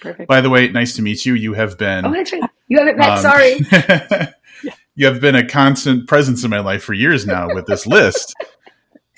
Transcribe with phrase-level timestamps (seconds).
[0.00, 0.28] Perfect.
[0.28, 1.34] By the way, nice to meet you.
[1.34, 2.04] You have been.
[2.04, 2.42] Oh, that's right.
[2.68, 3.08] You haven't met.
[3.10, 3.60] um, sorry.
[4.94, 8.34] you have been a constant presence in my life for years now with this list.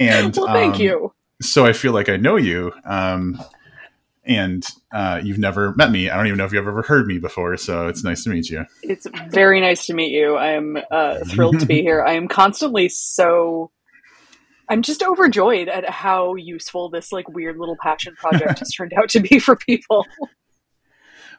[0.01, 1.13] And well, thank um, you.
[1.43, 2.73] So I feel like I know you.
[2.87, 3.39] Um,
[4.25, 6.09] and uh, you've never met me.
[6.09, 7.57] I don't even know if you've ever heard me before.
[7.57, 8.65] So it's nice to meet you.
[8.83, 10.37] It's very nice to meet you.
[10.37, 12.03] I am uh, thrilled to be here.
[12.03, 13.71] I am constantly so.
[14.69, 19.09] I'm just overjoyed at how useful this like weird little passion project has turned out
[19.11, 20.07] to be for people.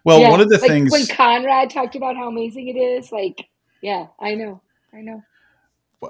[0.03, 0.91] Well, Yeah, one of the like things.
[0.91, 3.47] when Conrad talked about how amazing it is, like,
[3.81, 4.61] yeah, I know,
[4.93, 5.23] I know.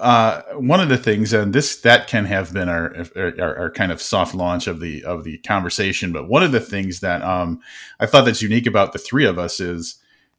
[0.00, 3.92] uh, one of the things, and this that can have been our, our our kind
[3.92, 7.60] of soft launch of the of the conversation, but one of the things that um,
[8.00, 9.96] I thought that's unique about the three of us is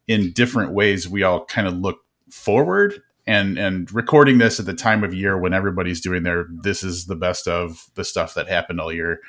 [0.08, 2.00] in different ways we all kind of look
[2.32, 6.84] forward and and recording this at the time of year when everybody's doing their this
[6.84, 9.20] is the best of the stuff that happened all year.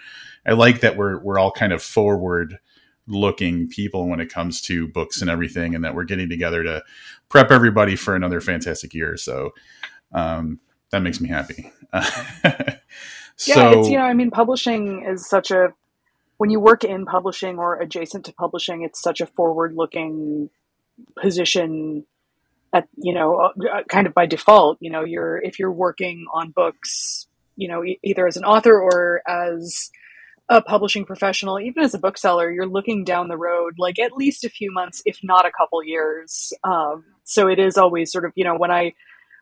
[0.46, 2.58] I like that we're we're all kind of forward
[3.06, 6.82] looking people when it comes to books and everything and that we're getting together to
[7.28, 9.16] prep everybody for another fantastic year.
[9.16, 9.52] So
[10.12, 11.72] um, that makes me happy.
[11.92, 12.78] yeah,
[13.46, 15.74] it's you know, I mean, publishing is such a
[16.36, 20.50] when you work in publishing or adjacent to publishing, it's such a forward-looking
[21.20, 22.04] position.
[22.72, 26.50] At you know, uh, kind of by default, you know, you're if you're working on
[26.50, 29.90] books, you know, e- either as an author or as
[30.48, 34.44] a publishing professional, even as a bookseller, you're looking down the road like at least
[34.44, 36.52] a few months, if not a couple years.
[36.64, 38.92] Um, so it is always sort of you know when I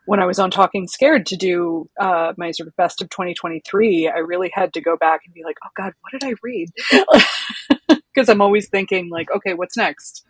[0.05, 4.09] when I was on Talking Scared to do uh, my sort of best of 2023,
[4.09, 6.69] I really had to go back and be like, oh God, what did I read?
[8.15, 10.23] Because I'm always thinking like, okay, what's next?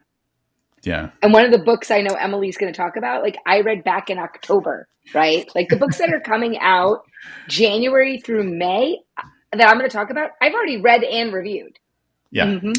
[0.84, 3.60] yeah, And one of the books I know Emily's going to talk about, like I
[3.60, 5.50] read back in October, right?
[5.54, 7.04] Like the books that are coming out
[7.50, 9.00] January through May
[9.56, 11.80] that I'm going to talk about, I've already read and reviewed.
[12.32, 12.76] yeah, Mhm.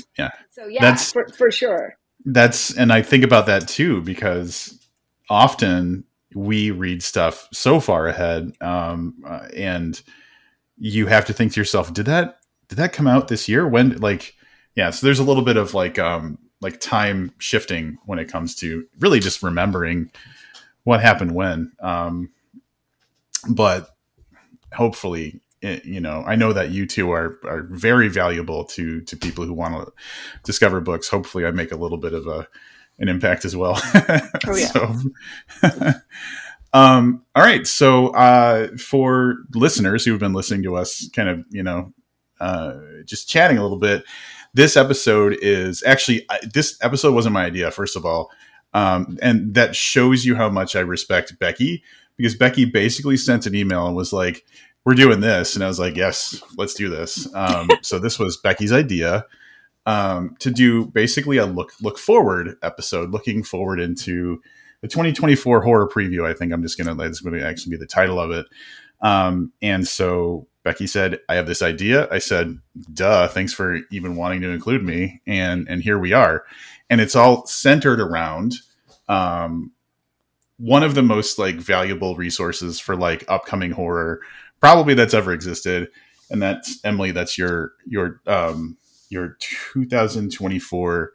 [0.51, 1.97] So yeah, That's- for, for sure.
[2.27, 4.79] that's and I think about that too because
[5.31, 10.01] often we read stuff so far ahead, um, uh, and
[10.79, 13.69] you have to think to yourself, did that did that come out this year?
[13.69, 14.35] When like
[14.75, 18.57] yeah, so there's a little bit of like um like time shifting when it comes
[18.57, 20.11] to really just remembering
[20.85, 21.73] what happened when.
[21.81, 22.31] Um,
[23.49, 23.91] but
[24.73, 25.43] hopefully, it,
[25.85, 29.53] you know, I know that you two are are very valuable to to people who
[29.55, 29.93] want to
[30.43, 31.09] discover books.
[31.09, 32.47] Hopefully, I make a little bit of a
[32.99, 33.81] an impact as well.
[34.47, 34.67] Oh, yeah.
[34.67, 34.95] so,
[36.73, 37.67] um, all right.
[37.67, 41.93] So, uh, for listeners who have been listening to us, kind of, you know,
[42.41, 44.05] uh, just chatting a little bit,
[44.53, 47.71] this episode is actually I- this episode wasn't my idea.
[47.71, 48.31] First of all,
[48.75, 51.83] um, and that shows you how much I respect Becky
[52.17, 54.45] because Becky basically sent an email and was like,
[54.85, 58.37] "We're doing this," and I was like, "Yes, let's do this." Um, so this was
[58.37, 59.27] Becky's idea
[59.87, 64.43] um, to do basically a look look forward episode, looking forward into
[64.81, 66.27] the 2024 horror preview.
[66.27, 68.47] I think I'm just going to actually be the title of it.
[69.01, 72.59] Um, and so Becky said, "I have this idea." I said,
[72.93, 73.29] "Duh!
[73.29, 76.45] Thanks for even wanting to include me." And and here we are,
[76.89, 78.55] and it's all centered around
[79.09, 79.73] um,
[80.57, 84.21] one of the most like valuable resources for like upcoming horror,
[84.65, 85.91] probably that's ever existed.
[86.31, 87.11] And that's Emily.
[87.11, 88.79] That's your your um,
[89.11, 91.13] your 2024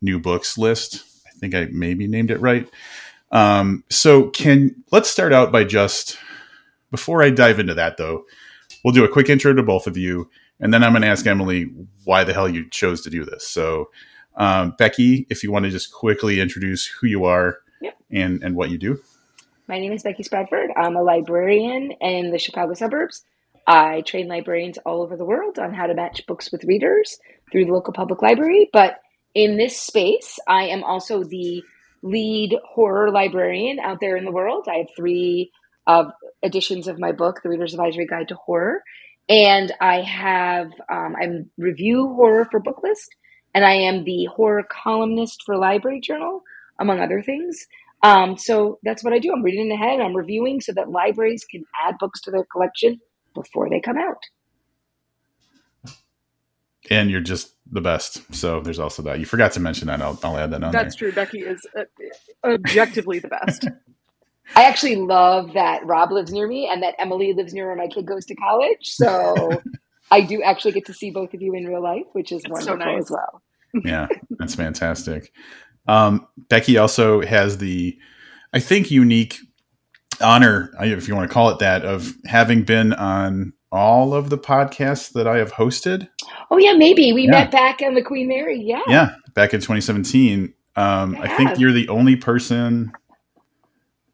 [0.00, 1.02] new books list.
[1.26, 2.70] I think I maybe named it right.
[3.32, 6.16] Um, so can let's start out by just
[6.92, 8.24] before I dive into that though,
[8.84, 10.30] we'll do a quick intro to both of you,
[10.60, 11.72] and then I'm going to ask Emily
[12.04, 13.48] why the hell you chose to do this.
[13.48, 13.90] So,
[14.36, 17.96] um, Becky, if you want to just quickly introduce who you are Yep.
[18.12, 19.02] and and what you do.
[19.68, 20.68] My name is Becky Spratford.
[20.76, 23.24] I'm a librarian in the Chicago suburbs.
[23.66, 27.18] I train librarians all over the world on how to match books with readers
[27.50, 28.68] through the local public library.
[28.72, 28.98] But
[29.34, 31.62] in this space, I am also the
[32.02, 34.66] lead horror librarian out there in the world.
[34.68, 35.50] I have three
[35.86, 36.10] uh,
[36.42, 38.82] editions of my book, The Reader's Advisory Guide to Horror.
[39.28, 43.08] And I have, um, I review horror for Booklist,
[43.54, 46.42] and I am the horror columnist for Library Journal,
[46.80, 47.66] among other things.
[48.02, 49.32] Um, so that's what I do.
[49.32, 50.00] I'm reading ahead.
[50.00, 53.00] I'm reviewing so that libraries can add books to their collection
[53.34, 54.22] before they come out.
[56.90, 58.34] And you're just the best.
[58.34, 59.20] So there's also that.
[59.20, 60.02] You forgot to mention that.
[60.02, 61.12] I'll, I'll add that on That's true.
[61.12, 61.84] Becky is uh,
[62.44, 63.68] objectively the best.
[64.56, 67.86] I actually love that Rob lives near me and that Emily lives near where my
[67.86, 68.88] kid goes to college.
[68.88, 69.62] So
[70.10, 72.64] I do actually get to see both of you in real life, which is That's
[72.64, 73.04] so wonderful nice.
[73.04, 73.42] as well.
[73.84, 74.08] Yeah,
[74.38, 75.32] that's fantastic.
[75.86, 77.98] Um, Becky also has the,
[78.52, 79.38] I think, unique
[80.20, 84.38] honor, if you want to call it that, of having been on all of the
[84.38, 86.08] podcasts that I have hosted.
[86.50, 87.30] Oh yeah, maybe we Yeah.
[87.30, 88.60] met back on the Queen Mary.
[88.60, 88.82] Yeah.
[88.86, 90.52] Yeah, back in 2017.
[90.76, 92.92] Um, I think you're the only person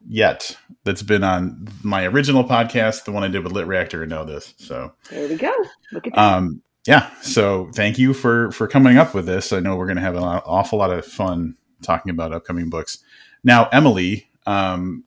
[0.07, 4.09] yet that's been on my original podcast, the one I did with Lit Reactor, and
[4.09, 4.53] know this.
[4.57, 5.51] So, There we go.
[5.91, 6.19] Look at that.
[6.19, 7.11] um, yeah.
[7.21, 9.53] So, thank you for for coming up with this.
[9.53, 12.97] I know we're going to have an awful lot of fun talking about upcoming books.
[13.43, 15.03] Now, Emily, um,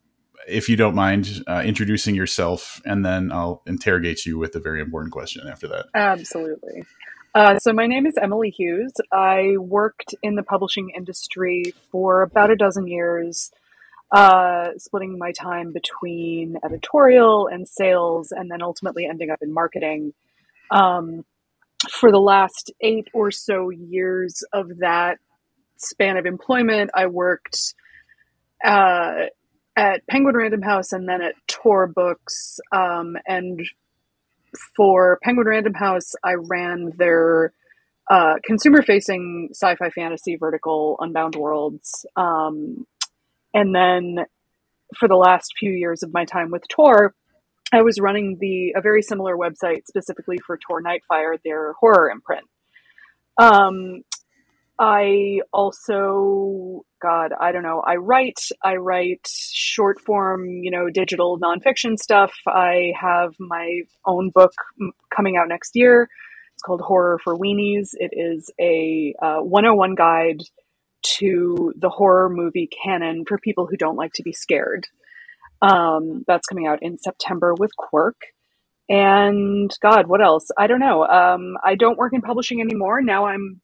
[0.47, 4.81] if you don't mind uh, introducing yourself, and then I'll interrogate you with a very
[4.81, 5.87] important question after that.
[5.93, 6.85] Absolutely.
[7.35, 8.93] Uh, so my name is Emily Hughes.
[9.11, 13.51] I worked in the publishing industry for about a dozen years,
[14.13, 20.13] uh, splitting my time between editorial and sales, and then ultimately ending up in marketing.
[20.71, 21.25] Um,
[21.91, 25.19] for the last eight or so years of that
[25.77, 27.75] span of employment, I worked
[28.65, 29.27] uh,
[29.77, 33.61] at Penguin Random House and then at Tor Books, um, and
[34.77, 37.53] for Penguin Random House, I ran their
[38.11, 42.05] uh, consumer facing sci fi fantasy vertical, Unbound Worlds.
[42.17, 42.87] Um,
[43.55, 44.27] and then
[44.99, 47.15] for the last few years of my time with Tor,
[47.73, 52.45] I was running the a very similar website specifically for Tor Nightfire, their horror imprint.
[53.41, 54.03] Um,
[54.79, 57.81] I also, God, I don't know.
[57.81, 58.41] I write.
[58.63, 62.33] I write short form, you know, digital nonfiction stuff.
[62.47, 64.53] I have my own book
[65.15, 66.09] coming out next year.
[66.55, 67.91] It's called Horror for Weenies.
[67.95, 70.43] It is a uh, 101 guide
[71.03, 74.87] to the horror movie canon for people who don't like to be scared.
[75.63, 78.17] Um, that's coming out in September with Quirk.
[78.89, 80.49] And God, what else?
[80.59, 81.07] I don't know.
[81.07, 83.01] Um, I don't work in publishing anymore.
[83.01, 83.61] Now I'm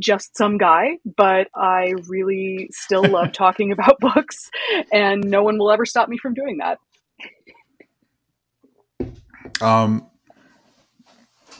[0.00, 4.50] just some guy, but I really still love talking about books,
[4.92, 6.78] and no one will ever stop me from doing that.
[9.60, 10.06] Um,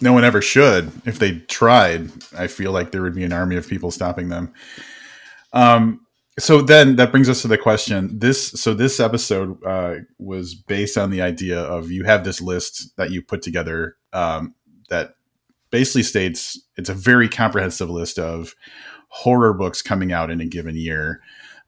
[0.01, 0.91] no one ever should.
[1.07, 4.53] If they tried, I feel like there would be an army of people stopping them.
[5.53, 6.07] Um,
[6.41, 8.19] so then that brings us to the question.
[8.19, 12.97] This so this episode uh, was based on the idea of you have this list
[12.97, 14.55] that you put together um,
[14.89, 15.15] that
[15.71, 18.55] basically states it's a very comprehensive list of
[19.09, 21.21] horror books coming out in a given year.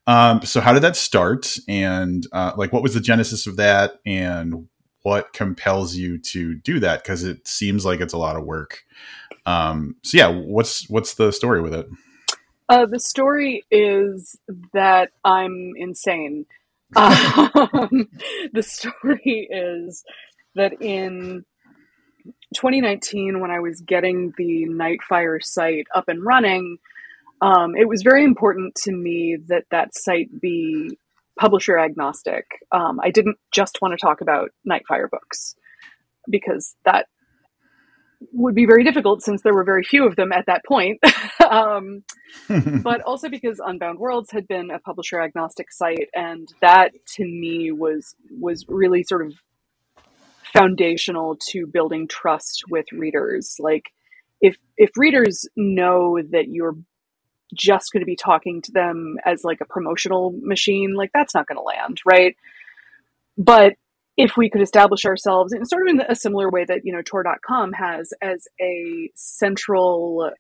[0.07, 4.01] Um, so how did that start, and uh, like what was the genesis of that,
[4.05, 4.69] and
[5.03, 7.03] what compels you to do that?
[7.03, 8.83] Because it seems like it's a lot of work.
[9.47, 11.87] Um, so yeah, what's what's the story with it?
[12.73, 14.35] Uh, the story is
[14.73, 16.47] that I'm insane.
[16.97, 18.09] Um,
[18.55, 20.05] the story is
[20.55, 21.45] that in
[22.55, 26.79] 2019, when I was getting the Nightfire site up and running,
[27.43, 30.97] um, it was very important to me that that site be
[31.39, 32.47] publisher agnostic.
[32.73, 35.55] Um, I didn't just want to talk about Nightfire books
[36.31, 37.07] because that
[38.33, 41.01] would be very difficult since there were very few of them at that point.
[41.51, 42.05] um,
[42.83, 47.73] but also because Unbound Worlds had been a publisher agnostic site, and that to me
[47.73, 49.35] was was really sort of
[50.53, 53.57] foundational to building trust with readers.
[53.59, 53.91] Like
[54.41, 56.77] if if readers know that you're
[57.55, 61.47] just going to be talking to them as like a promotional machine, like that's not
[61.47, 62.37] going to land, right?
[63.37, 63.75] But
[64.17, 67.03] if we could establish ourselves in sort of in a similar way that you know
[67.03, 70.31] tor.com has as a central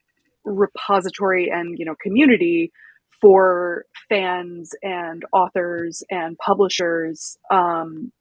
[0.44, 2.72] repository and you know community
[3.20, 8.12] for fans and authors and publishers um,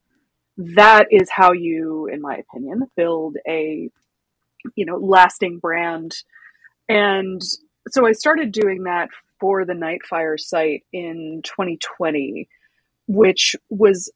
[0.56, 3.90] that is how you in my opinion build a
[4.74, 6.12] you know lasting brand.
[6.88, 7.40] And
[7.88, 9.08] so i started doing that
[9.40, 12.48] for the nightfire site in 2020
[13.08, 14.12] which was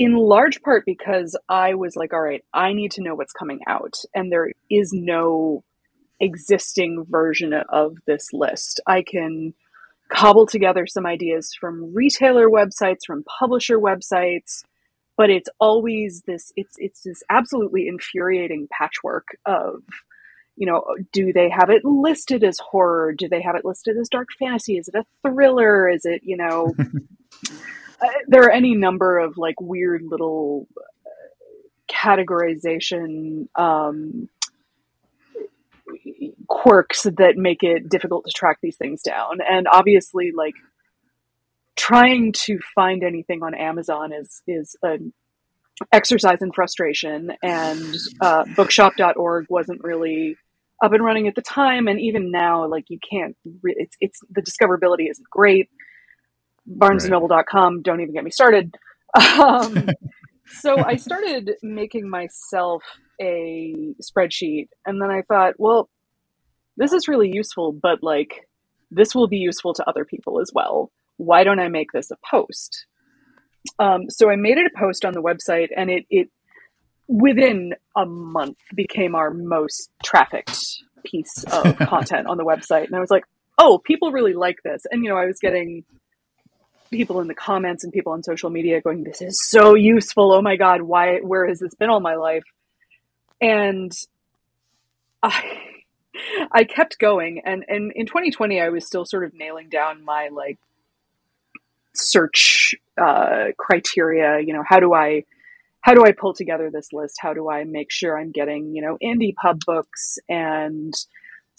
[0.00, 3.60] in large part because I was like, all right, I need to know what's coming
[3.68, 3.96] out.
[4.14, 5.62] And there is no
[6.18, 8.80] existing version of this list.
[8.86, 9.52] I can
[10.08, 14.64] cobble together some ideas from retailer websites, from publisher websites,
[15.18, 19.82] but it's always this it's it's this absolutely infuriating patchwork of
[20.56, 23.12] you know, do they have it listed as horror?
[23.12, 24.78] Do they have it listed as dark fantasy?
[24.78, 25.88] Is it a thriller?
[25.88, 26.74] Is it, you know,
[28.02, 30.66] uh, there are any number of like weird little
[31.90, 34.28] categorization um,
[36.48, 39.38] quirks that make it difficult to track these things down.
[39.48, 40.54] And obviously, like
[41.76, 45.12] trying to find anything on Amazon is is an
[45.92, 47.32] exercise in frustration.
[47.42, 50.36] And uh, Bookshop.org wasn't really
[50.82, 53.36] up and running at the time, and even now, like you can't.
[53.62, 55.68] Re- it's it's the discoverability isn't great.
[56.70, 58.74] BarnesandNoble.com, don't even get me started.
[59.40, 59.88] Um,
[60.60, 62.84] so I started making myself
[63.20, 65.90] a spreadsheet, and then I thought, well,
[66.76, 68.48] this is really useful, but like
[68.90, 70.90] this will be useful to other people as well.
[71.16, 72.86] Why don't I make this a post?
[73.78, 76.28] Um, so I made it a post on the website, and it it
[77.08, 80.56] within a month became our most trafficked
[81.04, 82.86] piece of content on the website.
[82.86, 83.24] And I was like,
[83.58, 84.82] oh, people really like this.
[84.90, 85.84] And you know, I was getting
[86.90, 90.32] people in the comments and people on social media going, This is so useful.
[90.32, 92.44] Oh my God, why where has this been all my life?
[93.40, 93.92] And
[95.22, 95.58] I
[96.52, 100.28] I kept going and, and in 2020 I was still sort of nailing down my
[100.32, 100.58] like
[101.94, 105.24] search uh, criteria, you know, how do I
[105.82, 107.16] how do I pull together this list?
[107.20, 110.92] How do I make sure I'm getting, you know, indie pub books and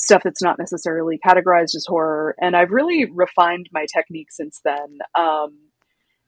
[0.01, 2.36] stuff that's not necessarily categorized as horror.
[2.41, 4.98] And I've really refined my technique since then.
[5.15, 5.58] Um,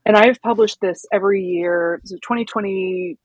[0.06, 2.00] and I've published this every year.
[2.06, 3.18] So 2020,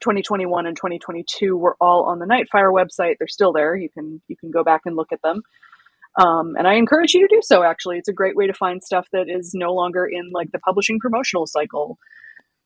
[0.00, 3.14] 2021, and 2022 were all on the Nightfire website.
[3.18, 3.74] They're still there.
[3.74, 5.42] You can you can go back and look at them.
[6.20, 7.62] Um, and I encourage you to do so.
[7.62, 10.58] Actually, it's a great way to find stuff that is no longer in like the
[10.58, 11.98] publishing promotional cycle.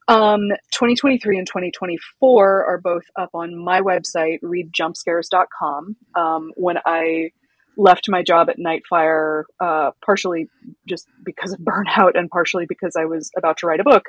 [0.07, 5.95] Um, 2023 and 2024 are both up on my website, readjumpscares.com.
[6.15, 7.31] Um, when I
[7.77, 10.47] left my job at Nightfire, uh, partially
[10.87, 14.03] just because of burnout and partially because I was about to write a book,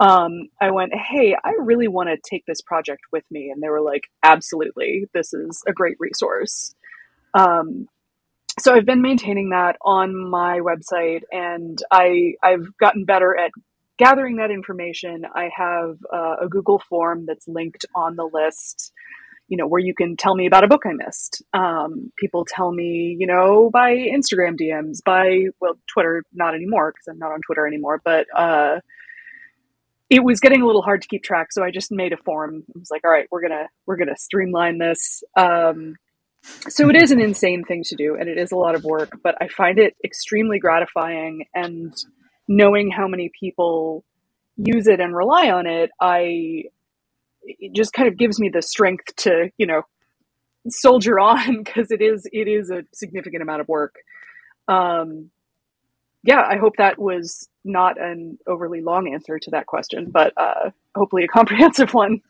[0.00, 3.50] um, I went, Hey, I really want to take this project with me.
[3.50, 6.74] And they were like, Absolutely, this is a great resource.
[7.34, 7.86] Um,
[8.58, 13.50] so I've been maintaining that on my website, and I I've gotten better at
[14.02, 18.92] gathering that information, I have uh, a Google form that's linked on the list,
[19.48, 21.42] you know, where you can tell me about a book I missed.
[21.54, 27.06] Um, people tell me, you know, by Instagram DMs, by, well, Twitter, not anymore because
[27.08, 28.80] I'm not on Twitter anymore, but uh,
[30.10, 31.52] it was getting a little hard to keep track.
[31.52, 32.64] So I just made a form.
[32.74, 35.22] I was like, all right, we're going to, we're going to streamline this.
[35.36, 35.94] Um,
[36.68, 39.12] so it is an insane thing to do and it is a lot of work,
[39.22, 41.94] but I find it extremely gratifying and
[42.48, 44.04] knowing how many people
[44.56, 46.64] use it and rely on it, I
[47.44, 49.82] it just kind of gives me the strength to, you know,
[50.68, 53.96] soldier on because it is it is a significant amount of work.
[54.68, 55.30] Um,
[56.24, 60.70] yeah, I hope that was not an overly long answer to that question, but uh,
[60.94, 62.20] hopefully a comprehensive one.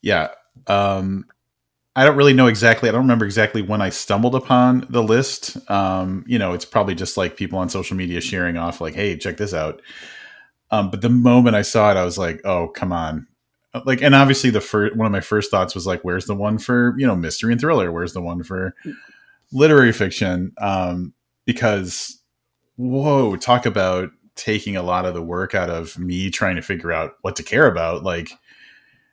[0.00, 0.28] Yeah.
[0.66, 1.26] Um,
[1.96, 2.90] I don't really know exactly.
[2.90, 5.56] I don't remember exactly when I stumbled upon the list.
[5.70, 9.16] Um, you know, it's probably just like people on social media sharing off, like, "Hey,
[9.16, 9.80] check this out."
[10.70, 13.26] Um, but the moment I saw it, I was like, "Oh, come on!"
[13.86, 16.58] Like, and obviously, the first one of my first thoughts was like, "Where's the one
[16.58, 17.90] for you know mystery and thriller?
[17.90, 18.74] Where's the one for
[19.52, 21.14] literary fiction?" Um,
[21.46, 22.20] because,
[22.76, 26.92] whoa, talk about taking a lot of the work out of me trying to figure
[26.92, 28.02] out what to care about.
[28.02, 28.30] Like,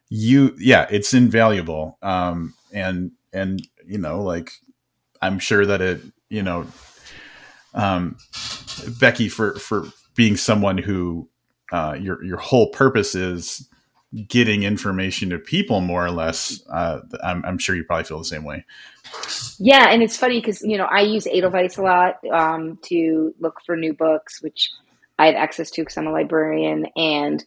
[0.10, 1.98] you, yeah, it's invaluable.
[2.02, 4.52] Um, and and you know like
[5.22, 6.66] i'm sure that it you know
[7.74, 8.18] um
[9.00, 11.30] becky for for being someone who
[11.72, 13.70] uh your your whole purpose is
[14.28, 18.26] getting information to people more or less uh i'm, I'm sure you probably feel the
[18.26, 18.66] same way.
[19.60, 23.60] Yeah and it's funny because you know i use edelweiss a lot um to look
[23.66, 24.72] for new books which
[25.20, 27.44] i have access to because i'm a librarian and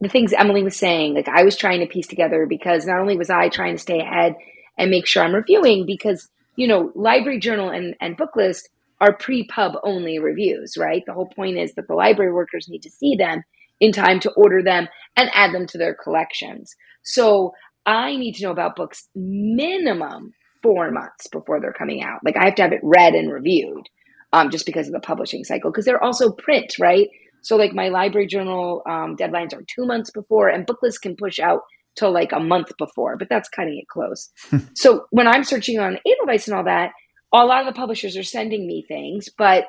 [0.00, 3.16] the things Emily was saying, like I was trying to piece together because not only
[3.16, 4.34] was I trying to stay ahead
[4.76, 8.68] and make sure I'm reviewing because, you know, library journal and, and book list
[9.00, 11.02] are pre-pub only reviews, right?
[11.06, 13.42] The whole point is that the library workers need to see them
[13.80, 16.74] in time to order them and add them to their collections.
[17.02, 17.52] So
[17.86, 22.20] I need to know about books minimum four months before they're coming out.
[22.24, 23.86] Like I have to have it read and reviewed
[24.32, 27.08] um, just because of the publishing cycle, because they're also print, right?
[27.48, 31.38] So like my library journal um, deadlines are two months before, and booklist can push
[31.38, 31.62] out
[31.96, 34.28] till like a month before, but that's cutting it close.
[34.74, 36.90] so when I'm searching on Edelweiss and all that,
[37.32, 39.64] a lot of the publishers are sending me things, but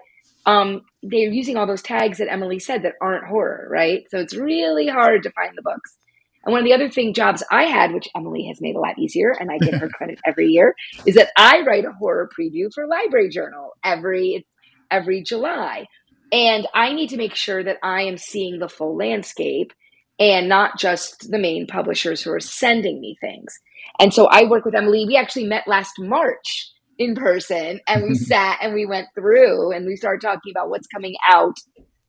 [0.45, 4.03] um, they're using all those tags that Emily said that aren't horror, right?
[4.11, 5.95] So it's really hard to find the books.
[6.43, 8.99] And one of the other thing jobs I had, which Emily has made a lot
[8.99, 12.73] easier, and I give her credit every year, is that I write a horror preview
[12.75, 14.45] for Library Journal every
[14.91, 15.85] every July.
[16.31, 19.73] And I need to make sure that I am seeing the full landscape
[20.19, 23.57] and not just the main publishers who are sending me things.
[23.99, 25.05] And so I work with Emily.
[25.07, 29.85] We actually met last March in person and we sat and we went through and
[29.85, 31.55] we started talking about what's coming out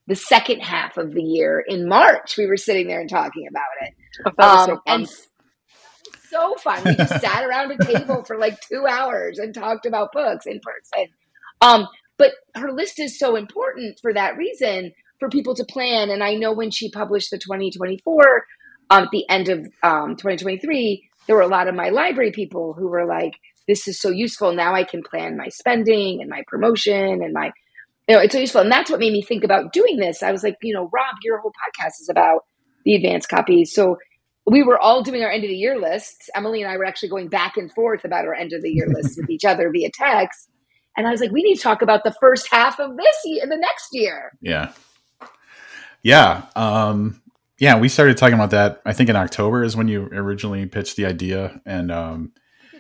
[0.07, 2.37] the second half of the year in March.
[2.37, 3.95] We were sitting there and talking about it.
[4.39, 5.09] Oh, um, so and
[6.29, 6.83] so fun.
[6.85, 10.61] We just sat around a table for like two hours and talked about books in
[10.61, 11.13] person.
[11.61, 11.87] Um,
[12.21, 14.93] but her list is so important for that reason.
[15.19, 16.11] for people to plan.
[16.11, 18.45] And I know when she published the 2024
[18.91, 22.75] um, at the end of um, 2023, there were a lot of my library people
[22.75, 23.35] who were like,
[23.69, 24.53] "This is so useful.
[24.55, 27.53] Now I can plan my spending and my promotion and my."
[28.09, 30.23] You know, it's so useful, and that's what made me think about doing this.
[30.23, 32.41] I was like, you know, Rob, your whole podcast is about
[32.85, 33.99] the advanced copies, so
[34.47, 36.29] we were all doing our end of the year lists.
[36.35, 38.89] Emily and I were actually going back and forth about our end of the year
[38.89, 40.49] lists with each other via text.
[40.97, 43.47] And I was like, we need to talk about the first half of this year,
[43.47, 44.33] the next year.
[44.41, 44.73] Yeah.
[46.03, 46.47] Yeah.
[46.57, 47.23] Um,
[47.59, 48.81] yeah, we started talking about that.
[48.87, 52.33] I think in October is when you originally pitched the idea, and um,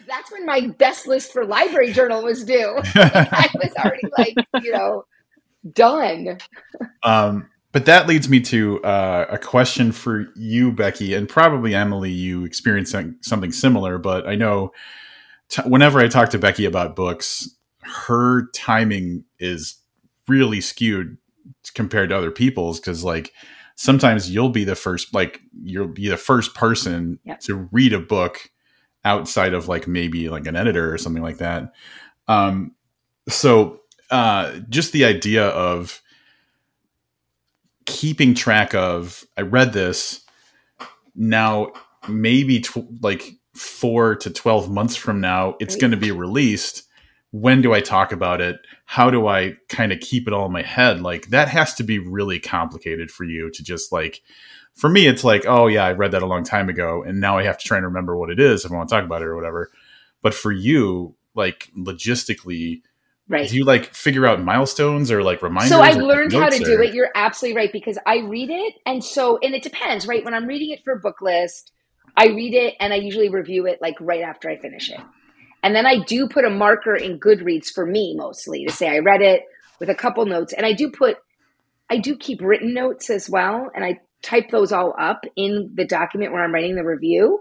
[0.08, 2.78] that's when my best list for library journal was due.
[2.94, 5.04] I was already like, you know,
[5.72, 6.38] done.
[7.02, 12.10] um, but that leads me to uh, a question for you, Becky, and probably Emily.
[12.10, 14.72] You experienced something similar, but I know
[15.50, 17.48] t- whenever I talk to Becky about books,
[17.82, 19.76] her timing is
[20.28, 21.16] really skewed
[21.74, 23.32] compared to other people's because, like,
[23.74, 27.40] sometimes you'll be the first, like, you'll be the first person yep.
[27.40, 28.50] to read a book
[29.04, 31.72] outside of like maybe like an editor or something like that.
[32.28, 32.74] Um,
[33.28, 36.02] so uh, just the idea of
[37.86, 40.24] keeping track of i read this
[41.16, 41.72] now
[42.08, 46.84] maybe tw- like 4 to 12 months from now it's going to be released
[47.32, 48.56] when do i talk about it
[48.86, 51.82] how do i kind of keep it all in my head like that has to
[51.82, 54.20] be really complicated for you to just like
[54.74, 57.38] for me it's like oh yeah i read that a long time ago and now
[57.38, 59.22] i have to try and remember what it is if i want to talk about
[59.22, 59.70] it or whatever
[60.22, 62.82] but for you like logistically
[63.30, 63.48] Right.
[63.48, 65.70] Do you like figure out milestones or like reminders?
[65.70, 66.64] So I learned how to or?
[66.64, 66.92] do it.
[66.92, 70.24] You're absolutely right because I read it, and so and it depends, right?
[70.24, 71.70] When I'm reading it for a book list,
[72.16, 74.98] I read it and I usually review it like right after I finish it,
[75.62, 78.98] and then I do put a marker in Goodreads for me mostly to say I
[78.98, 79.42] read it
[79.78, 81.16] with a couple notes, and I do put,
[81.90, 85.86] I do keep written notes as well, and I type those all up in the
[85.86, 87.40] document where I'm writing the review.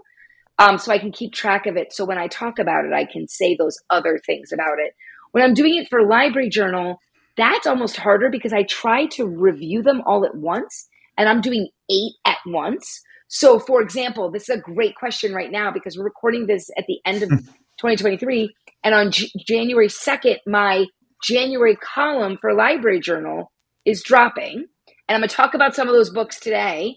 [0.58, 1.90] Um, so I can keep track of it.
[1.90, 4.94] So when I talk about it, I can say those other things about it
[5.32, 7.00] when I'm doing it for Library Journal,
[7.36, 11.68] that's almost harder because I try to review them all at once and I'm doing
[11.90, 13.02] eight at once.
[13.28, 16.86] So, for example, this is a great question right now because we're recording this at
[16.86, 17.30] the end of
[17.80, 18.54] 2023.
[18.84, 20.86] And on J- January 2nd, my
[21.22, 23.50] January column for Library Journal
[23.84, 24.66] is dropping.
[25.08, 26.96] And I'm going to talk about some of those books today.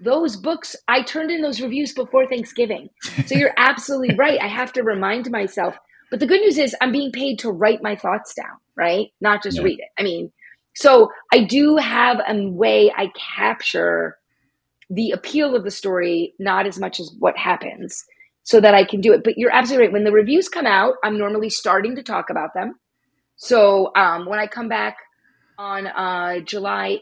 [0.00, 2.88] Those books, I turned in those reviews before Thanksgiving.
[3.26, 4.38] So you're absolutely right.
[4.40, 5.76] I have to remind myself
[6.10, 9.08] but the good news is I'm being paid to write my thoughts down, right?
[9.20, 9.64] Not just yeah.
[9.64, 9.88] read it.
[9.98, 10.32] I mean,
[10.74, 14.16] so I do have a way I capture
[14.88, 18.04] the appeal of the story, not as much as what happens,
[18.46, 19.24] so that I can do it.
[19.24, 19.92] But you're absolutely right.
[19.92, 22.74] When the reviews come out, I'm normally starting to talk about them.
[23.34, 24.96] So um, when I come back
[25.58, 27.00] on uh, July,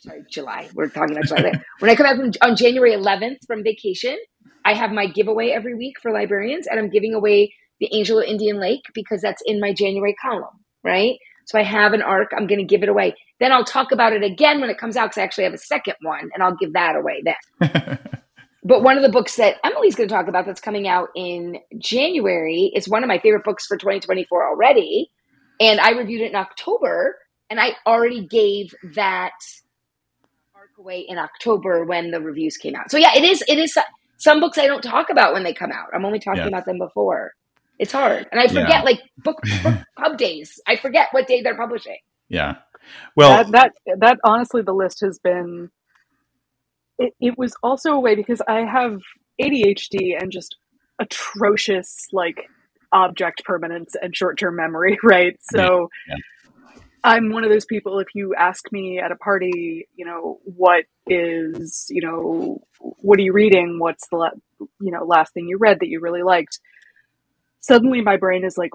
[0.00, 1.52] sorry, July, we're talking about July.
[1.78, 4.18] when I come back from, on January 11th from vacation,
[4.64, 8.24] I have my giveaway every week for librarians, and I'm giving away the Angel of
[8.24, 11.16] Indian Lake because that's in my January column, right?
[11.46, 12.32] So I have an arc.
[12.36, 13.14] I'm going to give it away.
[13.38, 15.58] Then I'll talk about it again when it comes out because I actually have a
[15.58, 17.98] second one and I'll give that away then.
[18.64, 21.58] but one of the books that Emily's going to talk about that's coming out in
[21.78, 25.10] January is one of my favorite books for 2024 already.
[25.60, 27.18] And I reviewed it in October
[27.50, 29.32] and I already gave that
[30.54, 32.90] arc away in October when the reviews came out.
[32.90, 33.76] So yeah, it is, it is
[34.16, 35.88] some books I don't talk about when they come out.
[35.92, 36.48] I'm only talking yeah.
[36.48, 37.32] about them before.
[37.78, 38.82] It's hard, and I forget yeah.
[38.82, 40.60] like book, book pub days.
[40.68, 41.98] I forget what day they're publishing.
[42.28, 42.58] Yeah.
[43.16, 45.70] Well, that, that that honestly, the list has been.
[46.98, 49.00] It, it was also a way because I have
[49.40, 50.56] ADHD and just
[50.98, 52.48] atrocious like
[52.92, 55.36] object permanence and short term memory, right?
[55.40, 55.88] So.
[56.08, 56.16] Yeah.
[57.04, 57.98] I'm one of those people.
[57.98, 63.22] If you ask me at a party, you know, what is, you know, what are
[63.22, 63.80] you reading?
[63.80, 66.60] What's the, la- you know, last thing you read that you really liked?
[67.62, 68.72] suddenly my brain is like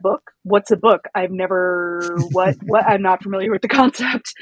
[0.00, 0.32] book?
[0.42, 1.02] What's a book?
[1.14, 4.32] I've never what what i'm not familiar with the concept.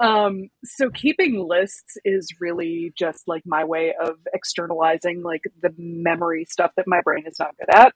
[0.00, 6.46] Um so keeping lists is really just like my way of externalizing like the memory
[6.48, 7.94] stuff that my brain is not good at.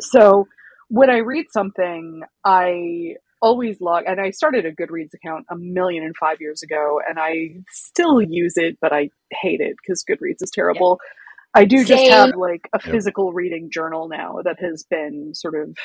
[0.00, 0.46] So
[0.88, 6.04] when i read something i always log and i started a goodreads account a million
[6.04, 10.42] and five years ago and i still use it but i hate it because goodreads
[10.42, 10.98] is terrible.
[11.00, 11.10] yeah
[11.56, 11.86] I do Same.
[11.86, 13.34] just have like a physical yep.
[13.34, 15.76] reading journal now that has been sort of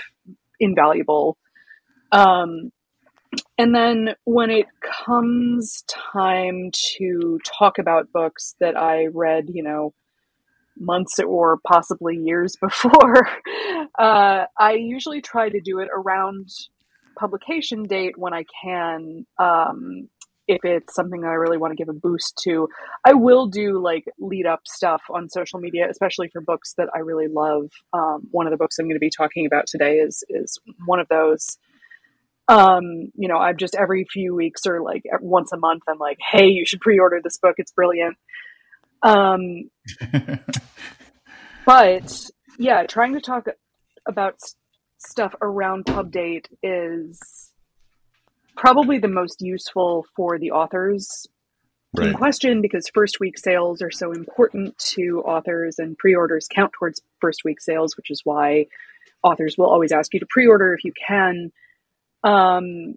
[0.60, 1.38] invaluable.
[2.12, 2.72] Um,
[3.58, 4.66] and then when it
[5.06, 9.94] comes time to talk about books that I read, you know,
[10.78, 13.30] months or possibly years before,
[13.98, 16.50] uh, I usually try to do it around
[17.18, 19.26] publication date when I can.
[19.40, 20.10] Um,
[20.48, 22.68] if it's something that I really want to give a boost to,
[23.06, 27.00] I will do like lead up stuff on social media, especially for books that I
[27.00, 27.72] really love.
[27.94, 31.00] Um, one of the books I'm going to be talking about today is is one
[31.00, 31.58] of those.
[32.48, 36.18] Um, you know, I'm just every few weeks or like once a month, I'm like,
[36.32, 37.56] hey, you should pre-order this book.
[37.58, 38.18] It's brilliant.
[39.04, 39.70] Um,
[41.66, 43.48] but yeah, trying to talk
[44.08, 44.40] about
[44.98, 47.51] stuff around pub date is
[48.56, 51.28] probably the most useful for the authors
[51.98, 52.08] right.
[52.08, 57.02] in question because first week sales are so important to authors and pre-orders count towards
[57.20, 58.66] first week sales which is why
[59.24, 61.52] authors will always ask you to pre-order if you can
[62.24, 62.96] um,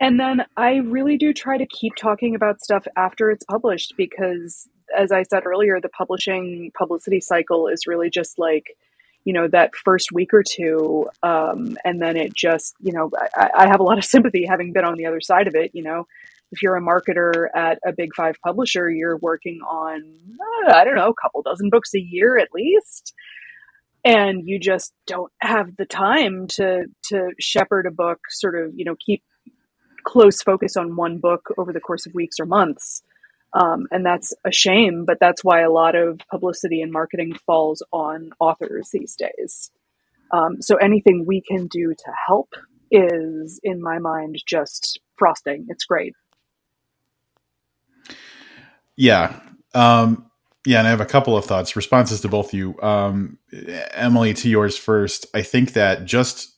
[0.00, 4.68] and then i really do try to keep talking about stuff after it's published because
[4.96, 8.76] as i said earlier the publishing publicity cycle is really just like
[9.24, 13.50] you know that first week or two um, and then it just you know I,
[13.56, 15.82] I, have a lot of sympathy having been on the other side of it you
[15.82, 16.06] know.
[16.52, 20.02] If you're a marketer at a big five publisher you're working on
[20.66, 23.14] uh, i don't know a couple dozen books a year at least.
[24.02, 28.84] And you just don't have the time to to shepherd a book sort of you
[28.84, 29.22] know keep
[30.04, 33.02] close focus on one book over the course of weeks or months
[33.52, 37.82] um, and that's a shame, but that's why a lot of publicity and marketing falls
[37.92, 39.70] on authors these days.
[40.32, 42.54] Um, so anything we can do to help
[42.90, 45.66] is, in my mind, just frosting.
[45.68, 46.14] It's great.
[48.96, 49.40] Yeah.
[49.74, 50.30] Um,
[50.66, 52.78] yeah, and I have a couple of thoughts, responses to both you.
[52.82, 53.38] Um,
[53.92, 55.26] Emily, to yours first.
[55.34, 56.54] I think that just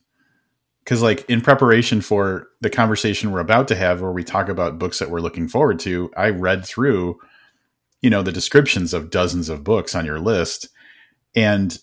[0.84, 4.78] because like in preparation for the conversation we're about to have where we talk about
[4.78, 7.18] books that we're looking forward to i read through
[8.02, 10.68] you know the descriptions of dozens of books on your list.
[11.34, 11.78] And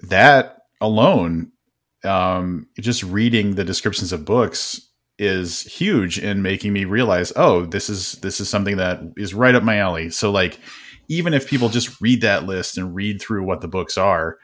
[0.00, 1.52] that alone
[2.04, 4.80] um, just reading the descriptions of books
[5.18, 9.54] is huge in making me realize oh this is this is something that is right
[9.54, 10.10] up my alley.
[10.10, 10.58] So like
[11.08, 14.38] even if people just read that list and read through what the books are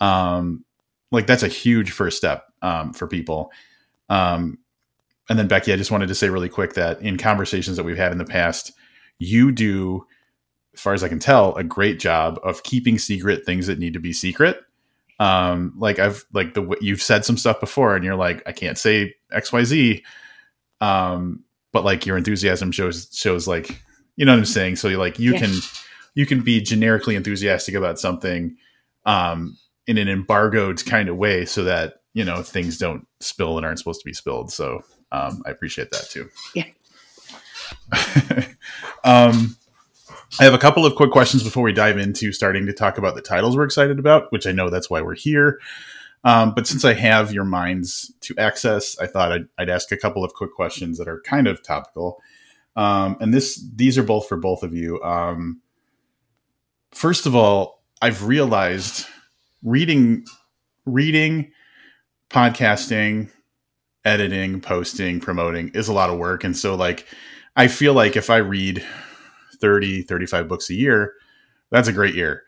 [0.00, 0.64] um
[1.10, 3.50] like that's a huge first step um, for people.
[4.08, 4.58] Um,
[5.28, 7.96] and then Becky, I just wanted to say really quick that in conversations that we've
[7.96, 8.72] had in the past,
[9.18, 10.06] you do,
[10.74, 13.92] as far as I can tell, a great job of keeping secret things that need
[13.92, 14.60] to be secret.
[15.20, 18.78] Um, like I've like the you've said some stuff before, and you're like, I can't
[18.78, 20.04] say X Y Z.
[20.80, 23.82] Um, but like your enthusiasm shows shows like
[24.16, 24.76] you know what I'm saying.
[24.76, 25.40] So you like you yeah.
[25.40, 25.50] can
[26.14, 28.56] you can be generically enthusiastic about something
[29.04, 29.56] um,
[29.88, 33.80] in an embargoed kind of way, so that you know things don't spill and aren't
[33.80, 34.52] supposed to be spilled.
[34.52, 36.28] So um, I appreciate that too.
[36.54, 36.66] Yeah.
[39.04, 39.56] um,
[40.38, 43.14] I have a couple of quick questions before we dive into starting to talk about
[43.14, 45.58] the titles we're excited about, which I know that's why we're here.
[46.24, 49.96] Um, but since I have your minds to access, I thought I'd, I'd, ask a
[49.96, 52.20] couple of quick questions that are kind of topical.
[52.76, 55.02] Um, and this these are both for both of you.
[55.02, 55.60] Um,
[56.90, 59.06] first of all, I've realized
[59.62, 60.24] reading
[60.86, 61.50] reading
[62.30, 63.30] podcasting,
[64.04, 66.44] editing, posting, promoting is a lot of work.
[66.44, 67.06] And so, like,
[67.56, 68.84] I feel like if I read
[69.60, 71.14] 30, 35 books a year,
[71.70, 72.42] that's a great year.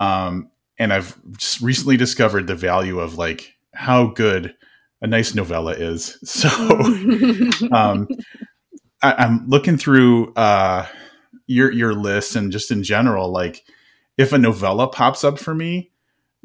[0.00, 4.54] Um, and I've just recently discovered the value of like how good
[5.02, 6.18] a nice novella is.
[6.24, 6.48] So,
[7.72, 8.08] um,
[9.02, 10.86] I, am looking through uh,
[11.46, 13.64] your your list and just in general, like
[14.16, 15.89] if a novella pops up for me,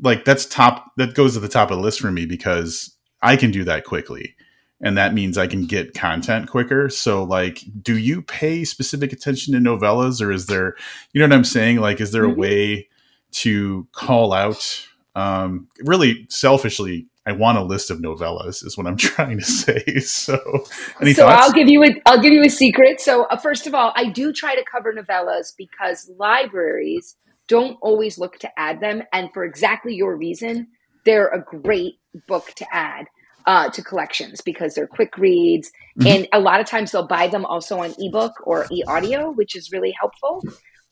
[0.02, 3.36] like that's top that goes to the top of the list for me because I
[3.36, 4.36] can do that quickly.
[4.82, 6.90] And that means I can get content quicker.
[6.90, 10.76] So like do you pay specific attention to novellas or is there
[11.14, 11.78] you know what I'm saying?
[11.78, 12.34] Like is there mm-hmm.
[12.34, 12.90] a way
[13.32, 18.98] to call out um really selfishly I want a list of novellas is what I'm
[18.98, 19.84] trying to say.
[20.00, 21.48] So, so thoughts?
[21.48, 23.02] I'll give you a I'll give you a secret.
[23.02, 27.16] So, uh, first of all, I do try to cover novellas because libraries
[27.48, 29.04] don't always look to add them.
[29.14, 30.68] And for exactly your reason,
[31.06, 31.96] they're a great
[32.28, 33.06] book to add
[33.46, 35.72] uh, to collections because they're quick reads.
[36.00, 36.08] Mm-hmm.
[36.08, 39.56] And a lot of times they'll buy them also on ebook or e audio, which
[39.56, 40.44] is really helpful.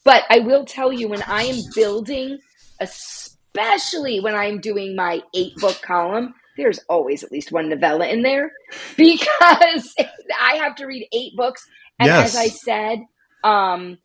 [0.03, 2.39] But I will tell you, when I am building,
[2.79, 8.21] especially when I'm doing my eight book column, there's always at least one novella in
[8.21, 8.51] there
[8.97, 9.95] because
[10.39, 11.65] I have to read eight books.
[11.99, 12.35] And yes.
[12.35, 12.99] as I said,
[13.43, 13.97] um,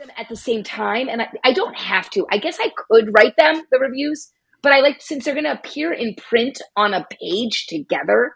[0.00, 2.26] them at the same time, and I, I don't have to.
[2.30, 4.32] I guess I could write them the reviews,
[4.62, 8.34] but I like since they're going to appear in print on a page together.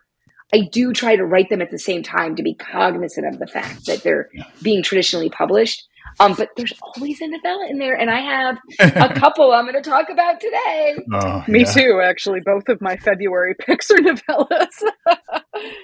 [0.52, 3.46] I do try to write them at the same time to be cognizant of the
[3.46, 4.44] fact that they're yeah.
[4.62, 5.82] being traditionally published.
[6.20, 9.82] Um, but there's always a novella in there, and I have a couple I'm going
[9.82, 10.96] to talk about today.
[11.12, 11.72] Oh, Me yeah.
[11.72, 12.40] too, actually.
[12.44, 14.82] Both of my February picks are novellas.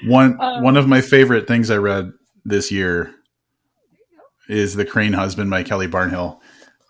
[0.06, 2.12] one Um, one of my favorite things I read
[2.44, 3.12] this year
[4.50, 6.40] is The Crane Husband by Kelly Barnhill.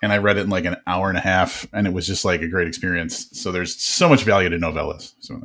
[0.03, 2.25] And I read it in like an hour and a half, and it was just
[2.25, 3.29] like a great experience.
[3.33, 5.13] So there's so much value to novellas.
[5.21, 5.39] So I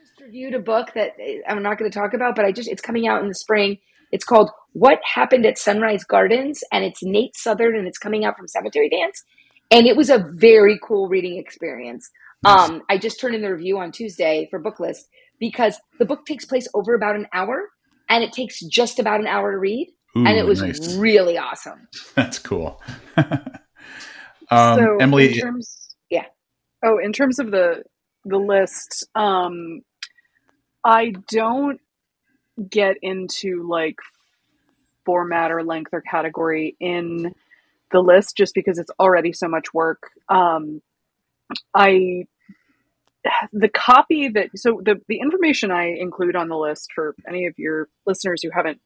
[0.00, 2.68] just reviewed a book that eh, I'm not going to talk about, but I just
[2.68, 3.76] it's coming out in the spring.
[4.10, 8.38] It's called What Happened at Sunrise Gardens, and it's Nate Southard, and it's coming out
[8.38, 9.22] from Cemetery Dance,
[9.70, 12.10] and it was a very cool reading experience.
[12.42, 12.70] Nice.
[12.70, 16.24] Um, I just turned in the review on Tuesday for book list because the book
[16.24, 17.68] takes place over about an hour,
[18.08, 20.94] and it takes just about an hour to read, Ooh, and it was nice.
[20.96, 21.88] really awesome.
[22.14, 22.80] That's cool.
[23.16, 23.50] um,
[24.50, 26.26] so Emily, terms, Yeah.
[26.84, 27.84] Oh, in terms of the
[28.24, 29.82] the list, um,
[30.84, 31.80] I don't
[32.68, 33.96] get into like
[35.04, 37.34] format or length or category in
[37.90, 40.10] the list just because it's already so much work.
[40.28, 40.82] Um,
[41.74, 42.26] I
[43.52, 47.58] the copy that so the the information I include on the list for any of
[47.58, 48.80] your listeners who haven't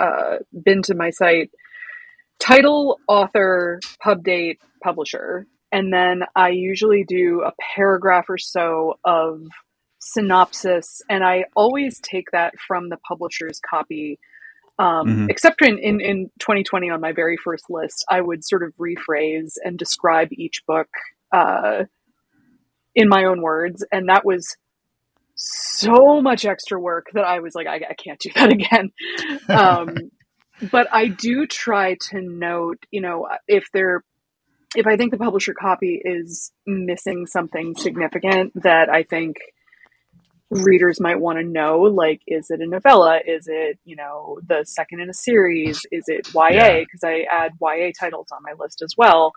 [0.00, 1.50] uh, been to my site
[2.40, 5.46] title author pub date publisher.
[5.72, 9.40] And then i usually do a paragraph or so of
[10.00, 11.02] synopsis.
[11.08, 14.18] And i always take that from the publisher's copy.
[14.78, 15.30] Um, Mhm.
[15.30, 19.52] except in, in, in 2020 on my very first list i would sort of rephrase
[19.64, 20.88] and describe each book
[21.32, 21.84] uh,
[22.94, 23.84] in my own words.
[23.92, 24.56] And that was
[25.34, 28.92] so much extra work that i was like i, I can't do that again
[29.48, 30.10] um,
[30.70, 34.04] but I do try to note, you know, if there,
[34.76, 39.36] if I think the publisher copy is missing something significant that I think
[40.50, 43.20] readers might want to know, like, is it a novella?
[43.26, 45.80] Is it, you know, the second in a series?
[45.90, 46.48] Is it YA?
[46.50, 46.78] Yeah.
[46.80, 49.32] Because I add YA titles on my list as well.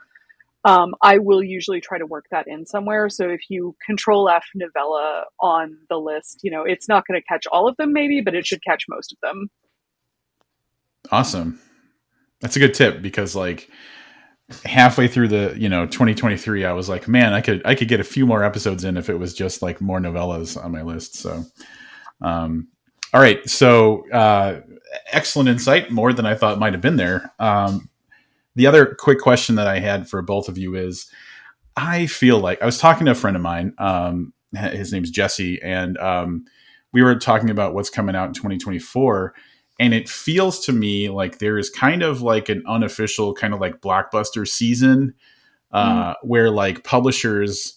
[0.67, 3.08] Um, I will usually try to work that in somewhere.
[3.10, 7.25] So if you control F novella on the list, you know, it's not going to
[7.25, 9.49] catch all of them, maybe, but it should catch most of them.
[11.10, 11.60] awesome.
[12.41, 13.69] That's a good tip because like
[14.65, 17.99] halfway through the you know 2023 i was like man i could i could get
[17.99, 21.15] a few more episodes in if it was just like more novellas on my list
[21.15, 21.43] so
[22.21, 22.69] um
[23.13, 24.62] all right so uh
[25.12, 27.89] excellent insight more than i thought might have been there um
[28.57, 31.09] the other quick question that i had for both of you is
[31.75, 35.61] i feel like i was talking to a friend of mine um his name's jesse
[35.61, 36.43] and um
[36.91, 39.33] we were talking about what's coming out in 2024
[39.79, 43.59] and it feels to me like there is kind of like an unofficial kind of
[43.59, 45.13] like blockbuster season
[45.71, 47.76] uh, where like publishers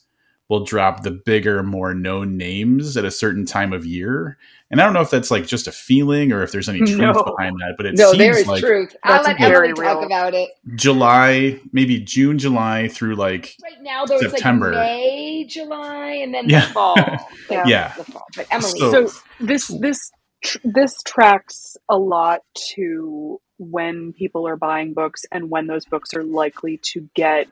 [0.50, 4.36] will drop the bigger more known names at a certain time of year
[4.70, 6.98] and i don't know if that's like just a feeling or if there's any truth
[6.98, 7.12] No.
[7.12, 8.94] behind that but it no, seems there is like truth.
[9.04, 10.06] I'll That's let very Emily talk real.
[10.06, 10.50] about it.
[10.74, 14.72] july maybe june july through like Right now, there's September.
[14.72, 16.66] like May, July, and then Yeah.
[16.66, 16.96] the fall.
[17.50, 17.64] Yeah.
[17.66, 17.92] Yeah.
[17.96, 18.26] the fall.
[18.36, 20.10] But Emily, So- so this this
[20.42, 22.40] tr- this tracks a lot
[22.74, 27.46] to when people are buying books and when those books are likely to get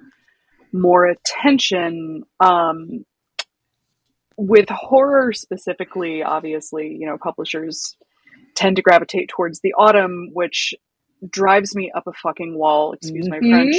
[0.73, 3.05] more attention um,
[4.37, 7.97] with horror specifically obviously you know publishers
[8.57, 10.75] tend to gravitate towards the autumn which
[11.31, 13.51] drives me up a fucking wall excuse my Mhm.
[13.51, 13.77] french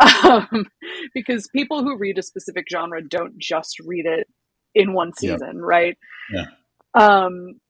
[0.24, 0.66] um,
[1.14, 4.28] because people who read a specific genre don't just read it
[4.74, 5.98] in one season, right?
[6.32, 6.46] Yeah.
[6.94, 7.60] Um,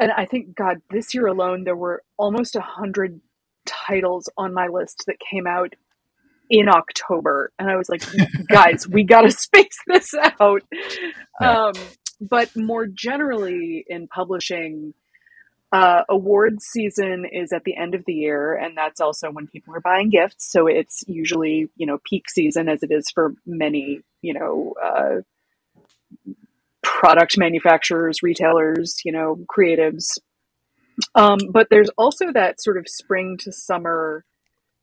[0.00, 3.20] and I think, God, this year alone, there were almost a hundred
[3.66, 5.74] titles on my list that came out
[6.48, 8.02] in October, and I was like,
[8.48, 10.62] guys, we got to space this out.
[11.38, 11.74] Um,
[12.18, 14.94] but more generally in publishing,
[15.70, 19.74] uh, awards season is at the end of the year, and that's also when people
[19.74, 20.50] are buying gifts.
[20.50, 26.32] So it's usually you know peak season, as it is for many you know uh,
[26.82, 30.18] product manufacturers, retailers, you know creatives.
[31.14, 34.24] Um, but there's also that sort of spring to summer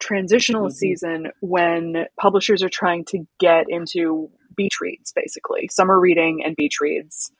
[0.03, 0.73] transitional Mhm.
[0.73, 5.67] season when publishers are trying to get into beach reads, basically.
[5.69, 7.31] Summer reading and beach reads.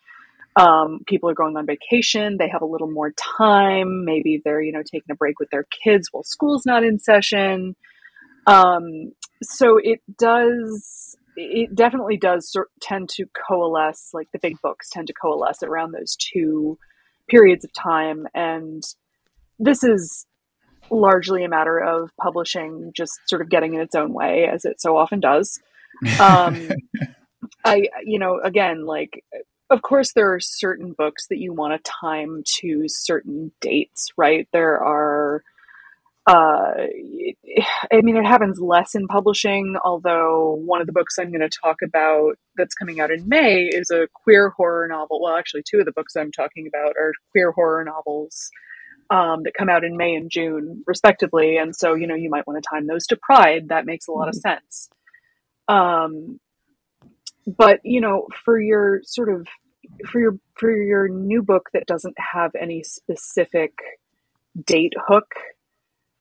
[0.56, 2.38] Um, people are going on vacation.
[2.38, 4.06] They have a little more time.
[4.06, 7.76] Maybe they're you know taking a break with their kids while school's not in session.
[8.48, 14.90] Um, so it does it definitely does sort tend to coalesce like the big books
[14.90, 16.78] tend to coalesce around those two
[17.28, 18.28] periods of time.
[18.36, 18.84] And
[19.60, 20.28] this is
[20.90, 24.80] largely a matter of publishing just sort of getting in its own way as it
[24.80, 25.60] so often does
[26.20, 26.70] um,
[27.66, 29.24] I, you know, again, like,
[29.70, 34.48] of course, there are certain books that you want to time to certain dates, right?
[34.52, 35.44] There are
[36.26, 36.88] uh,
[37.92, 41.50] I mean, it happens less in publishing, although one of the books I'm going to
[41.50, 45.22] talk about that's coming out in May is a queer horror novel.
[45.22, 48.50] Well, actually, two of the books I'm talking about are queer horror novels
[49.14, 51.58] um, that come out in May and June, respectively.
[51.58, 53.70] And so, you know, you might want to time those to Pride.
[53.70, 54.50] That makes a lot of mm-hmm.
[54.50, 54.90] sense.
[55.68, 56.40] Um,
[57.46, 59.48] but you know, for your sort of
[60.08, 63.74] for your for your new book that doesn't have any specific
[64.66, 65.34] date hook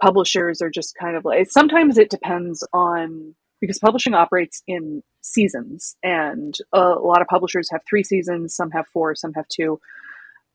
[0.03, 5.97] publishers are just kind of like sometimes it depends on because publishing operates in seasons
[6.03, 9.79] and a, a lot of publishers have three seasons some have four some have two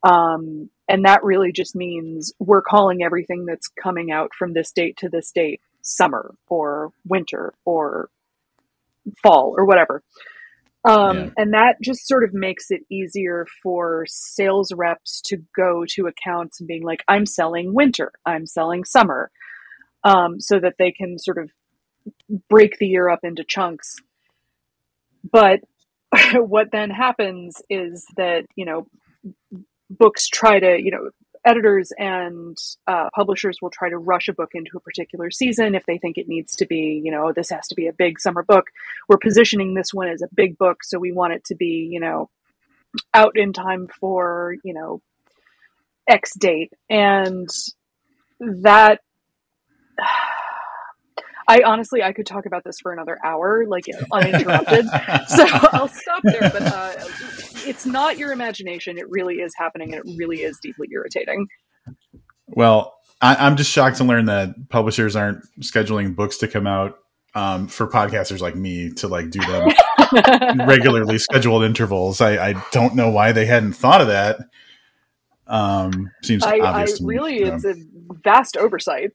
[0.02, 4.96] um, and that really just means we're calling everything that's coming out from this date
[4.98, 8.10] to this date summer or winter or
[9.22, 10.02] fall or whatever
[10.84, 11.30] um, yeah.
[11.36, 16.60] And that just sort of makes it easier for sales reps to go to accounts
[16.60, 19.30] and being like, I'm selling winter, I'm selling summer,
[20.04, 21.50] um, so that they can sort of
[22.48, 23.96] break the year up into chunks.
[25.30, 25.60] But
[26.34, 28.86] what then happens is that, you know,
[29.90, 31.10] books try to, you know,
[31.44, 35.84] editors and uh, publishers will try to rush a book into a particular season if
[35.86, 38.42] they think it needs to be, you know, this has to be a big summer
[38.42, 38.66] book.
[39.08, 42.00] We're positioning this one as a big book, so we want it to be, you
[42.00, 42.28] know,
[43.14, 45.00] out in time for, you know,
[46.08, 46.72] X date.
[46.88, 47.48] And
[48.40, 49.00] that.
[51.50, 54.84] I honestly, I could talk about this for another hour, like uninterrupted.
[55.28, 56.42] so I'll stop there.
[56.42, 56.92] But uh,
[57.68, 58.98] it's not your imagination.
[58.98, 61.46] It really is happening, and it really is deeply irritating.
[62.46, 66.98] Well, I, am just shocked to learn that publishers aren't scheduling books to come out
[67.34, 69.68] um, for podcasters like me to like do them
[70.66, 72.20] regularly scheduled intervals.
[72.20, 74.38] I, I, don't know why they hadn't thought of that.
[75.46, 77.00] Um, seems I, obvious.
[77.00, 77.74] I really, me, it's a
[78.24, 79.12] vast oversight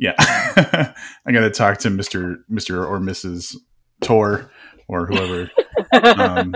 [0.00, 0.14] yeah,
[1.26, 3.56] I got to talk to Mister Mister or Mrs.
[4.00, 4.50] Tor
[4.90, 5.50] or whoever.
[6.02, 6.54] um,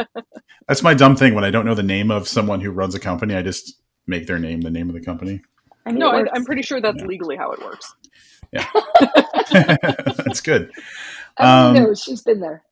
[0.69, 3.01] that's my dumb thing when I don't know the name of someone who runs a
[3.01, 3.35] company.
[3.35, 5.41] I just make their name the name of the company.
[5.87, 6.11] I know.
[6.11, 7.07] I, am pretty sure that's yeah.
[7.07, 7.95] legally how it works.
[8.53, 8.67] Yeah,
[10.19, 10.71] that's good.
[11.37, 12.65] Um, knows she's been there.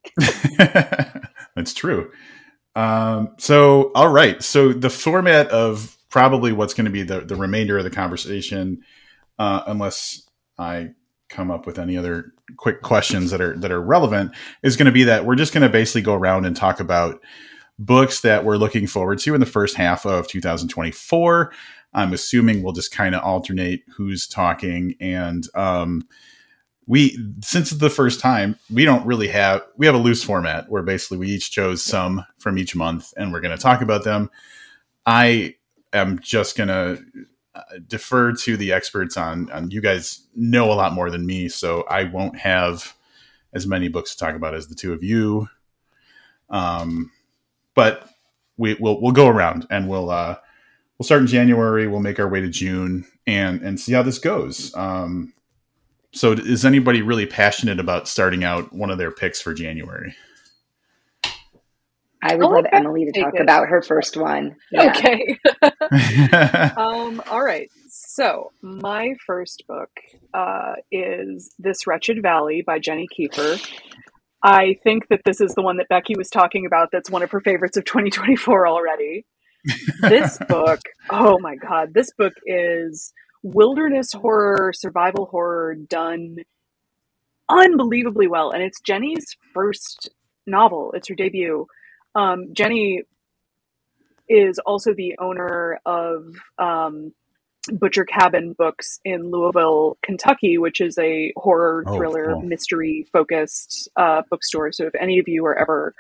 [1.54, 2.10] that's true.
[2.74, 4.42] Um, so, all right.
[4.42, 8.82] So the format of probably what's going to be the the remainder of the conversation,
[9.38, 10.22] uh, unless
[10.58, 10.90] I
[11.28, 14.92] come up with any other quick questions that are that are relevant is going to
[14.92, 17.20] be that we're just going to basically go around and talk about
[17.78, 21.52] books that we're looking forward to in the first half of 2024.
[21.94, 26.02] I'm assuming we'll just kind of alternate who's talking and um,
[26.86, 30.82] we since the first time we don't really have we have a loose format where
[30.82, 34.30] basically we each chose some from each month and we're going to talk about them.
[35.06, 35.56] I
[35.92, 37.02] am just going to
[37.54, 41.48] uh, defer to the experts on on you guys know a lot more than me
[41.48, 42.94] so i won't have
[43.52, 45.48] as many books to talk about as the two of you.
[46.50, 47.10] Um
[47.74, 48.08] but
[48.56, 50.36] we will we'll go around and we'll uh
[50.98, 54.18] we'll start in january we'll make our way to june and and see how this
[54.18, 54.74] goes.
[54.74, 55.32] Um
[56.12, 60.14] so is anybody really passionate about starting out one of their picks for january
[62.22, 63.40] I would love Emily to talk it.
[63.40, 64.56] about her first one.
[64.70, 64.90] Yeah.
[64.90, 65.38] Okay.
[66.76, 67.70] um, all right.
[67.88, 69.90] So, my first book
[70.32, 73.60] uh, is This Wretched Valley by Jenny Kiefer.
[74.42, 77.30] I think that this is the one that Becky was talking about that's one of
[77.32, 79.26] her favorites of 2024 already.
[80.02, 80.80] this book,
[81.10, 86.36] oh my God, this book is wilderness horror, survival horror done
[87.48, 88.50] unbelievably well.
[88.50, 90.10] And it's Jenny's first
[90.46, 91.66] novel, it's her debut.
[92.14, 93.02] Um, Jenny
[94.28, 97.12] is also the owner of um,
[97.70, 102.42] Butcher Cabin Books in Louisville, Kentucky, which is a horror oh, thriller cool.
[102.42, 104.72] mystery focused uh, bookstore.
[104.72, 105.94] So if any of you are ever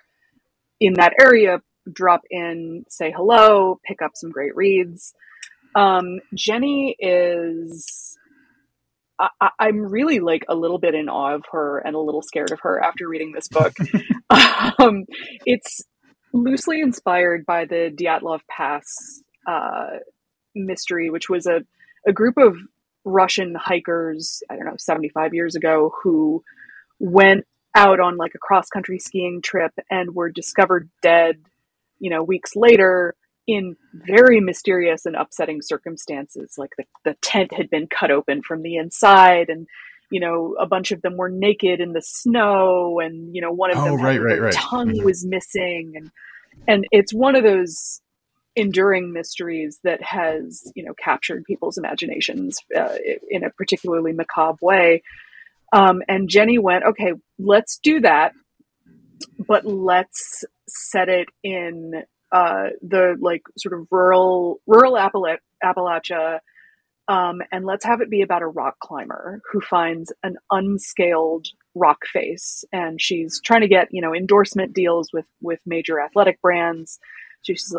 [0.80, 5.14] in that area, drop in, say hello, pick up some great reads.
[5.74, 8.08] Um, Jenny is.
[9.40, 12.50] I, am really like a little bit in awe of her and a little scared
[12.50, 13.72] of her after reading this book.
[14.80, 15.04] um,
[15.46, 15.82] it's
[16.32, 19.98] loosely inspired by the Dyatlov Pass uh,
[20.54, 21.60] mystery, which was a,
[22.06, 22.56] a group of
[23.04, 26.42] Russian hikers, I don't know, 75 years ago, who
[26.98, 31.36] went out on like a cross country skiing trip and were discovered dead,
[31.98, 33.14] you know, weeks later
[33.46, 36.54] in very mysterious and upsetting circumstances.
[36.56, 39.66] Like the, the tent had been cut open from the inside and
[40.12, 43.70] you know, a bunch of them were naked in the snow, and you know, one
[43.70, 44.52] of them oh, right, right, right.
[44.52, 45.04] tongue mm-hmm.
[45.04, 46.10] was missing, and
[46.68, 48.02] and it's one of those
[48.54, 52.94] enduring mysteries that has you know captured people's imaginations uh,
[53.30, 55.02] in a particularly macabre way.
[55.72, 58.32] Um, and Jenny went, okay, let's do that,
[59.48, 66.40] but let's set it in uh, the like sort of rural rural Appala- Appalachia.
[67.08, 71.98] Um, and let's have it be about a rock climber who finds an unscaled rock
[72.06, 76.98] face, and she's trying to get you know endorsement deals with with major athletic brands.
[77.42, 77.74] She's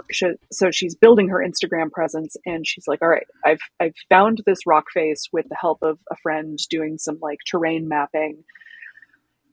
[0.52, 4.68] so she's building her Instagram presence, and she's like, "All right, I've I've found this
[4.68, 8.44] rock face with the help of a friend doing some like terrain mapping,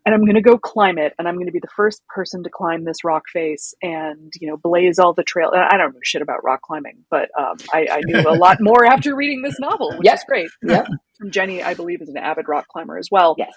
[0.05, 2.43] and I'm going to go climb it, and I'm going to be the first person
[2.45, 5.51] to climb this rock face, and you know, blaze all the trail.
[5.55, 8.85] I don't know shit about rock climbing, but um, I, I, knew a lot more
[8.91, 10.15] after reading this novel, which yep.
[10.17, 10.51] is great.
[10.63, 10.87] Yeah,
[11.31, 13.35] Jenny, I believe, is an avid rock climber as well.
[13.39, 13.53] Yes.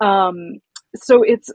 [0.00, 0.60] Um,
[0.94, 1.50] so it's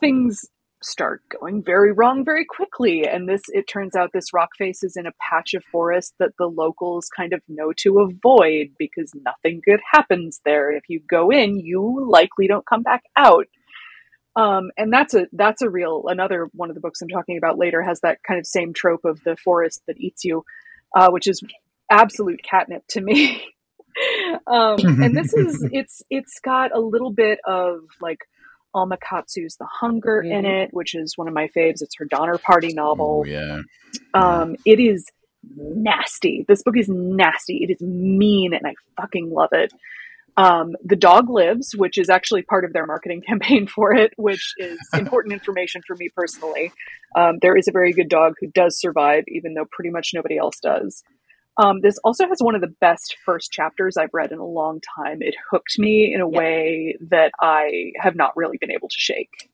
[0.00, 0.44] things
[0.82, 3.06] start going very wrong very quickly.
[3.06, 6.36] And this, it turns out this rock face is in a patch of forest that
[6.38, 10.70] the locals kind of know to avoid because nothing good happens there.
[10.70, 13.46] If you go in, you likely don't come back out.
[14.36, 17.58] Um, and that's a that's a real another one of the books I'm talking about
[17.58, 20.44] later has that kind of same trope of the forest that eats you,
[20.96, 21.42] uh, which is
[21.90, 23.44] absolute catnip to me.
[24.46, 28.20] um, and this is it's it's got a little bit of like
[28.74, 30.32] Alma Katsu's The Hunger mm-hmm.
[30.32, 31.82] in it, which is one of my faves.
[31.82, 33.24] It's her Donner Party novel.
[33.26, 33.60] Yeah.
[34.14, 35.06] Um, it is
[35.56, 36.44] nasty.
[36.48, 37.64] This book is nasty.
[37.68, 39.72] It is mean, and I fucking love it.
[40.36, 44.54] Um, the dog lives, which is actually part of their marketing campaign for it, which
[44.58, 46.72] is important information for me personally.
[47.16, 50.38] Um, there is a very good dog who does survive, even though pretty much nobody
[50.38, 51.02] else does.
[51.60, 54.80] Um, this also has one of the best first chapters I've read in a long
[54.96, 55.18] time.
[55.20, 59.50] It hooked me in a way that I have not really been able to shake.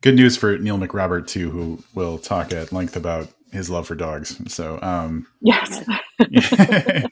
[0.00, 3.96] Good news for Neil McRobert too, who will talk at length about his love for
[3.96, 4.40] dogs.
[4.52, 5.84] So, um, yes.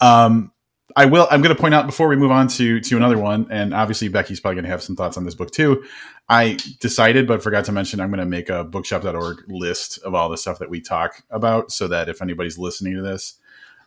[0.00, 0.52] um,
[0.96, 1.26] I will.
[1.30, 4.08] I'm going to point out before we move on to to another one, and obviously
[4.08, 5.84] Becky's probably going to have some thoughts on this book too.
[6.28, 10.28] I decided, but forgot to mention, I'm going to make a bookshop.org list of all
[10.28, 13.34] the stuff that we talk about, so that if anybody's listening to this,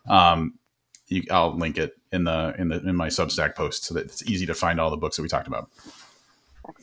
[0.08, 0.56] um,
[1.08, 4.24] you, I'll link it in the in the in my Substack post, so that it's
[4.24, 5.70] easy to find all the books that we talked about.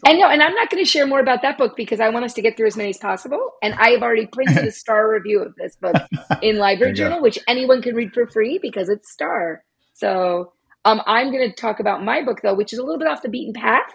[0.04, 2.24] I know, and I'm not going to share more about that book because I want
[2.24, 3.52] us to get through as many as possible.
[3.62, 5.96] And I have already printed a star review of this book
[6.42, 7.22] in Library Journal, go.
[7.22, 9.64] which anyone can read for free because it's star.
[10.01, 10.53] So
[10.84, 13.22] um, I'm going to talk about my book though, which is a little bit off
[13.22, 13.92] the beaten path.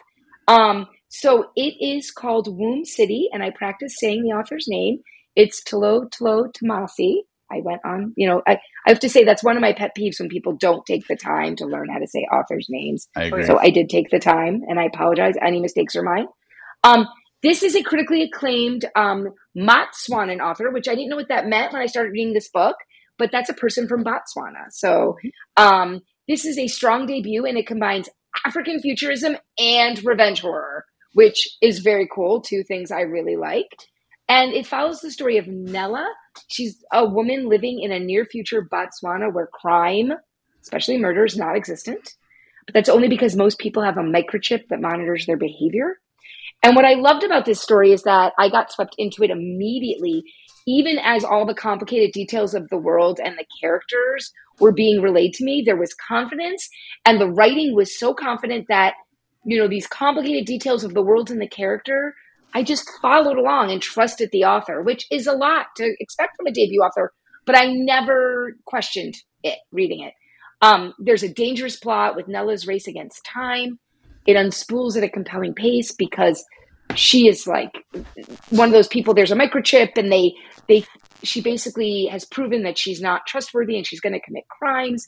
[0.48, 5.00] Um, so it is called Womb City, and I practice saying the author's name.
[5.36, 7.22] It's Tolo Tolo Tomasi.
[7.52, 8.54] I went on, you know, I,
[8.88, 11.16] I have to say that's one of my pet peeves when people don't take the
[11.16, 13.08] time to learn how to say authors' names.
[13.16, 13.46] I agree.
[13.46, 15.36] So I did take the time, and I apologize.
[15.42, 16.26] Any mistakes are mine.
[16.84, 17.08] Um,
[17.44, 21.72] this is a critically acclaimed um, Motswanan author, which I didn't know what that meant
[21.72, 22.76] when I started reading this book
[23.18, 24.72] but that's a person from Botswana.
[24.72, 25.18] So
[25.58, 28.10] um, this is a strong debut, and it combines
[28.46, 32.42] African futurism and revenge horror, which is very cool.
[32.42, 33.88] Two things I really liked.
[34.28, 36.08] And it follows the story of Nella.
[36.48, 40.14] She's a woman living in a near future Botswana where crime,
[40.62, 42.16] especially murder, is not existent.
[42.66, 46.00] But that's only because most people have a microchip that monitors their behavior.
[46.64, 50.24] And what I loved about this story is that I got swept into it immediately
[50.68, 55.34] even as all the complicated details of the world and the characters were being relayed
[55.34, 56.68] to me, there was confidence,
[57.06, 58.94] and the writing was so confident that,
[59.46, 62.16] you know, these complicated details of the world and the character,
[62.54, 66.48] I just followed along and trusted the author, which is a lot to expect from
[66.48, 67.12] a debut author,
[67.46, 70.14] but I never questioned it reading it.
[70.62, 73.78] Um, there's a dangerous plot with Nella's race against time.
[74.26, 76.44] It unspools at a compelling pace because
[76.96, 77.86] she is like
[78.50, 80.34] one of those people there's a microchip and they
[80.68, 80.84] they
[81.26, 85.08] she basically has proven that she's not trustworthy and she's going to commit crimes.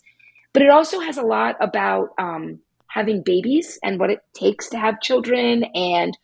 [0.54, 4.80] But it also has a lot about um, having babies and what it takes to
[4.80, 6.18] have children and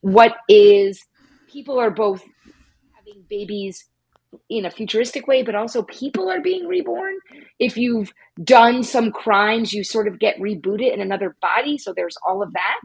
[0.00, 1.00] what is
[1.48, 2.22] people are both
[2.94, 3.84] having babies
[4.50, 7.14] in a futuristic way but also people are being reborn.
[7.58, 8.12] If you've
[8.42, 12.52] done some crimes you sort of get rebooted in another body so there's all of
[12.52, 12.80] that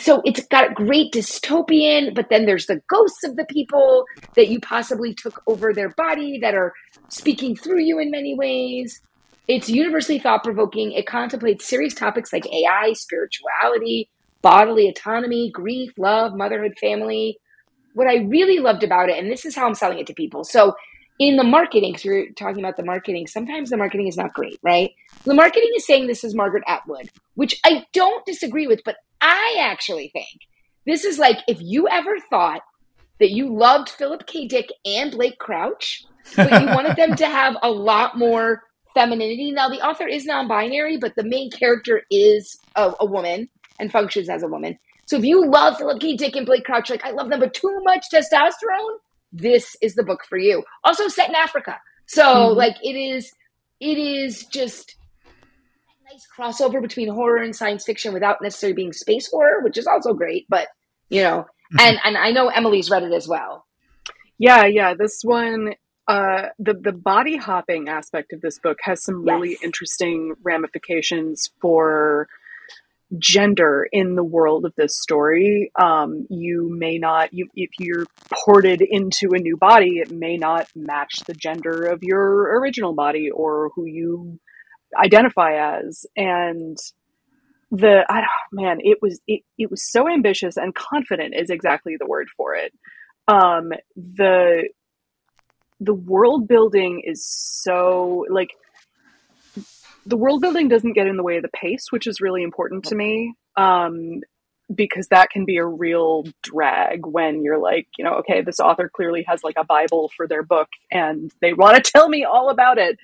[0.00, 4.04] so it's got great dystopian, but then there's the ghosts of the people
[4.36, 6.72] that you possibly took over their body that are
[7.08, 9.00] speaking through you in many ways.
[9.48, 10.92] It's universally thought provoking.
[10.92, 14.10] It contemplates serious topics like AI, spirituality,
[14.42, 17.38] bodily autonomy, grief, love, motherhood, family.
[17.94, 20.44] What I really loved about it, and this is how I'm selling it to people.
[20.44, 20.74] So,
[21.18, 24.60] in the marketing, because are talking about the marketing, sometimes the marketing is not great,
[24.62, 24.92] right?
[25.24, 29.56] The marketing is saying this is Margaret Atwood, which I don't disagree with, but I
[29.60, 30.40] actually think
[30.86, 32.62] this is like if you ever thought
[33.20, 34.46] that you loved Philip K.
[34.46, 36.04] Dick and Blake Crouch,
[36.36, 38.62] but you wanted them to have a lot more
[38.94, 39.52] femininity.
[39.52, 43.48] Now, the author is non binary, but the main character is a, a, woman
[43.78, 44.78] and functions as a woman.
[45.06, 46.16] So if you love Philip K.
[46.16, 48.98] Dick and Blake Crouch, like I love them, but too much testosterone,
[49.32, 50.62] this is the book for you.
[50.84, 51.78] Also set in Africa.
[52.06, 52.58] So mm-hmm.
[52.58, 53.32] like it is
[53.80, 54.96] it is just
[56.18, 60.14] nice crossover between horror and science fiction without necessarily being space horror, which is also
[60.14, 60.68] great, but
[61.08, 61.80] you know, mm-hmm.
[61.80, 63.66] and and I know Emily's read it as well.
[64.38, 64.94] Yeah, yeah.
[64.94, 65.74] This one
[66.06, 72.28] uh, the the body hopping aspect of this book has some really interesting ramifications for
[73.16, 75.70] gender in the world of this story.
[75.80, 78.04] Um, you may not, you, if you're
[78.44, 83.30] ported into a new body, it may not match the gender of your original body
[83.30, 84.38] or who you
[84.96, 86.06] identify as.
[86.16, 86.76] And
[87.70, 88.22] the, I
[88.52, 92.54] man, it was, it, it was so ambitious and confident is exactly the word for
[92.54, 92.72] it.
[93.26, 94.68] Um, the,
[95.80, 98.50] the world building is so like
[100.06, 102.86] the world building doesn't get in the way of the pace, which is really important
[102.86, 103.34] to me.
[103.56, 104.22] Um,
[104.74, 108.90] because that can be a real drag when you're like, you know, okay, this author
[108.94, 112.50] clearly has like a Bible for their book and they want to tell me all
[112.50, 112.98] about it.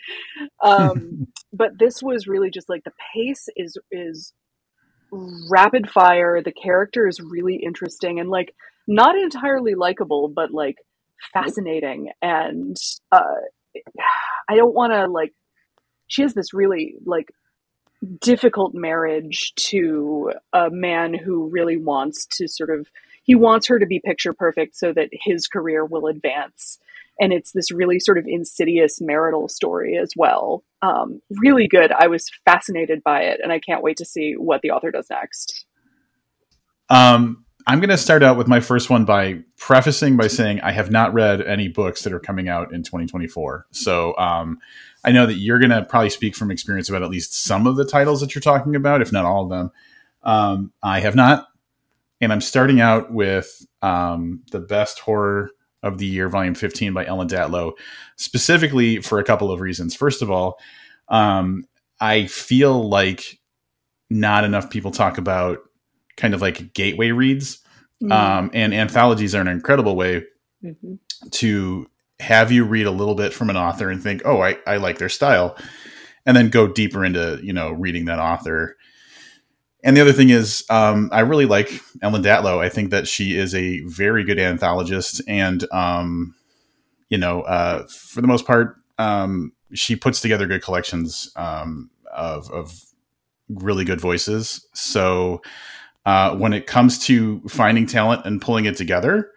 [0.63, 4.33] Um, but this was really just like the pace is, is
[5.11, 6.43] rapid fire.
[6.43, 8.55] The character is really interesting and like
[8.87, 10.77] not entirely likable, but like
[11.33, 12.11] fascinating.
[12.21, 12.77] And,
[13.11, 13.23] uh,
[14.49, 15.33] I don't want to like
[16.07, 17.29] she has this really like
[18.21, 22.89] difficult marriage to a man who really wants to sort of
[23.25, 26.79] he wants her to be picture perfect so that his career will advance.
[27.19, 30.63] And it's this really sort of insidious marital story as well.
[30.83, 31.91] Um, really good.
[31.91, 35.07] I was fascinated by it and i can't wait to see what the author does
[35.11, 35.65] next.
[36.91, 40.73] Um, I'm going to start out with my first one by prefacing by saying I
[40.73, 43.67] have not read any books that are coming out in 2024.
[43.71, 44.59] So um,
[45.05, 47.77] I know that you're going to probably speak from experience about at least some of
[47.77, 49.71] the titles that you're talking about, if not all of them.
[50.23, 51.47] Um, I have not.
[52.21, 55.51] And I'm starting out with um, the best horror
[55.83, 57.73] of the year, volume 15 by Ellen Datlow,
[58.17, 59.95] specifically for a couple of reasons.
[59.95, 60.59] First of all,
[61.09, 61.67] um,
[62.01, 63.39] I feel like
[64.09, 65.59] not enough people talk about
[66.17, 67.59] kind of like gateway reads.
[68.03, 68.13] Mm-hmm.
[68.13, 70.25] Um, and anthologies are an incredible way
[70.63, 70.95] mm-hmm.
[71.31, 71.87] to
[72.21, 74.99] have you read a little bit from an author and think, oh, I, I like
[74.99, 75.57] their style,
[76.27, 78.77] and then go deeper into you know reading that author.
[79.83, 82.59] And the other thing is, um, I really like Ellen Datlow.
[82.59, 86.35] I think that she is a very good anthologist, and um,
[87.09, 92.51] you know, uh, for the most part, um, she puts together good collections um, of,
[92.51, 92.81] of
[93.49, 94.67] really good voices.
[94.75, 95.43] So
[96.07, 99.31] uh, when it comes to finding talent and pulling it together,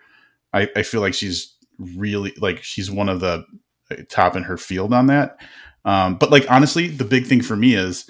[0.54, 3.46] I, I, feel like she's really like she's one of the
[3.92, 5.40] uh, top in her field on that.
[5.86, 8.10] Um, but like honestly, the big thing for me is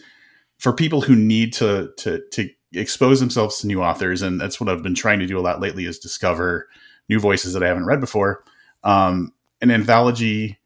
[0.57, 4.69] for people who need to to to expose themselves to new authors, and that's what
[4.69, 6.67] I've been trying to do a lot lately is discover
[7.09, 8.43] new voices that I haven't read before.
[8.83, 10.59] Um, an anthology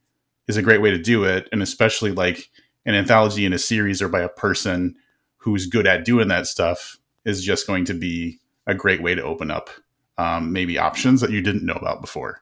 [0.47, 2.49] is a great way to do it, and especially like
[2.85, 4.95] an anthology in a series or by a person
[5.37, 9.23] who's good at doing that stuff is just going to be a great way to
[9.23, 9.69] open up
[10.17, 12.39] um, maybe options that you didn't know about before.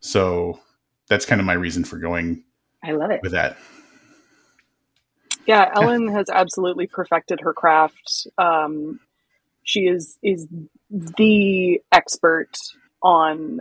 [0.00, 0.60] So
[1.08, 2.44] that's kind of my reason for going.
[2.82, 3.56] I love it with that.
[5.46, 8.26] Yeah, Ellen has absolutely perfected her craft.
[8.38, 9.00] Um,
[9.62, 10.46] she is is
[10.90, 12.56] the expert
[13.02, 13.60] on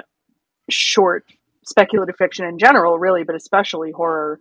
[0.69, 1.25] short
[1.65, 4.39] speculative fiction in general, really, but especially horror.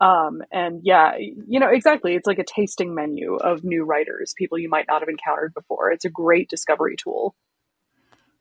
[0.00, 2.14] Um, and yeah, you know, exactly.
[2.14, 5.90] It's like a tasting menu of new writers, people you might not have encountered before.
[5.90, 7.34] It's a great discovery tool.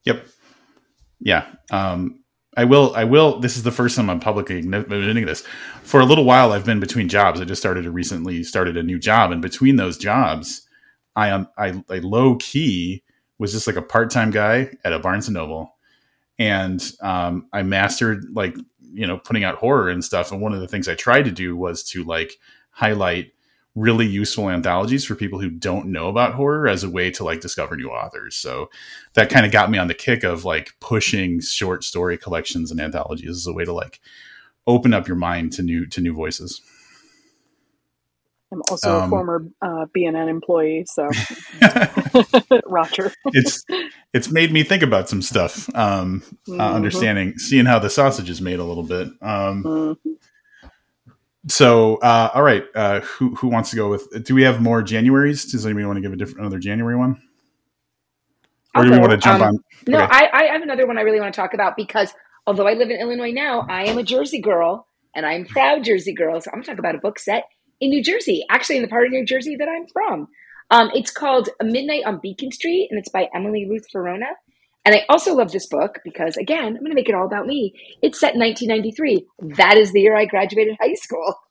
[0.06, 0.26] Yep.
[1.20, 1.46] Yeah.
[1.72, 2.23] Um,
[2.56, 2.94] I will.
[2.96, 3.40] I will.
[3.40, 5.44] This is the first time I'm publicly admitting this.
[5.84, 7.42] For a little while, I've been between jobs.
[7.42, 10.68] I just started a recently started a new job, and between those jobs,
[11.16, 13.04] I um, I, I low key
[13.40, 15.76] was just like a part time guy at a Barnes and Noble,
[16.38, 20.32] and um, I mastered like you know putting out horror and stuff.
[20.32, 22.34] And one of the things I tried to do was to like
[22.70, 23.34] highlight
[23.76, 27.42] really useful anthologies for people who don't know about horror as a way to like
[27.42, 28.36] discover new authors.
[28.36, 28.70] So
[29.14, 32.80] that kind of got me on the kick of like pushing short story collections and
[32.80, 34.00] anthologies as a way to like
[34.68, 36.62] open up your mind to new to new voices.
[38.52, 41.10] I'm also um, a former uh, BNN employee, so
[42.68, 43.12] Roger.
[43.26, 43.66] it's
[44.14, 45.68] it's made me think about some stuff.
[45.76, 46.62] Um, uh, mm-hmm.
[46.62, 49.08] uh, understanding, seeing how the sausage is made a little bit.
[49.24, 50.12] Um, mm-hmm
[51.48, 54.82] so uh, all right uh, who who wants to go with do we have more
[54.82, 57.22] januaries does anybody want to give a different another january one
[58.76, 59.60] or do we want to jump um, on?
[59.88, 60.08] No, Okay.
[60.10, 62.14] I, I have another one I really want to talk about because
[62.48, 66.14] although I live in Illinois now, I am a Jersey girl and I'm proud Jersey
[66.14, 66.42] girl.
[66.42, 67.44] So I'm talk about a book set
[67.80, 70.28] in New Jersey, actually in the part of New Jersey that I'm from.
[70.72, 74.26] Um, it's called Midnight on Beacon Street and it's by Emily Ruth Verona.
[74.86, 77.48] And I also love this book because, again, I'm going to make it all about
[77.48, 77.74] me.
[78.02, 79.56] It's set in 1993.
[79.58, 81.36] That is the year I graduated high school.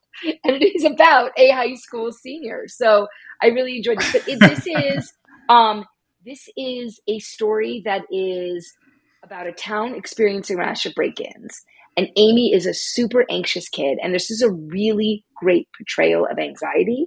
[0.44, 2.68] And it is about a high school senior.
[2.68, 3.08] So
[3.42, 4.12] I really enjoyed this.
[4.12, 5.12] But it, this is
[5.48, 5.84] um,
[6.24, 8.72] this is a story that is
[9.24, 11.62] about a town experiencing a rash of break-ins.
[11.96, 16.38] And Amy is a super anxious kid, and this is a really great portrayal of
[16.38, 17.06] anxiety.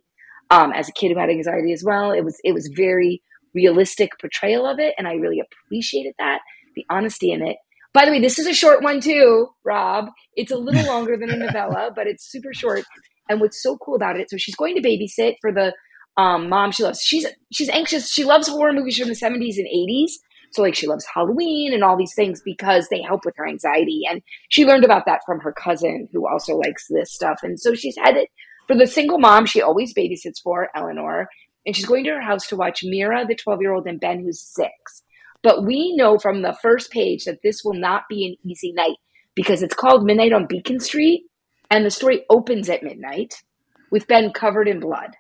[0.50, 3.22] Um, as a kid who had anxiety as well, it was it was very
[3.56, 6.42] realistic portrayal of it, and I really appreciated that
[6.76, 7.58] the honesty in it.
[7.94, 10.10] By the way, this is a short one too, Rob.
[10.36, 12.84] It's a little longer than a novella, but it's super short.
[13.30, 14.30] And what's so cool about it?
[14.30, 15.74] So she's going to babysit for the
[16.22, 17.02] um, mom she loves.
[17.02, 18.12] She's she's anxious.
[18.12, 20.20] She loves horror movies from the seventies and eighties.
[20.52, 24.02] So like she loves Halloween and all these things because they help with her anxiety.
[24.10, 27.40] And she learned about that from her cousin who also likes this stuff.
[27.44, 28.28] And so she's headed
[28.68, 31.28] for the single mom she always babysits for, Eleanor.
[31.66, 34.24] And she's going to her house to watch Mira, the 12 year old, and Ben,
[34.24, 35.04] who's six.
[35.42, 38.98] But we know from the first page that this will not be an easy night
[39.36, 41.26] because it's called Midnight on Beacon Street.
[41.70, 43.36] And the story opens at midnight
[43.92, 45.12] with Ben covered in blood.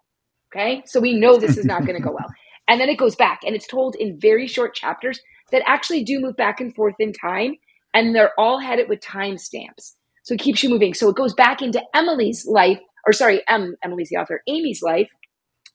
[0.54, 0.84] Okay.
[0.86, 2.30] So we know this is not going to go well.
[2.68, 5.20] And then it goes back and it's told in very short chapters
[5.52, 7.58] that actually do move back and forth in time.
[7.94, 9.94] And they're all headed with timestamps.
[10.24, 10.96] So it keeps you moving.
[10.96, 15.08] So it goes back into Emily's life, or sorry, em, Emily's the author, Amy's life.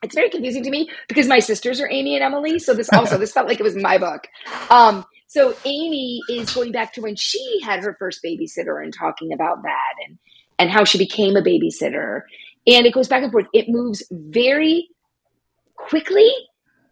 [0.02, 2.58] It's very confusing to me because my sisters are Amy and Emily.
[2.58, 4.28] So this also, this felt like it was my book.
[4.70, 9.32] Um, so Amy is going back to when she had her first babysitter and talking
[9.32, 10.18] about that and,
[10.58, 12.22] and how she became a babysitter.
[12.66, 13.46] And it goes back and forth.
[13.52, 14.88] It moves very
[15.76, 16.30] quickly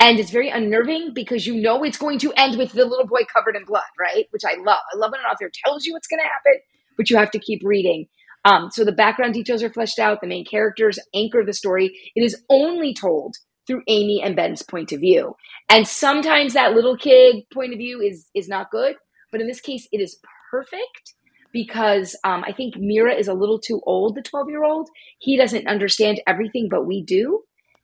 [0.01, 3.23] and it's very unnerving because you know it's going to end with the little boy
[3.33, 4.27] covered in blood, right?
[4.31, 4.79] Which I love.
[4.95, 6.61] I love when an author tells you what's going to happen,
[6.97, 8.07] but you have to keep reading.
[8.49, 10.21] Um, so the background details are fleshed out.
[10.21, 11.99] The main characters anchor the story.
[12.15, 13.35] It is only told
[13.67, 15.35] through Amy and Ben's point of view,
[15.69, 18.97] and sometimes that little kid point of view is is not good.
[19.31, 20.19] But in this case, it is
[20.51, 21.15] perfect
[21.53, 24.15] because um, I think Mira is a little too old.
[24.15, 24.89] The twelve year old
[25.19, 27.43] he doesn't understand everything, but we do.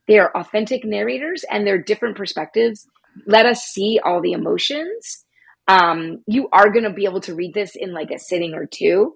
[0.09, 2.87] They are authentic narrators, and their different perspectives
[3.27, 5.25] let us see all the emotions.
[5.69, 8.67] Um, you are going to be able to read this in like a sitting or
[8.67, 9.15] two.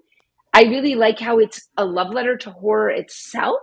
[0.59, 3.61] I really like how it's a love letter to horror itself,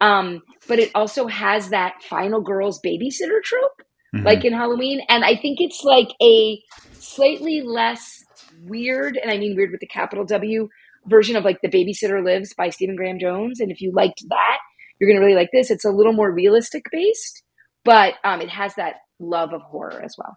[0.00, 3.82] um, but it also has that final girl's babysitter trope,
[4.14, 4.24] Mhm.
[4.24, 5.00] like in Halloween.
[5.08, 6.62] And I think it's like a
[6.92, 8.24] slightly less
[8.62, 10.68] weird, and I mean weird with the capital W
[11.06, 13.58] version of like The Babysitter Lives by Stephen Graham Jones.
[13.58, 14.58] And if you liked that,
[14.98, 15.70] you're going to really like this.
[15.70, 17.42] It's a little more realistic based,
[17.84, 20.36] but um, it has that love of horror as well.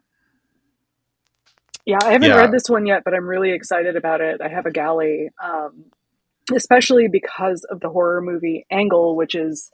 [1.86, 2.36] Yeah, I haven't Yeah.
[2.36, 4.42] read this one yet, but I'm really excited about it.
[4.42, 5.86] I have a galley, um,
[6.56, 9.72] especially because of the horror movie Angle, which is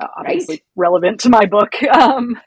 [0.00, 0.64] uh, obviously Right.
[0.76, 1.74] relevant to my book.
[1.92, 2.40] Um,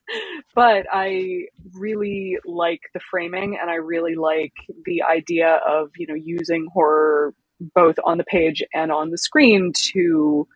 [0.56, 4.54] but I really like the framing, and I really like
[4.86, 7.34] the idea of you know using horror
[7.76, 10.48] both on the page and on the screen to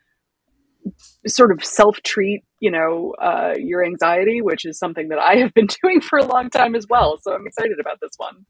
[1.28, 5.54] sort of self treat, you know, uh, your anxiety, which is something that I have
[5.54, 7.18] been doing for a long time as well.
[7.22, 8.46] So I'm excited about this one.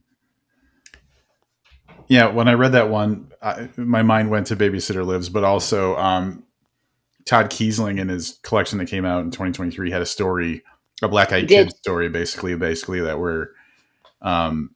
[2.07, 5.95] Yeah, when I read that one, I, my mind went to Babysitter Lives, but also
[5.97, 6.43] um,
[7.25, 10.63] Todd Keisling in his collection that came out in 2023 had a story,
[11.01, 13.53] a Black Eyed Kid story, basically, basically that were,
[14.21, 14.75] um,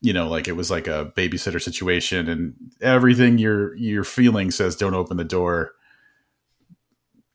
[0.00, 4.76] you know, like it was like a babysitter situation, and everything you're you're feeling says
[4.76, 5.72] don't open the door,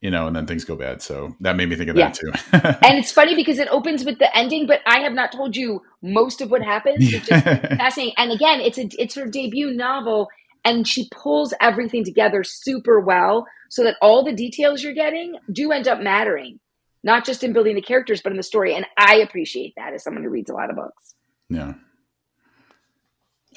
[0.02, 1.02] you know, and then things go bad.
[1.02, 2.12] So that made me think of Yeah.
[2.12, 2.32] that too.
[2.84, 5.82] And it's funny because it opens with the ending, but I have not told you
[6.02, 7.12] most of what happens.
[7.14, 7.45] It's just
[7.78, 8.14] fascinating.
[8.18, 10.30] And again, it's a it's her debut novel,
[10.66, 15.72] and she pulls everything together super well, so that all the details you're getting do
[15.72, 16.60] end up mattering,
[17.04, 18.76] not just in building the characters, but in the story.
[18.76, 21.16] And I appreciate that as someone who reads a lot of books.
[21.50, 21.74] yeah.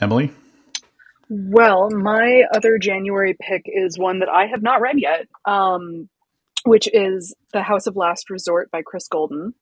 [0.01, 0.33] Emily,
[1.29, 6.09] Well, my other January pick is one that I have not read yet, um,
[6.65, 9.55] which is The House of Last Resort by Chris Golden.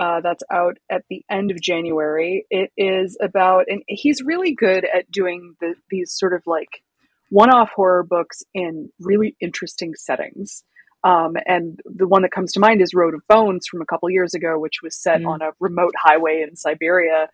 [0.00, 2.46] Uh, that's out at the end of January.
[2.50, 6.82] It is about, and he's really good at doing the, these sort of like
[7.28, 10.64] one off horror books in really interesting settings.
[11.04, 14.08] Um, and the one that comes to mind is Road of Bones from a couple
[14.10, 15.28] years ago, which was set Mm.
[15.28, 17.28] on a remote highway in Siberia.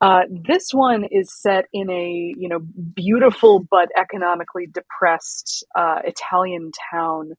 [0.00, 6.70] Uh, this one is set in a you know beautiful but economically depressed uh, Italian
[6.92, 7.32] town,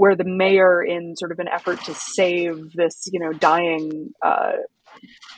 [0.00, 4.52] where the mayor, in sort of an effort to save this you know dying uh,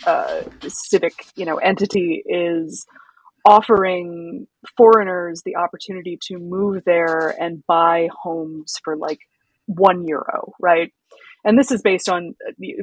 [0.06, 2.86] uh, civic you know entity is
[3.44, 4.46] offering
[4.76, 9.18] foreigners the opportunity to move there and buy homes for like
[9.66, 10.92] one euro, right?
[11.44, 12.34] And this is based on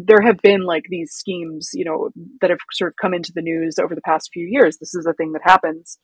[0.03, 2.09] there have been like these schemes, you know,
[2.41, 4.79] that have sort of come into the news over the past few years.
[4.79, 5.97] This is a thing that happens.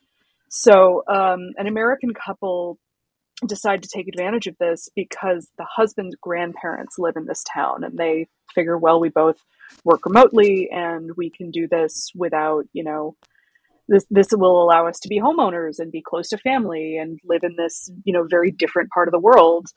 [0.49, 2.79] So, um, an American couple
[3.47, 7.97] decide to take advantage of this because the husband's grandparents live in this town and
[7.97, 9.37] they figure, well, we both
[9.83, 13.15] work remotely and we can do this without, you know,
[13.87, 17.43] this this will allow us to be homeowners and be close to family and live
[17.43, 19.67] in this you know very different part of the world.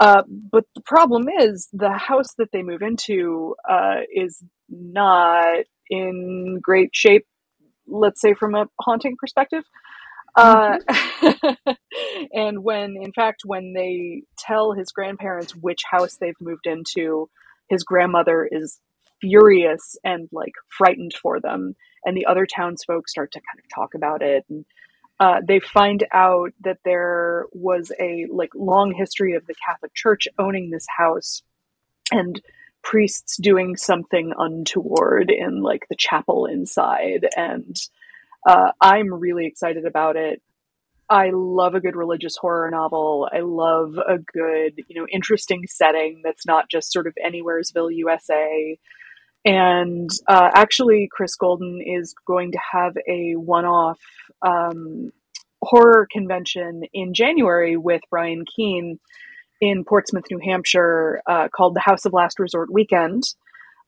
[0.00, 6.58] Uh, but the problem is the house that they move into uh, is not in
[6.62, 7.26] great shape
[7.86, 9.64] let's say from a haunting perspective
[10.38, 11.72] uh, mm-hmm.
[12.32, 17.28] and when in fact when they tell his grandparents which house they've moved into
[17.68, 18.80] his grandmother is
[19.20, 21.74] furious and like frightened for them
[22.04, 24.64] and the other townsfolk start to kind of talk about it and
[25.20, 30.28] uh, they find out that there was a like long history of the catholic church
[30.38, 31.42] owning this house
[32.12, 32.40] and
[32.82, 37.76] priests doing something untoward in like the chapel inside and
[38.46, 40.42] uh, i'm really excited about it.
[41.10, 43.30] I love a good religious horror novel.
[43.32, 48.78] I love a good you know interesting setting that's not just sort of anywheresville usa
[49.44, 53.98] and uh, actually, Chris Golden is going to have a one off
[54.42, 55.10] um,
[55.62, 58.98] horror convention in January with Brian Keene
[59.60, 63.22] in Portsmouth, New Hampshire, uh, called the House of Last Resort Weekend.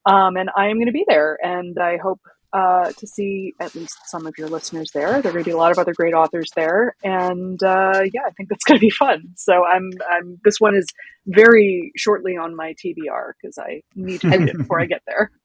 [0.05, 2.21] Um, and I am going to be there, and I hope
[2.53, 5.21] uh, to see at least some of your listeners there.
[5.21, 8.21] There are going to be a lot of other great authors there, and uh, yeah,
[8.25, 9.33] I think that's going to be fun.
[9.35, 10.39] So I'm, I'm.
[10.43, 10.87] This one is
[11.27, 15.31] very shortly on my TBR because I need to read it before I get there.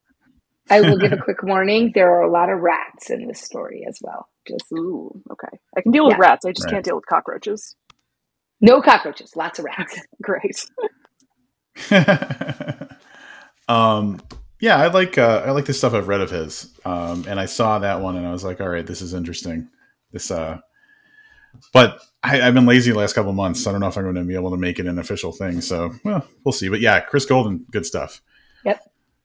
[0.69, 1.93] I will give a quick warning.
[1.95, 4.29] There are a lot of rats in this story as well.
[4.49, 5.59] Just ooh, okay.
[5.77, 6.23] I can deal with yeah.
[6.23, 6.45] rats.
[6.45, 6.73] I just right.
[6.73, 7.77] can't deal with cockroaches.
[8.61, 9.37] No cockroaches.
[9.37, 10.01] Lots of rats.
[10.23, 10.67] Great.
[13.69, 14.21] um,
[14.61, 16.73] yeah, I like uh, I like the stuff I've read of his.
[16.85, 19.69] Um, and I saw that one, and I was like, all right, this is interesting.
[20.13, 20.59] This, uh,
[21.73, 23.63] but I, have been lazy the last couple months.
[23.63, 25.33] So I don't know if I'm going to be able to make it an official
[25.33, 25.61] thing.
[25.61, 26.69] So, well, we'll see.
[26.69, 28.23] But yeah, Chris Golden, good stuff.
[28.65, 28.83] Yep.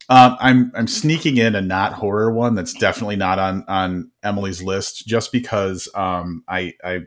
[0.09, 4.61] Um, I'm I'm sneaking in a not horror one that's definitely not on on Emily's
[4.61, 6.99] list, just because um, I I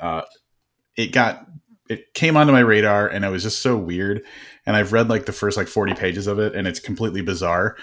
[0.00, 0.22] uh,
[0.96, 1.46] it got
[1.88, 4.24] it came onto my radar and it was just so weird.
[4.66, 7.76] And I've read like the first like 40 pages of it, and it's completely bizarre.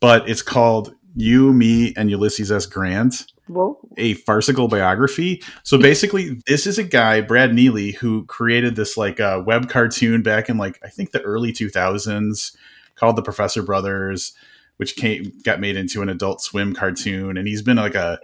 [0.00, 2.66] But it's called You, Me, and Ulysses S.
[2.66, 3.26] Grant.
[3.46, 3.78] Whoa.
[3.98, 5.42] A farcical biography.
[5.62, 10.22] So basically, this is a guy, Brad Neely, who created this like uh, web cartoon
[10.22, 12.56] back in like I think the early 2000s
[12.94, 14.32] called the Professor Brothers,
[14.78, 18.18] which came got made into an Adult Swim cartoon, and he's been like a,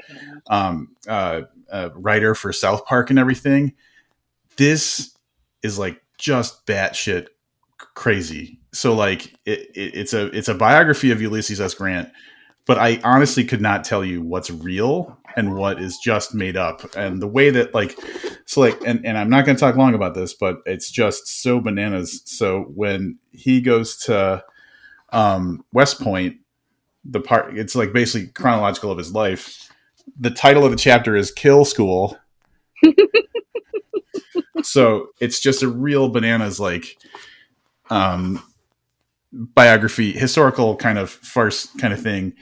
[0.49, 3.75] um, uh, a writer for South Park and everything.
[4.57, 5.17] This
[5.63, 7.29] is like just batshit
[7.95, 8.61] crazy.
[8.73, 11.75] So like it, it, it's a it's a biography of Ulysses S.
[11.75, 12.11] Grant,
[12.67, 16.83] but I honestly could not tell you what's real and what is just made up.
[16.97, 17.99] And the way that like
[18.47, 21.61] so like and, and I'm not gonna talk long about this, but it's just so
[21.61, 22.23] bananas.
[22.25, 24.45] So when he goes to
[25.13, 26.37] um, West Point,
[27.05, 29.69] the part it's like basically chronological of his life.
[30.19, 32.19] The title of the chapter is "Kill School."
[34.63, 36.97] so it's just a real bananas like
[37.91, 38.43] um,
[39.33, 42.35] biography, historical kind of farce kind of thing.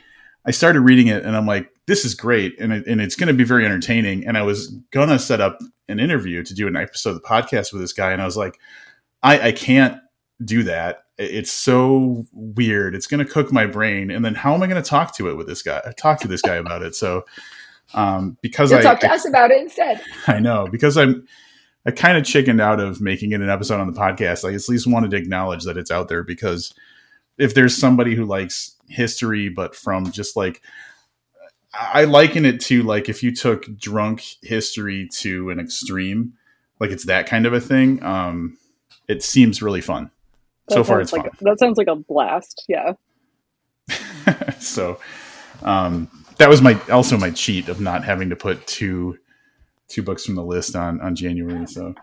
[0.47, 3.29] I started reading it and I'm like, this is great, and it, and it's going
[3.29, 4.27] to be very entertaining.
[4.27, 7.73] And I was gonna set up an interview to do an episode of the podcast
[7.73, 8.59] with this guy, and I was like,
[9.23, 9.99] I, I can't
[10.45, 12.95] do that it's so weird.
[12.95, 14.11] It's going to cook my brain.
[14.11, 15.81] And then how am I going to talk to it with this guy?
[15.99, 16.95] Talk to this guy about it.
[16.95, 17.25] So,
[17.93, 20.01] um, because You'll I talk to I, us about it instead.
[20.29, 21.27] I know because I'm,
[21.89, 24.47] I kind of chickened out of making it an episode on the podcast.
[24.47, 26.75] I at least wanted to acknowledge that it's out there because
[27.39, 30.61] if there's somebody who likes history, but from just like,
[31.73, 36.35] I liken it to like if you took drunk history to an extreme,
[36.79, 38.03] like it's that kind of a thing.
[38.03, 38.59] Um,
[39.09, 40.11] it seems really fun.
[40.69, 41.31] That so far, it's like fun.
[41.41, 42.67] A, that sounds like a blast.
[42.69, 42.93] Yeah.
[44.59, 45.01] so,
[45.63, 49.19] um, that was my also my cheat of not having to put two
[49.89, 51.67] two books from the list on on January.
[51.67, 51.95] So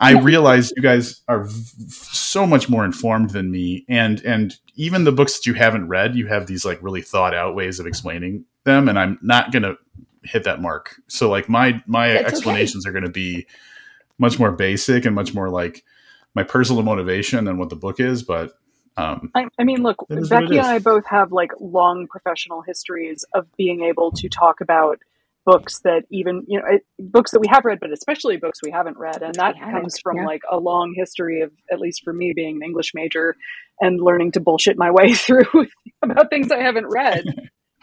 [0.00, 5.04] I realize you guys are v- so much more informed than me, and and even
[5.04, 7.86] the books that you haven't read, you have these like really thought out ways of
[7.86, 9.74] explaining them, and I'm not gonna
[10.22, 10.96] hit that mark.
[11.06, 12.90] So like my my That's explanations okay.
[12.90, 13.46] are going to be
[14.18, 15.84] much more basic and much more like
[16.34, 18.52] my personal motivation than what the book is, but
[18.96, 23.46] Um, I, I mean, look, Becky and I both have like long professional histories of
[23.56, 25.00] being able to talk about
[25.44, 26.64] books that even you know
[26.98, 30.18] books that we have read but especially books we haven't read and that comes from
[30.18, 30.26] yeah.
[30.26, 33.36] like a long history of at least for me being an english major
[33.80, 35.44] and learning to bullshit my way through
[36.02, 37.24] about things i haven't read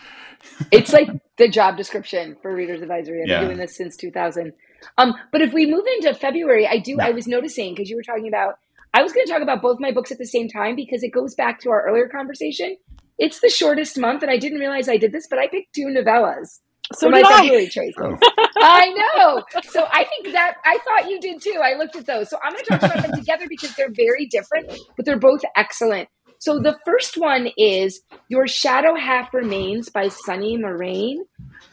[0.72, 3.40] it's like the job description for readers advisory i've yeah.
[3.40, 4.54] been doing this since 2000
[4.98, 7.06] um, but if we move into february i do yeah.
[7.06, 8.56] i was noticing because you were talking about
[8.94, 11.10] i was going to talk about both my books at the same time because it
[11.14, 12.76] goes back to our earlier conversation
[13.20, 15.86] it's the shortest month and i didn't realize i did this but i picked two
[15.86, 16.60] novellas
[16.94, 17.94] so my February choices.
[18.00, 18.18] Oh.
[18.58, 19.44] I know.
[19.64, 21.60] So I think that I thought you did too.
[21.64, 22.30] I looked at those.
[22.30, 25.42] So I'm going to talk about them together because they're very different, but they're both
[25.56, 26.10] excellent.
[26.40, 31.24] So the first one is Your Shadow Half Remains by Sunny Moraine.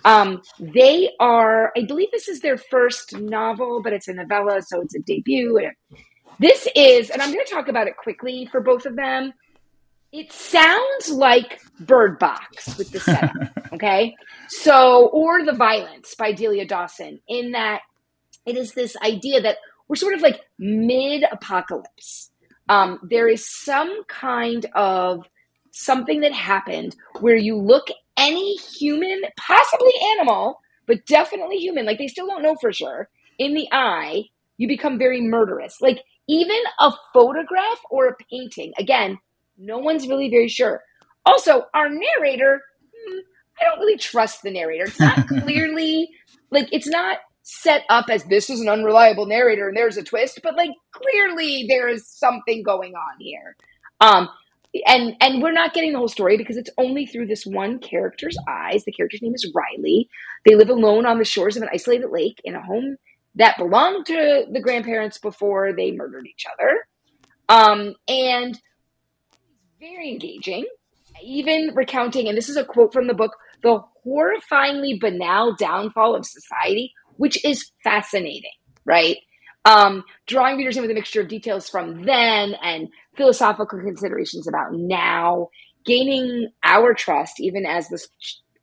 [0.05, 4.83] Um, they are, I believe this is their first novel, but it's a novella, so
[4.83, 5.59] it's a debut.
[6.39, 9.33] This is, and I'm going to talk about it quickly for both of them.
[10.13, 13.33] It sounds like Bird Box with the setup,
[13.75, 14.15] okay?
[14.49, 17.83] So, or The Violence by Delilah Dawson, in that
[18.47, 22.31] it is this idea that we're sort of like mid apocalypse.
[22.71, 25.27] Um, there is some kind of
[25.73, 32.09] something that happened where you look any human, possibly animal, but definitely human, like they
[32.09, 34.25] still don't know for sure, in the eye,
[34.57, 35.81] you become very murderous.
[35.81, 39.19] Like even a photograph or a painting, again,
[39.59, 40.83] no one's really very sure.
[41.27, 43.19] Also, our narrator, hmm,
[43.61, 44.85] I don't really trust the narrator.
[44.85, 46.09] It's not clearly
[46.51, 50.41] like it's not set up as this is an unreliable narrator and there's a twist,
[50.43, 53.57] but like clearly there is something going on here.
[54.01, 54.29] Um
[54.87, 58.37] and and we're not getting the whole story because it's only through this one character's
[58.49, 58.85] eyes.
[58.85, 60.09] The character's name is Riley.
[60.45, 62.97] They live alone on the shores of an isolated lake in a home
[63.35, 66.87] that belonged to the grandparents before they murdered each other.
[67.49, 68.61] Um, and
[69.81, 70.67] very engaging,
[71.23, 76.27] even recounting, and this is a quote from the book, the horrifyingly banal downfall of
[76.27, 78.51] society, which is fascinating,
[78.85, 79.19] right?
[79.65, 84.73] Um, drawing readers in with a mixture of details from then and philosophical considerations about
[84.73, 85.49] now,
[85.85, 88.05] gaining our trust even as the,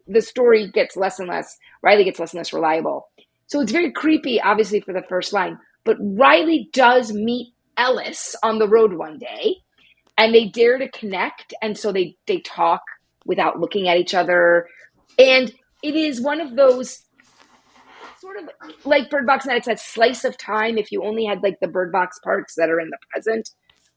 [0.07, 3.07] the story gets less and less, Riley gets less and less reliable.
[3.47, 5.59] So it's very creepy, obviously, for the first line.
[5.84, 9.57] But Riley does meet Ellis on the road one day
[10.18, 12.82] and they dare to connect and so they they talk
[13.26, 14.68] without looking at each other.
[15.18, 15.51] And
[15.82, 17.01] it is one of those
[18.20, 18.49] sort of
[18.86, 21.68] like bird box and it's that slice of time if you only had like the
[21.68, 23.49] bird box parts that are in the present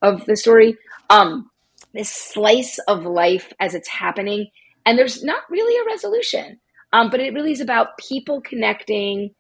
[0.02, 0.76] of the story
[1.08, 1.48] um
[1.94, 4.48] this slice of life as it's happening.
[4.84, 6.58] And there's not really a resolution
[6.92, 9.34] um but it really is about people connecting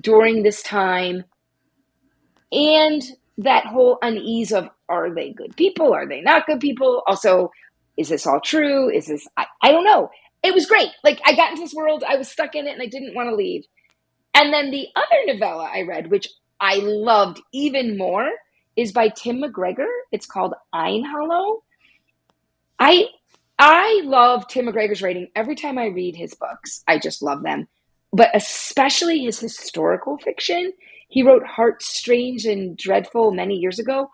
[0.00, 1.24] during this time.
[2.50, 3.02] And
[3.38, 5.92] that whole unease of are they good people?
[5.92, 7.02] Are they not good people?
[7.06, 7.50] Also,
[7.96, 8.90] is this all true?
[8.90, 10.10] Is this, I, I don't know.
[10.42, 10.90] It was great.
[11.02, 13.30] Like, I got into this world, I was stuck in it, and I didn't want
[13.30, 13.64] to leave.
[14.34, 16.28] And then the other novella I read, which
[16.60, 18.28] I loved even more,
[18.76, 19.88] is by Tim McGregor.
[20.12, 21.60] It's called Eynhallow.
[22.78, 23.06] I
[23.58, 25.28] I love Tim McGregor's writing.
[25.36, 27.68] Every time I read his books, I just love them.
[28.12, 30.72] But especially his historical fiction.
[31.14, 34.10] He wrote Hearts Strange and Dreadful many years ago.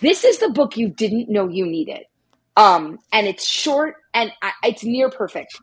[0.00, 2.06] This is the book you didn't know you needed.
[2.56, 5.60] Um, and it's short and I, it's near perfect.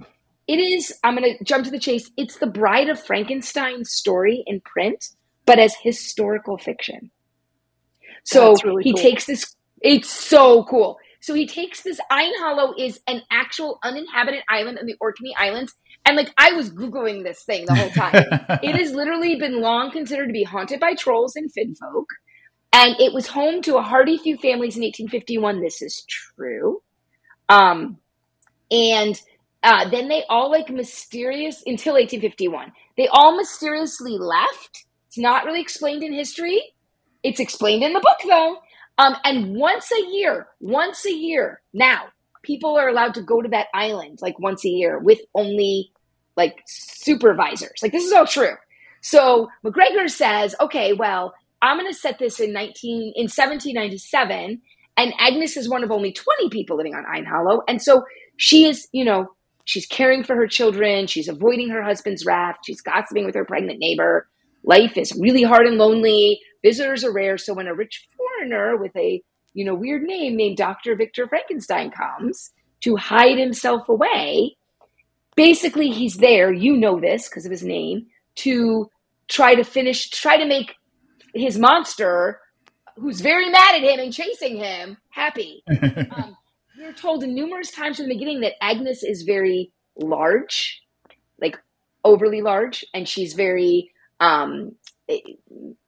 [0.47, 2.11] It is, I'm going to jump to the chase.
[2.17, 5.09] It's the Bride of Frankenstein story in print,
[5.47, 7.09] but as historical fiction.
[8.23, 9.01] So really he cool.
[9.01, 10.99] takes this, it's so cool.
[11.19, 15.73] So he takes this Eynhallow is an actual uninhabited island in the Orkney Islands.
[16.05, 18.13] And like I was Googling this thing the whole time.
[18.63, 22.05] it has literally been long considered to be haunted by trolls and finfolk.
[22.71, 25.61] And it was home to a hardy few families in 1851.
[25.61, 26.81] This is true.
[27.49, 27.97] Um,
[28.69, 29.19] and
[29.63, 32.71] uh, then they all like mysterious until 1851.
[32.97, 34.85] They all mysteriously left.
[35.07, 36.61] It's not really explained in history.
[37.23, 38.57] It's explained in the book though.
[38.97, 42.03] Um, and once a year, once a year now,
[42.45, 45.91] people are allowed to go to that island like once a year with only
[46.37, 47.79] like supervisors.
[47.81, 48.55] Like this is all true.
[49.01, 54.61] So McGregor says, okay, well, I'm going to set this in 19 in 1797
[54.97, 58.03] and Agnes is one of only 20 people living on Eynhallow and so
[58.37, 59.27] she is, you know,
[59.65, 63.79] she's caring for her children, she's avoiding her husband's wrath, she's gossiping with her pregnant
[63.79, 64.27] neighbor.
[64.63, 66.39] Life is really hard and lonely.
[66.63, 69.21] Visitors are rare, so when a rich foreigner with a,
[69.55, 70.95] you know, weird name named Dr.
[70.95, 72.51] Victor Frankenstein comes
[72.81, 74.57] to hide himself away,
[75.35, 78.89] basically he's there, you know this because of his name, to
[79.29, 80.75] try to finish, try to make
[81.33, 82.41] his monster,
[82.97, 85.63] who's very mad at him and chasing him, happy.
[85.69, 86.35] um,
[86.77, 90.81] we're told numerous times from the beginning that Agnes is very large,
[91.41, 91.57] like
[92.03, 94.75] overly large, and she's very um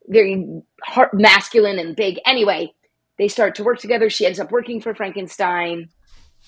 [0.08, 2.20] very heart, masculine and big.
[2.26, 2.74] Anyway,
[3.18, 4.10] they start to work together.
[4.10, 5.90] She ends up working for Frankenstein.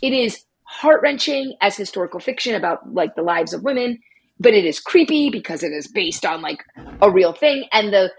[0.01, 3.99] It is heart wrenching as historical fiction about like the lives of women,
[4.39, 6.63] but it is creepy because it is based on like
[7.01, 7.65] a real thing.
[7.71, 8.11] And the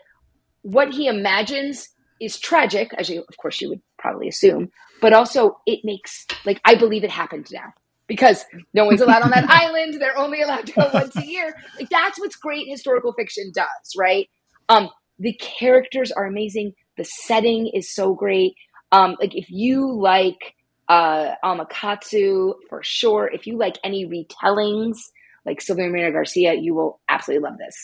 [0.63, 1.89] what he imagines
[2.21, 4.71] is tragic, as you of course you would probably assume,
[5.01, 7.73] but also it makes like I believe it happened now
[8.09, 8.45] because
[8.75, 10.01] no one's allowed on that island.
[10.01, 11.55] They're only allowed to go once a year.
[11.79, 14.29] Like that's what's great historical fiction does, right?
[14.69, 14.91] Um,
[15.21, 16.73] the characters are amazing.
[17.01, 18.57] The setting is so great.
[18.93, 20.55] Um, like if you like
[20.87, 24.99] uh, Amakatsu for sure, if you like any retellings
[25.47, 27.75] like Silvia Moreno Garcia, you will absolutely love this.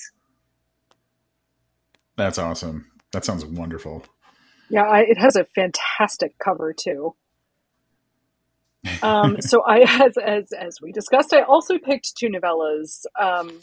[2.16, 2.90] That's awesome.
[3.12, 4.04] That sounds wonderful.
[4.68, 7.14] Yeah, I, it has a fantastic cover too.
[9.02, 13.06] Um, so I, as, as as we discussed, I also picked two novellas.
[13.18, 13.62] Um,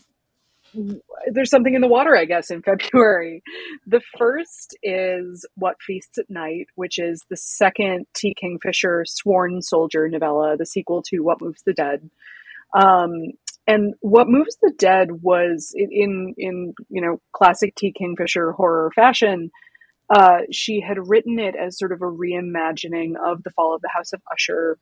[1.31, 3.43] there's something in the water, I guess, in February.
[3.87, 8.33] The first is What Feasts at Night, which is the second T.
[8.39, 12.09] Kingfisher Sworn Soldier novella, the sequel to What Moves the Dead.
[12.77, 13.33] Um,
[13.67, 17.91] and What Moves the Dead was in in you know classic T.
[17.91, 19.51] Kingfisher horror fashion.
[20.09, 23.89] Uh, she had written it as sort of a reimagining of the fall of the
[23.93, 24.77] House of Usher,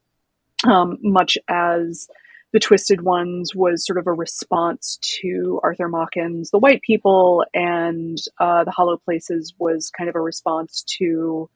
[0.68, 2.08] um, much as
[2.54, 8.18] the Twisted Ones was sort of a response to Arthur Machen's The White People, and
[8.40, 11.50] uh, The Hollow Places was kind of a response to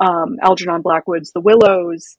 [0.00, 2.16] um, Algernon Blackwood's The Willows.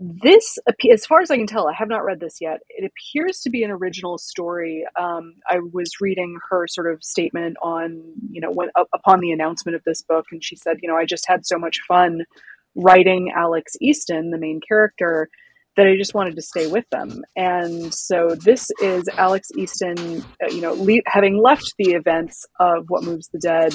[0.00, 0.58] This,
[0.90, 2.60] as far as I can tell, I have not read this yet.
[2.70, 4.84] It appears to be an original story.
[4.98, 9.76] Um, I was reading her sort of statement on, you know, when upon the announcement
[9.76, 12.24] of this book, and she said, you know, I just had so much fun
[12.74, 15.28] writing Alex Easton, the main character,
[15.76, 17.22] that I just wanted to stay with them.
[17.34, 22.84] And so this is Alex Easton, uh, you know, le- having left the events of
[22.88, 23.74] What Moves the Dead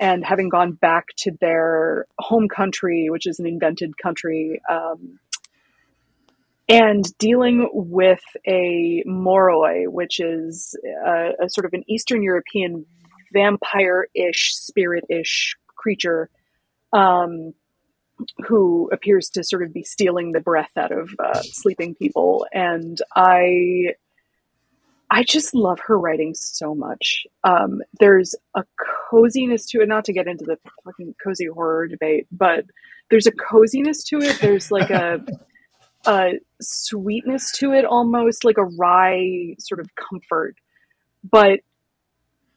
[0.00, 5.18] and having gone back to their home country, which is an invented country, um,
[6.68, 10.76] and dealing with a moroi, which is
[11.06, 12.84] a, a sort of an Eastern European
[13.32, 16.28] vampire-ish, spirit-ish creature.
[16.92, 17.52] Um,
[18.46, 23.00] who appears to sort of be stealing the breath out of uh, sleeping people, and
[23.14, 23.94] I,
[25.10, 27.26] I just love her writing so much.
[27.44, 28.64] Um, there's a
[29.10, 32.64] coziness to it, not to get into the fucking cozy horror debate, but
[33.10, 34.38] there's a coziness to it.
[34.40, 35.24] There's like a,
[36.06, 40.56] a sweetness to it, almost like a wry sort of comfort,
[41.22, 41.60] but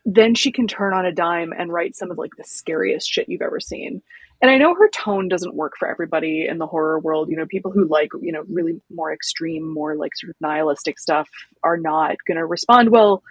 [0.05, 3.29] then she can turn on a dime and write some of like the scariest shit
[3.29, 4.01] you've ever seen
[4.41, 7.29] and I know her tone doesn't work for everybody in the horror world.
[7.29, 10.97] You know, people who like, you know, really more extreme, more like sort of nihilistic
[10.97, 11.29] stuff
[11.63, 13.21] are not going to respond well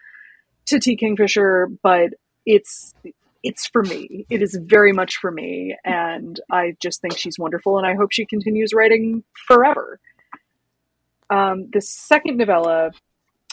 [0.67, 0.97] to T.
[0.97, 2.11] Kingfisher, but
[2.45, 2.95] it's
[3.43, 4.27] it's for me.
[4.29, 8.13] It is very much for me, and I just think she's wonderful, and I hope
[8.13, 10.01] she continues writing forever.
[11.31, 12.91] Um, the second novella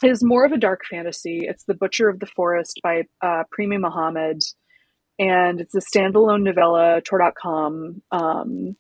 [0.04, 1.46] is more of a dark fantasy.
[1.48, 4.44] It's The Butcher of the Forest by uh, Premee Mohamed
[5.20, 8.02] and it's a standalone novella, Tor.com.
[8.12, 8.76] Um,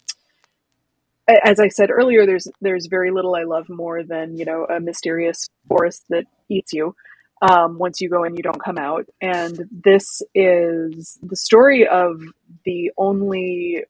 [1.27, 4.79] as I said earlier, there's there's very little I love more than you know a
[4.79, 6.95] mysterious forest that eats you.
[7.41, 9.07] Um, once you go in, you don't come out.
[9.21, 12.21] And this is the story of
[12.63, 13.83] the only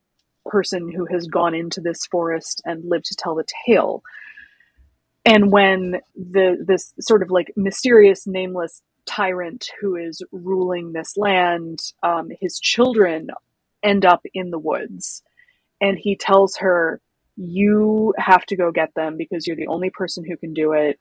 [0.46, 4.04] person who has gone into this forest and lived to tell the tale.
[5.26, 11.80] And when the this sort of like mysterious, nameless tyrant who is ruling this land,
[12.04, 13.30] um, his children
[13.84, 15.24] end up in the woods.
[15.82, 17.00] And he tells her,
[17.36, 21.00] You have to go get them because you're the only person who can do it.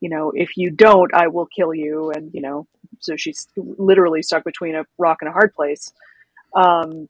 [0.00, 2.10] You know, if you don't, I will kill you.
[2.14, 2.66] And, you know,
[3.00, 5.92] so she's literally stuck between a rock and a hard place.
[6.54, 7.08] Um,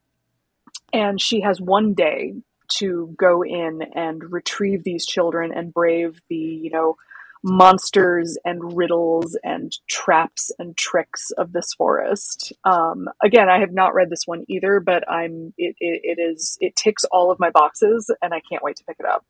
[0.93, 2.34] and she has one day
[2.78, 6.97] to go in and retrieve these children and brave the, you know,
[7.43, 12.53] monsters and riddles and traps and tricks of this forest.
[12.64, 16.59] Um, again, I have not read this one either, but I'm it, it, it is
[16.61, 19.24] it ticks all of my boxes, and I can't wait to pick it up.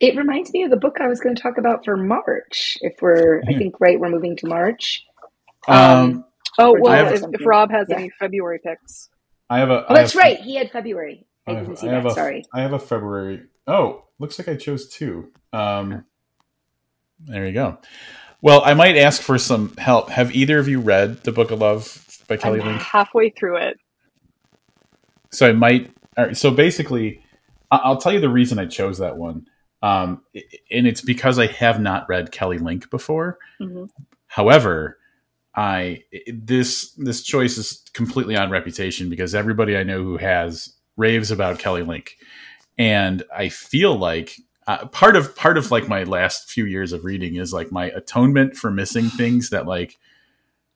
[0.00, 2.76] It reminds me of the book I was going to talk about for March.
[2.80, 3.58] If we're, I hmm.
[3.58, 5.04] think, right, we're moving to March.
[5.68, 6.24] Um, um
[6.58, 7.98] oh well, if, if, Rob has yeah.
[7.98, 9.08] any February picks,
[9.48, 9.86] I have a.
[9.88, 10.40] Oh, that's right.
[10.40, 11.24] He had February.
[11.46, 12.06] I, I didn't see I that.
[12.06, 12.44] A, Sorry.
[12.52, 13.42] I have a February.
[13.66, 15.32] Oh, looks like I chose two.
[15.52, 16.04] Um,
[17.20, 17.78] there you go.
[18.40, 20.10] Well, I might ask for some help.
[20.10, 22.82] Have either of you read the Book of Love by Kelly I'm Link?
[22.82, 23.76] Halfway through it.
[25.30, 25.92] so I might.
[26.32, 27.22] So basically,
[27.70, 29.46] I'll tell you the reason I chose that one,
[29.80, 30.22] um,
[30.70, 33.38] and it's because I have not read Kelly Link before.
[33.60, 33.84] Mm-hmm.
[34.26, 34.98] However,
[35.54, 36.02] I
[36.32, 41.58] this this choice is completely on reputation because everybody I know who has raves about
[41.58, 42.16] Kelly Link,
[42.82, 47.04] and I feel like uh, part of part of like my last few years of
[47.04, 50.00] reading is like my atonement for missing things that like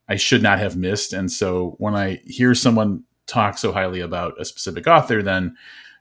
[0.08, 1.12] I should not have missed.
[1.12, 5.56] And so when I hear someone talk so highly about a specific author, then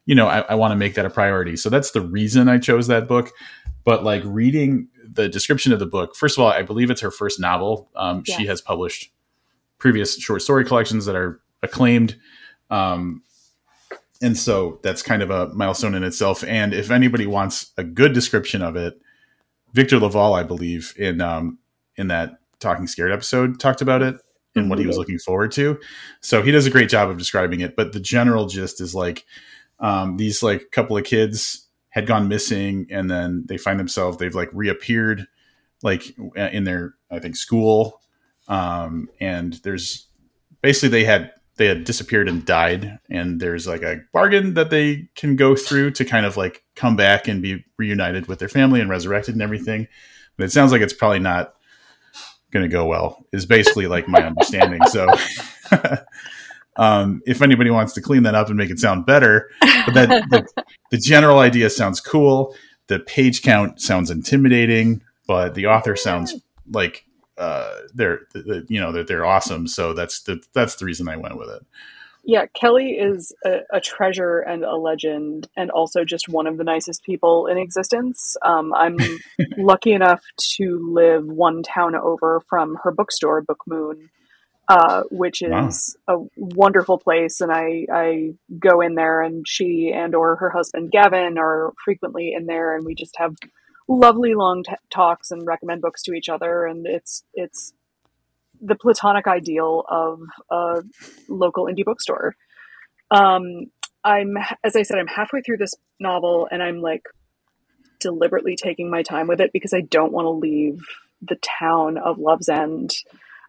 [0.06, 1.56] you know I, I want to make that a priority.
[1.56, 3.32] So that's the reason I chose that book.
[3.84, 7.10] But like reading the description of the book, first of all, I believe it's her
[7.10, 7.90] first novel.
[7.96, 8.38] Um, yeah.
[8.38, 9.12] She has published
[9.80, 12.16] previous short story collections that are acclaimed.
[12.70, 13.24] Um,
[14.22, 16.44] and so that's kind of a milestone in itself.
[16.44, 19.00] And if anybody wants a good description of it,
[19.74, 21.60] Victor LaValle, I believe, in um,
[21.98, 24.16] in that Talking Scared episode, talked about it
[24.56, 25.02] and what he was mm-hmm.
[25.02, 25.80] looking forward to.
[26.22, 27.76] So he does a great job of describing it.
[27.76, 29.26] But the general gist is like
[29.80, 34.36] um, these like couple of kids had gone missing, and then they find themselves they've
[34.36, 35.28] like reappeared
[35.84, 38.02] like in their I think school,
[38.48, 40.08] um, and there's
[40.62, 45.08] basically they had they had disappeared and died and there's like a bargain that they
[45.16, 48.82] can go through to kind of like come back and be reunited with their family
[48.82, 49.88] and resurrected and everything.
[50.38, 51.54] But it sounds like it's probably not
[52.52, 54.82] going to go well is basically like my understanding.
[54.88, 55.08] So
[56.76, 60.08] um, if anybody wants to clean that up and make it sound better but that
[60.30, 62.56] the, the general idea sounds cool.
[62.88, 66.36] The page count sounds intimidating but the author sounds
[66.72, 67.05] like
[67.38, 68.22] uh, they're
[68.68, 69.68] you know that they're awesome.
[69.68, 71.66] So that's the that's the reason I went with it.
[72.28, 76.64] Yeah, Kelly is a, a, treasure and a legend, and also just one of the
[76.64, 78.36] nicest people in existence.
[78.42, 78.98] Um, I'm
[79.58, 80.24] lucky enough
[80.58, 84.10] to live one town over from her bookstore, Book Moon,
[84.68, 86.26] uh, which is wow.
[86.26, 87.42] a wonderful place.
[87.42, 92.34] And I, I go in there, and she and or her husband Gavin are frequently
[92.36, 93.36] in there, and we just have
[93.88, 97.74] lovely long t- talks and recommend books to each other, and it's it's
[98.62, 100.20] the platonic ideal of
[100.50, 100.82] a
[101.28, 102.36] local indie bookstore.
[103.12, 103.68] Um,
[104.04, 107.04] I'm, as I said, I'm halfway through this novel, and I'm like
[108.00, 110.82] deliberately taking my time with it because I don't want to leave
[111.22, 112.92] the town of Love's End.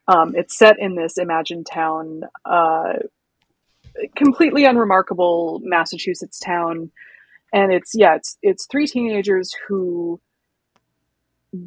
[0.09, 2.95] Um, it's set in this imagined town, uh,
[4.14, 6.91] completely unremarkable Massachusetts town,
[7.53, 10.20] and it's yeah, it's it's three teenagers who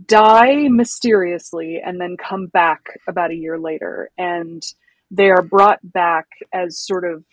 [0.06, 4.10] die mysteriously and then come back about a year later.
[4.18, 4.64] And
[5.12, 7.24] they are brought back as sort of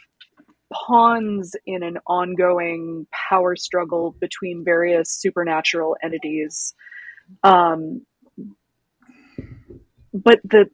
[0.73, 6.75] pawns in an ongoing power struggle between various supernatural entities.
[7.43, 8.05] Um,
[10.13, 10.67] but the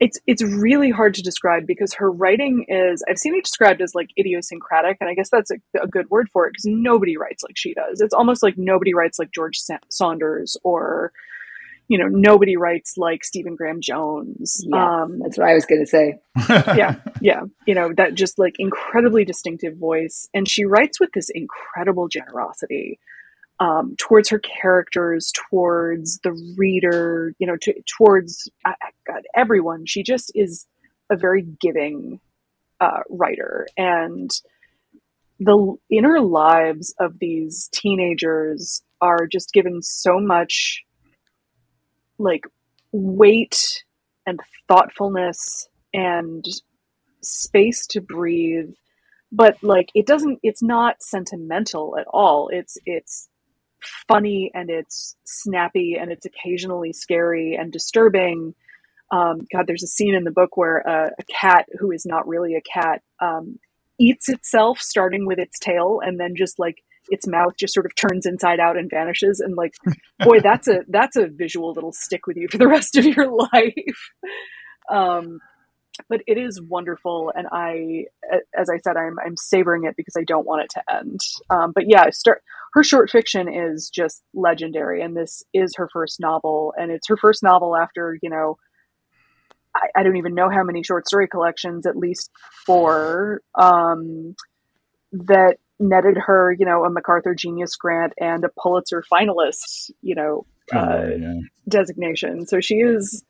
[0.00, 3.94] it's it's really hard to describe because her writing is I've seen it described as
[3.94, 7.42] like idiosyncratic, and I guess that's a, a good word for it because nobody writes
[7.42, 8.00] like she does.
[8.00, 11.12] It's almost like nobody writes like George Sa- Saunders or
[11.88, 14.64] you know nobody writes like Stephen Graham Jones.
[14.66, 16.18] Yeah, um, that's what I was going to say.
[16.48, 21.28] yeah, yeah, you know that just like incredibly distinctive voice, and she writes with this
[21.28, 22.98] incredible generosity
[23.60, 28.72] um, towards her characters, towards the reader, you know, to, towards uh,
[29.06, 29.86] God, everyone.
[29.86, 30.66] She just is
[31.10, 32.20] a very giving
[32.80, 34.30] uh, writer, and
[35.40, 40.82] the inner lives of these teenagers are just given so much
[42.18, 42.44] like
[42.92, 43.84] weight
[44.26, 46.44] and thoughtfulness and
[47.22, 48.70] space to breathe.
[49.32, 52.50] But like it doesn't it's not sentimental at all.
[52.52, 53.29] It's it's
[54.08, 58.54] funny and it's snappy and it's occasionally scary and disturbing.
[59.10, 62.28] Um, God, there's a scene in the book where a, a cat who is not
[62.28, 63.58] really a cat um,
[63.98, 66.76] eats itself, starting with its tail, and then just like
[67.08, 69.40] its mouth just sort of turns inside out and vanishes.
[69.40, 69.74] And like,
[70.20, 73.30] boy, that's a that's a visual that'll stick with you for the rest of your
[73.52, 74.10] life.
[74.90, 75.40] Um,
[76.08, 78.04] but it is wonderful, and I,
[78.58, 81.20] as I said, I'm I'm savoring it because I don't want it to end.
[81.50, 86.20] Um, but yeah, start her short fiction is just legendary, and this is her first
[86.20, 88.56] novel, and it's her first novel after you know.
[89.74, 92.30] I, I don't even know how many short story collections, at least
[92.66, 94.34] four, um,
[95.12, 100.44] that netted her, you know, a MacArthur Genius Grant and a Pulitzer finalist, you know,
[100.72, 101.34] uh, yeah.
[101.68, 102.46] designation.
[102.46, 103.24] So she is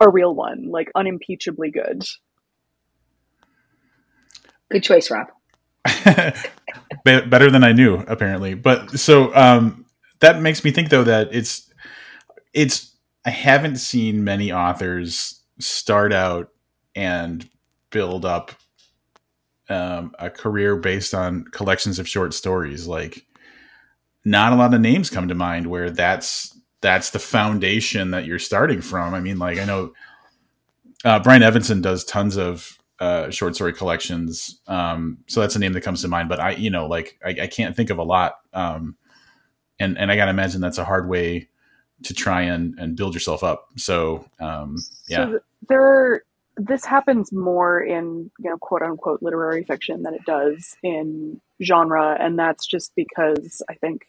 [0.00, 2.04] a real one, like unimpeachably good.
[4.70, 5.26] Good choice, Rob.
[7.04, 8.54] Better than I knew, apparently.
[8.54, 9.86] But so um,
[10.20, 11.70] that makes me think, though, that it's
[12.52, 12.94] it's.
[13.24, 16.48] I haven't seen many authors start out
[16.94, 17.48] and
[17.90, 18.52] build up
[19.68, 22.86] um, a career based on collections of short stories.
[22.86, 23.26] Like,
[24.24, 28.38] not a lot of names come to mind where that's that's the foundation that you're
[28.38, 29.14] starting from.
[29.14, 29.92] I mean, like I know
[31.04, 35.72] uh, Brian Evenson does tons of uh, short story collections, um, so that's a name
[35.72, 36.28] that comes to mind.
[36.28, 38.96] But I, you know, like I, I can't think of a lot, um,
[39.78, 41.48] and and I gotta imagine that's a hard way
[42.02, 43.68] to try and and build yourself up.
[43.76, 44.76] So um,
[45.08, 46.24] yeah, so there are
[46.56, 52.16] this happens more in you know quote unquote literary fiction than it does in genre
[52.20, 54.06] and that's just because i think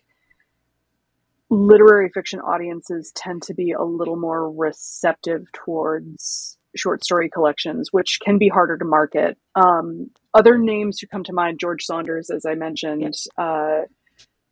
[1.49, 8.19] literary fiction audiences tend to be a little more receptive towards short story collections which
[8.23, 12.45] can be harder to market um, other names who come to mind george saunders as
[12.45, 13.27] i mentioned yes.
[13.37, 13.81] uh,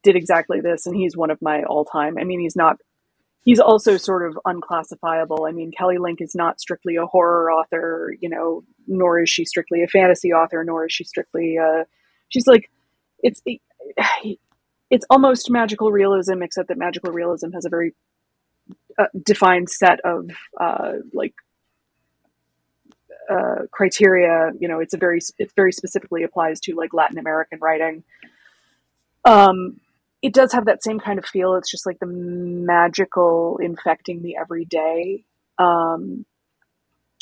[0.03, 2.77] did exactly this and he's one of my all-time i mean he's not
[3.41, 5.45] he's also sort of unclassifiable.
[5.47, 9.45] I mean, Kelly Link is not strictly a horror author, you know, nor is she
[9.45, 11.83] strictly a fantasy author, nor is she strictly uh
[12.29, 12.69] she's like
[13.19, 13.61] it's it,
[14.89, 17.93] it's almost magical realism except that magical realism has a very
[18.97, 20.29] uh, defined set of
[20.59, 21.33] uh like
[23.30, 27.60] uh, criteria, you know, it's a very it very specifically applies to like Latin American
[27.61, 28.03] writing.
[29.26, 29.80] Um,
[30.22, 31.56] it does have that same kind of feel.
[31.56, 35.23] It's just like the magical infecting the everyday.
[35.57, 36.26] Um,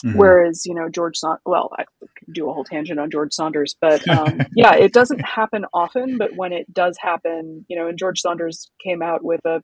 [0.03, 0.17] mm-hmm.
[0.17, 3.75] Whereas, you know, George, Sa- well, I could do a whole tangent on George Saunders,
[3.79, 6.17] but um, yeah, it doesn't happen often.
[6.17, 9.61] But when it does happen, you know, and George Saunders came out with a,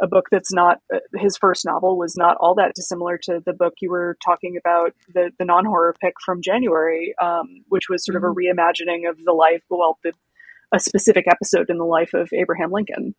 [0.00, 3.52] a book that's not uh, his first novel was not all that dissimilar to the
[3.52, 8.04] book you were talking about, the, the non horror pick from January, um, which was
[8.04, 8.24] sort mm-hmm.
[8.24, 8.60] of a mm-hmm.
[8.60, 10.12] reimagining of the life, well, the
[10.72, 13.14] a specific episode in the life of Abraham Lincoln.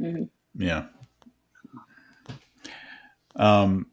[0.00, 0.62] Mm-hmm.
[0.62, 0.84] Yeah.
[3.36, 3.86] Um,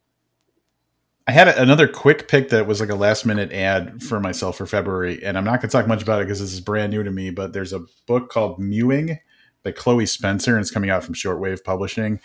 [1.27, 4.65] I had another quick pick that was like a last minute ad for myself for
[4.65, 7.03] February, and I'm not going to talk much about it because this is brand new
[7.03, 7.31] to me.
[7.31, 9.19] But there's a book called Mewing
[9.63, 12.19] by Chloe Spencer, and it's coming out from Shortwave Publishing.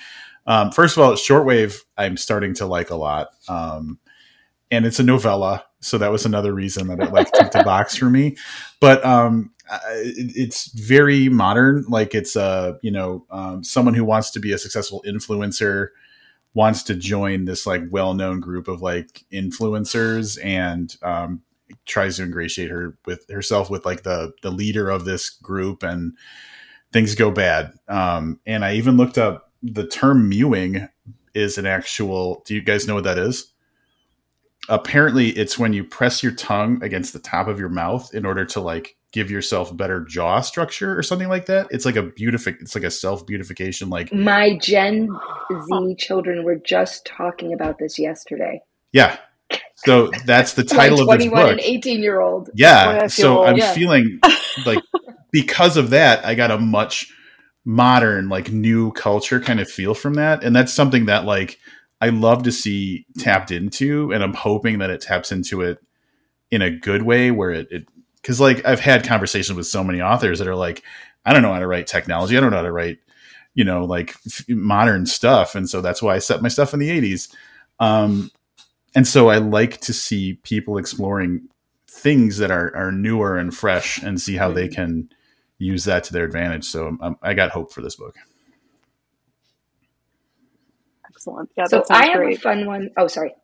[0.47, 3.99] Um, first of all, Shortwave I'm starting to like a lot, um,
[4.71, 7.97] and it's a novella, so that was another reason that it like took the box
[7.97, 8.37] for me.
[8.81, 9.53] But um,
[9.93, 11.85] it's very modern.
[11.89, 15.89] Like it's a uh, you know um, someone who wants to be a successful influencer
[16.55, 21.43] wants to join this like well-known group of like influencers and um,
[21.85, 26.17] tries to ingratiate her with herself with like the the leader of this group and
[26.97, 27.75] things go bad.
[27.89, 30.89] Um, and I even looked up the term mewing
[31.35, 32.43] is an actual.
[32.47, 33.53] Do you guys know what that is?
[34.71, 38.47] Apparently, it's when you press your tongue against the top of your mouth in order
[38.47, 41.67] to like give yourself better jaw structure or something like that.
[41.71, 45.11] It's like a beautific it's like a self beautification like My Gen
[45.53, 48.63] Z children were just talking about this yesterday.
[48.93, 49.19] Yeah.
[49.85, 51.51] So that's the title of this book.
[51.51, 52.49] and 18 year old.
[52.55, 53.07] Yeah.
[53.09, 53.75] So I'm yeah.
[53.75, 54.19] feeling
[54.65, 54.79] like
[55.37, 57.13] because of that I got a much
[57.65, 61.59] modern like new culture kind of feel from that and that's something that like
[62.01, 65.79] I love to see tapped into and I'm hoping that it taps into it
[66.51, 67.89] in a good way where it, it
[68.27, 70.83] because like I've had conversations with so many authors that are like,
[71.25, 72.37] I don't know how to write technology.
[72.37, 72.99] I don't know how to write,
[73.55, 75.55] you know, like f- modern stuff.
[75.55, 77.33] And so that's why I set my stuff in the 80s.
[77.79, 78.31] Um,
[78.95, 81.49] and so I like to see people exploring
[81.89, 85.09] things that are, are newer and fresh and see how they can
[85.59, 86.65] use that to their advantage.
[86.65, 88.15] So um, I got hope for this book.
[91.09, 91.51] Excellent.
[91.57, 92.39] Yeah, so I have great.
[92.39, 92.91] a fun one.
[92.97, 93.35] Oh, sorry.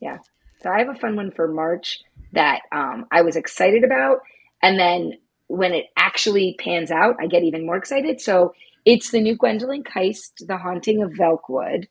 [0.00, 0.18] Yeah.
[0.62, 2.00] So I have a fun one for March
[2.32, 4.18] that um, I was excited about.
[4.62, 5.12] And then
[5.48, 8.20] when it actually pans out, I get even more excited.
[8.20, 8.54] So
[8.84, 11.86] it's the new Gwendolyn Kiste, The Haunting of Velkwood.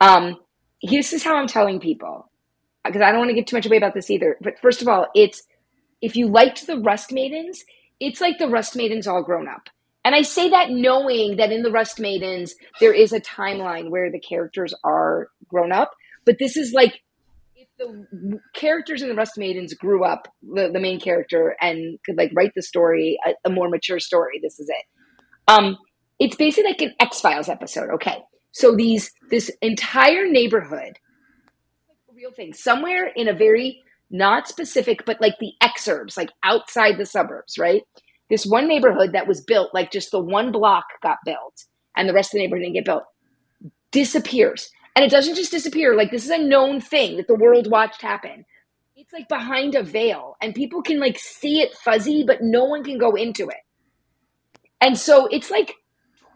[0.00, 0.36] Um,
[0.82, 2.30] this is how I'm telling people,
[2.84, 4.36] because I don't want to give too much away about this either.
[4.40, 5.42] But first of all, it's
[6.00, 7.64] if you liked the Rust Maidens,
[8.02, 9.68] it's like the Rust Maidens all grown up.
[10.04, 14.10] And I say that knowing that in the Rust Maidens, there is a timeline where
[14.10, 15.92] the characters are grown up.
[16.24, 17.00] But this is like
[17.54, 22.16] if the characters in the Rust Maidens grew up, the, the main character, and could
[22.16, 24.40] like write the story, a, a more mature story.
[24.42, 24.84] This is it.
[25.46, 25.78] Um,
[26.18, 27.90] it's basically like an X Files episode.
[27.94, 28.18] Okay,
[28.50, 30.98] so these this entire neighborhood,
[32.12, 33.80] real thing, somewhere in a very
[34.12, 37.82] not specific, but like the exurbs, like outside the suburbs, right?
[38.30, 41.64] This one neighborhood that was built, like just the one block got built,
[41.96, 43.04] and the rest of the neighborhood didn't get built,
[43.90, 45.94] disappears and it doesn't just disappear.
[45.96, 48.44] Like this is a known thing that the world watched happen.
[48.94, 52.84] It's like behind a veil and people can like see it fuzzy, but no one
[52.84, 53.56] can go into it.
[54.80, 55.74] And so it's like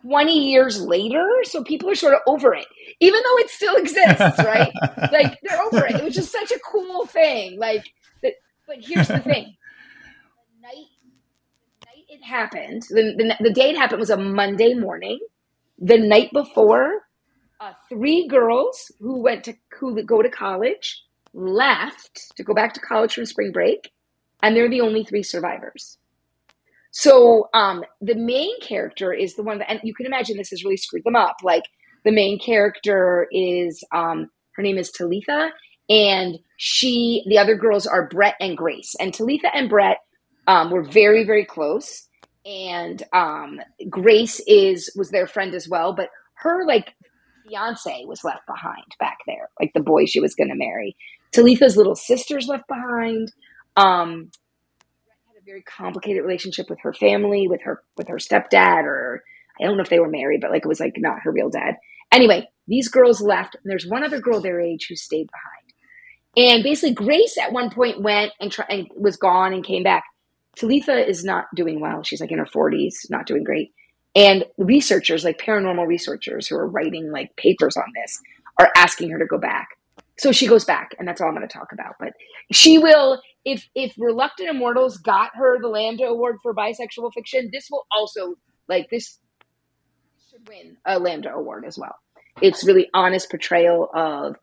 [0.02, 1.28] 20 years later.
[1.44, 2.66] So people are sort of over it,
[3.00, 4.72] even though it still exists, right?
[5.12, 5.96] like they're over it.
[5.96, 7.58] It was just such a cool thing.
[7.58, 7.84] Like,
[8.22, 8.34] that,
[8.66, 9.56] but here's the thing
[10.62, 10.86] The night,
[11.80, 15.18] the night it happened, the, the, the day it happened was a Monday morning.
[15.78, 17.02] The night before,
[17.60, 21.02] uh, three girls who went to who go to college
[21.34, 23.92] left to go back to college from spring break,
[24.42, 25.98] and they're the only three survivors.
[26.98, 30.64] So um, the main character is the one that, and you can imagine this has
[30.64, 31.36] really screwed them up.
[31.42, 31.64] Like
[32.06, 35.50] the main character is um, her name is Talitha,
[35.90, 39.98] and she the other girls are Brett and Grace, and Talitha and Brett
[40.46, 42.08] um, were very very close,
[42.46, 43.60] and um,
[43.90, 46.94] Grace is was their friend as well, but her like
[47.46, 50.96] fiance was left behind back there, like the boy she was going to marry.
[51.30, 53.34] Talitha's little sister's left behind.
[53.76, 54.30] Um,
[55.46, 59.22] very complicated relationship with her family, with her with her stepdad, or
[59.60, 61.50] I don't know if they were married, but like it was like not her real
[61.50, 61.76] dad.
[62.10, 66.54] Anyway, these girls left, and there's one other girl their age who stayed behind.
[66.54, 70.04] And basically, Grace at one point went and, and was gone and came back.
[70.56, 72.02] Talitha is not doing well.
[72.02, 73.72] She's like in her 40s, not doing great.
[74.16, 78.20] And researchers, like paranormal researchers who are writing like papers on this,
[78.58, 79.68] are asking her to go back.
[80.18, 81.94] So she goes back, and that's all I'm going to talk about.
[82.00, 82.14] But
[82.50, 87.68] she will, if if Reluctant Immortals got her the Lambda Award for bisexual fiction, this
[87.70, 88.34] will also
[88.68, 89.18] like this
[90.28, 91.94] should win a Lambda Award as well.
[92.42, 94.36] It's really honest portrayal of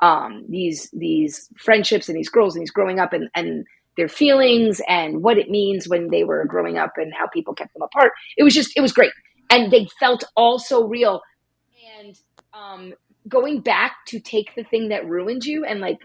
[0.00, 3.64] um, these these friendships and these girls and these growing up and and
[3.96, 7.72] their feelings and what it means when they were growing up and how people kept
[7.72, 8.12] them apart.
[8.36, 9.12] It was just it was great,
[9.48, 11.22] and they felt all so real.
[11.98, 12.18] And
[12.52, 12.92] um,
[13.26, 15.98] going back to take the thing that ruined you and like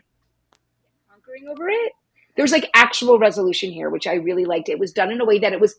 [1.10, 1.92] conquering over it.
[2.36, 4.70] There's like actual resolution here, which I really liked.
[4.70, 5.76] It was done in a way that it was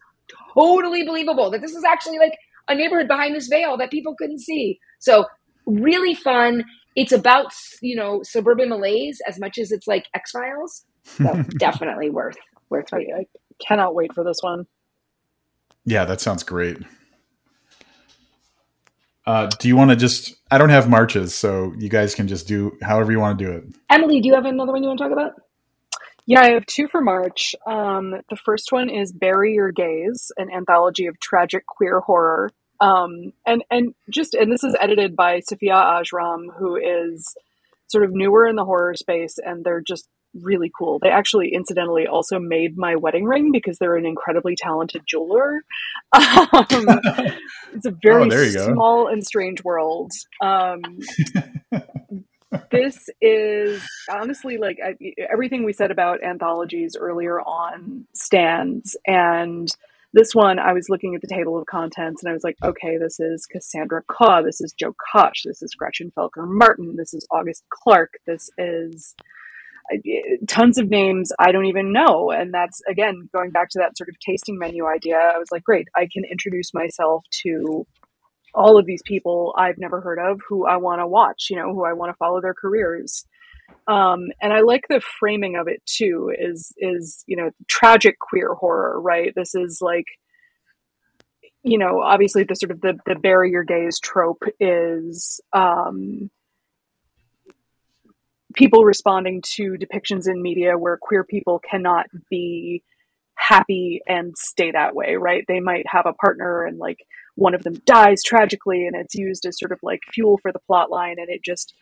[0.55, 2.37] totally believable that this is actually like
[2.69, 4.79] a neighborhood behind this veil that people couldn't see.
[4.99, 5.27] So
[5.67, 6.65] really fun.
[6.95, 7.53] It's about
[7.83, 10.85] you know suburban malaise as much as it's like X Files.
[11.05, 12.37] So definitely worth
[12.71, 13.27] worth I, I
[13.67, 14.67] cannot wait for this one.
[15.85, 16.79] Yeah, that sounds great.
[19.27, 20.37] Uh, do you want to just?
[20.51, 23.51] I don't have marches, so you guys can just do however you want to do
[23.51, 23.65] it.
[23.91, 25.33] Emily, do you have another one you want to talk about?
[26.27, 27.55] Yeah, I have two for March.
[27.67, 32.51] Um, the first one is Bury Your Gays, an anthology of tragic queer horror.
[32.81, 37.33] Um, and and just and this is edited by Sofia Ajram, who is
[37.87, 40.09] sort of newer in the horror space, and they're just
[40.43, 40.99] really cool.
[41.01, 45.63] They actually, incidentally, also made my wedding ring because they're an incredibly talented jeweler.
[46.13, 46.21] Um,
[47.73, 50.11] it's a very oh, small and strange world.
[50.43, 50.83] Um,
[52.71, 54.95] this is honestly like I,
[55.31, 59.69] everything we said about anthologies earlier on stands and
[60.13, 62.99] this one i was looking at the table of contents and i was like okay
[62.99, 67.27] this is cassandra Khaw this is joe kosh this is gretchen felker martin this is
[67.31, 69.15] august clarke this is
[69.93, 69.99] uh,
[70.49, 72.31] tons of names I don't even know.
[72.31, 75.17] And that's, again, going back to that sort of tasting menu idea.
[75.17, 77.87] I was like, great, I can introduce myself to
[78.57, 81.75] all of these people I've never heard of who I want to watch, you know,
[81.75, 83.27] who I want to follow their careers.
[83.87, 86.33] Um, and I like the framing of it too.
[86.37, 89.33] Is is you know tragic queer horror, right?
[89.37, 90.07] This is like,
[91.63, 96.31] you know, obviously the sort of the the your gays trope is um,
[98.55, 102.83] people responding to depictions in media where queer people cannot be
[103.35, 105.45] happy and stay that way, right?
[105.47, 106.99] They might have a partner and like
[107.37, 110.59] one of them dies tragically and it's used as sort of like fuel for the
[110.59, 111.75] plot line and it just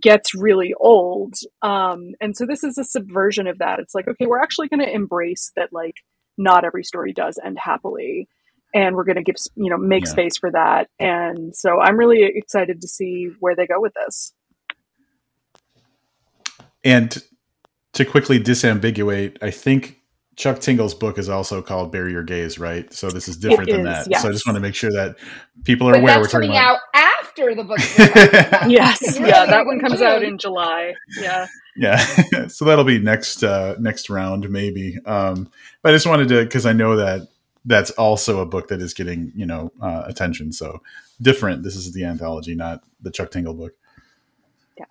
[0.00, 1.34] gets really old.
[1.62, 3.80] Um, and so this is a subversion of that.
[3.80, 5.96] It's like, okay, we're actually going to embrace that like
[6.38, 8.28] not every story does end happily
[8.72, 10.12] and we're going to give you know make yeah.
[10.12, 14.32] space for that and so i'm really excited to see where they go with this
[16.84, 17.22] and
[17.92, 19.99] to quickly disambiguate, I think
[20.40, 22.90] Chuck Tingle's book is also called "Bury Your Gays," right?
[22.94, 24.10] So this is different it than is, that.
[24.10, 24.22] yes.
[24.22, 25.16] So I just want to make sure that
[25.64, 26.14] people are but aware.
[26.14, 27.78] That's we're coming talking out after the book.
[28.70, 30.94] yes, yeah, that one comes out in July.
[31.20, 31.46] Yeah,
[31.76, 32.46] yeah.
[32.48, 34.96] so that'll be next uh, next round maybe.
[35.04, 35.50] Um,
[35.82, 37.28] but I just wanted to because I know that
[37.66, 40.52] that's also a book that is getting you know uh, attention.
[40.52, 40.80] So
[41.20, 41.64] different.
[41.64, 43.74] This is the anthology, not the Chuck Tingle book.
[44.78, 44.86] Yeah.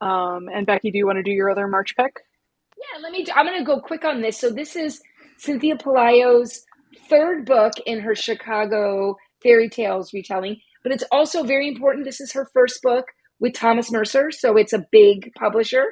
[0.00, 2.24] Um, and Becky, do you want to do your other March pick?
[2.82, 3.24] Yeah, let me.
[3.34, 4.38] I'm going to go quick on this.
[4.38, 5.00] So this is
[5.38, 6.64] Cynthia Pelayo's
[7.08, 12.04] third book in her Chicago fairy tales retelling, but it's also very important.
[12.04, 13.06] This is her first book
[13.40, 15.84] with Thomas Mercer, so it's a big publisher.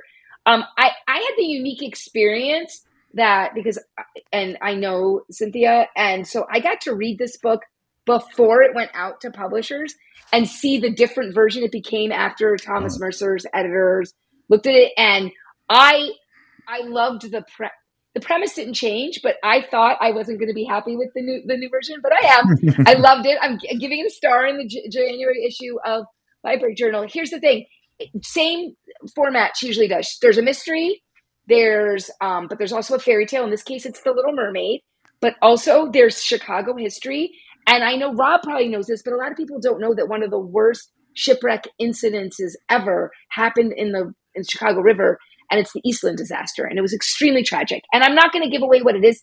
[0.46, 2.84] Um, I I had the unique experience
[3.14, 3.78] that because
[4.32, 7.62] and I know Cynthia, and so I got to read this book
[8.06, 9.94] before it went out to publishers
[10.32, 13.00] and see the different version it became after Thomas mm.
[13.00, 14.14] Mercer's editors
[14.48, 15.30] looked at it and
[15.68, 16.10] I
[16.68, 17.68] I loved the pre
[18.14, 21.22] the premise didn't change, but I thought I wasn't going to be happy with the
[21.22, 22.84] new the new version, but I am.
[22.86, 23.38] I loved it.
[23.40, 26.04] I'm giving it a star in the J- January issue of
[26.44, 27.06] Library Journal.
[27.08, 27.66] Here's the thing:
[28.22, 28.74] same
[29.14, 30.18] format she usually does.
[30.20, 31.02] There's a mystery,
[31.46, 33.44] there's um, but there's also a fairy tale.
[33.44, 34.80] In this case, it's The Little Mermaid,
[35.20, 37.32] but also there's Chicago history.
[37.66, 40.08] And I know Rob probably knows this, but a lot of people don't know that
[40.08, 45.18] one of the worst shipwreck incidences ever happened in the in Chicago River,
[45.50, 47.82] and it's the Eastland disaster, and it was extremely tragic.
[47.92, 49.22] And I'm not going to give away what it is.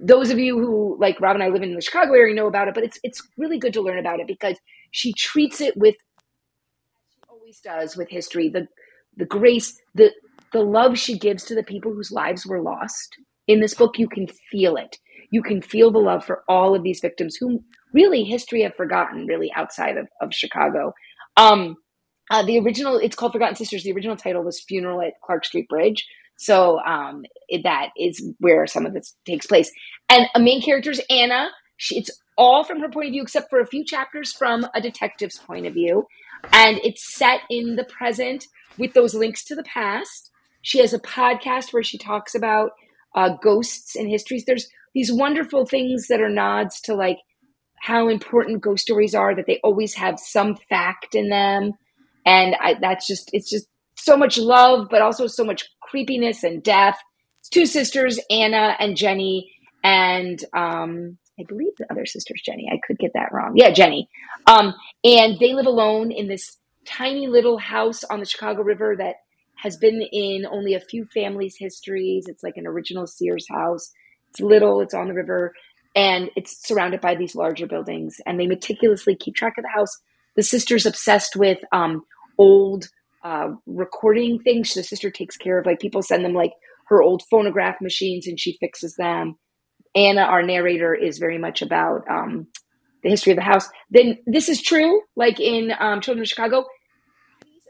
[0.00, 2.68] Those of you who like Rob and I live in the Chicago area know about
[2.68, 4.56] it, but it's it's really good to learn about it because
[4.90, 5.96] she treats it with
[7.10, 8.68] she always does with history the
[9.16, 10.12] the grace the
[10.52, 13.16] the love she gives to the people whose lives were lost
[13.46, 14.96] in this book you can feel it
[15.30, 19.26] you can feel the love for all of these victims whom really history have forgotten
[19.26, 20.92] really outside of, of chicago
[21.36, 21.76] um,
[22.30, 23.84] uh, the original it's called forgotten sisters.
[23.84, 26.06] The original title was funeral at clark street bridge.
[26.36, 29.72] So um, it, that is where some of this takes place.
[30.08, 31.48] And a main character is anna.
[31.76, 34.80] She, it's all from her point of view except for a few chapters from a
[34.80, 36.06] detective's point of view.
[36.52, 38.46] And it's set in the present
[38.78, 40.30] with those links to the past.
[40.62, 42.70] She has a podcast where she talks about
[43.16, 44.44] uh, ghosts and histories.
[44.44, 47.18] There's these wonderful things that are nods to like
[47.80, 51.72] how important ghost stories are that they always have some fact in them
[52.28, 56.62] and I, that's just it's just so much love but also so much creepiness and
[56.62, 56.98] death.
[57.40, 59.50] It's two sisters anna and jenny.
[59.82, 62.68] And um, i believe the other sister's jenny.
[62.70, 63.52] I could get that wrong.
[63.56, 64.10] Yeah jenny.
[64.46, 69.16] Um, and they live alone in this tiny little house on the chicago river that
[69.56, 72.26] has been in only a few families histories.
[72.28, 73.90] It's like an original sears house.
[74.30, 74.82] It's little.
[74.82, 75.54] It's on the river.
[75.96, 78.20] And it's surrounded by these larger buildings.
[78.26, 79.98] And they meticulously keep track of the house.
[80.36, 82.04] The sister's obsessed with um,
[82.38, 82.88] old
[83.24, 84.74] uh, recording things.
[84.74, 86.52] The sister takes care of like people send them like
[86.88, 89.36] her old phonograph machines and she fixes them.
[89.94, 92.46] Anna our narrator is very much about um,
[93.02, 93.68] the history of the house.
[93.90, 96.64] Then this is true like in um, children of chicago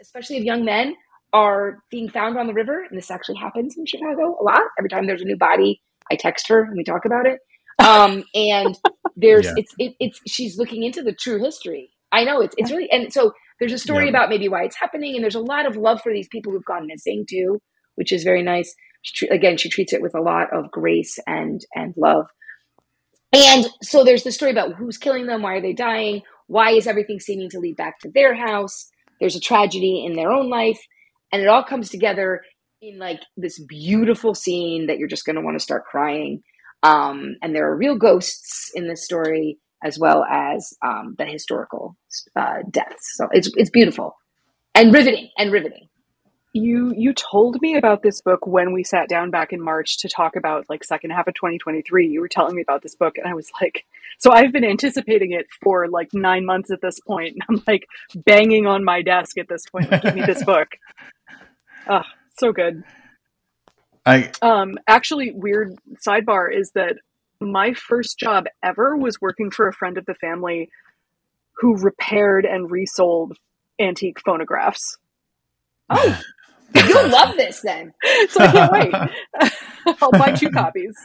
[0.01, 0.95] especially of young men
[1.33, 4.61] are being found on the river and this actually happens in chicago a lot.
[4.79, 5.81] Every time there's a new body
[6.11, 7.39] i text her and we talk about it.
[7.85, 8.77] Um, and
[9.17, 9.55] there's Yeah.
[9.57, 11.91] it's it, it's she's looking into the true history.
[12.13, 14.11] I know it's it's really and so there's a story Yeah.
[14.11, 16.65] about maybe why it's happening, and there's a lot of love for these people who've
[16.65, 17.61] gone missing too,
[17.97, 18.75] which is very nice.
[19.03, 22.27] She, again, she treats it with a lot of grace and and love.
[23.33, 26.87] And so there's the story about who's killing them, why are they dying, why is
[26.87, 28.89] everything seeming to lead back to their house?
[29.21, 30.81] There's a tragedy in their own life,
[31.33, 32.41] and it all comes together
[32.81, 36.43] in like this beautiful scene that you're just going to want to start crying.
[36.83, 41.97] Um, and there are real ghosts in this story as well as um, the historical
[42.37, 43.17] uh, deaths.
[43.17, 44.17] So it's it's beautiful
[44.75, 45.89] and riveting and riveting.
[46.55, 50.09] You you told me about this book when we sat down back in March to
[50.09, 52.09] talk about like second half of 2023.
[52.09, 53.85] You were telling me about this book and I was like
[54.19, 57.37] so I've been anticipating it for like 9 months at this point.
[57.49, 60.69] I'm like banging on my desk at this point like give me this book.
[61.91, 62.05] Ah,
[62.39, 62.83] so good.
[64.05, 65.75] I Um actually weird
[66.07, 66.97] sidebar is that
[67.41, 70.71] my first job ever was working for a friend of the family
[71.59, 73.37] who repaired and resold
[73.81, 74.99] antique phonographs.
[75.91, 76.21] Oh,
[76.75, 77.93] you'll love this then.
[78.29, 79.53] so I can't wait.
[80.03, 80.97] I'll buy two copies.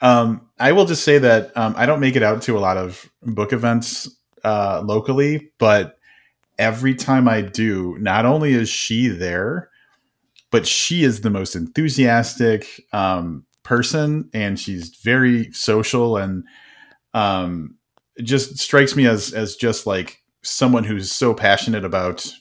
[0.00, 2.76] Um, I will just say that um, I don't make it out to a lot
[2.76, 4.08] of book events
[4.44, 5.98] uh, locally, but
[6.58, 9.70] every time I do, not only is she there,
[10.50, 16.44] but she is the most enthusiastic um, person, and she's very social, and
[17.12, 17.76] um,
[18.22, 22.32] just strikes me as as just like someone who's so passionate about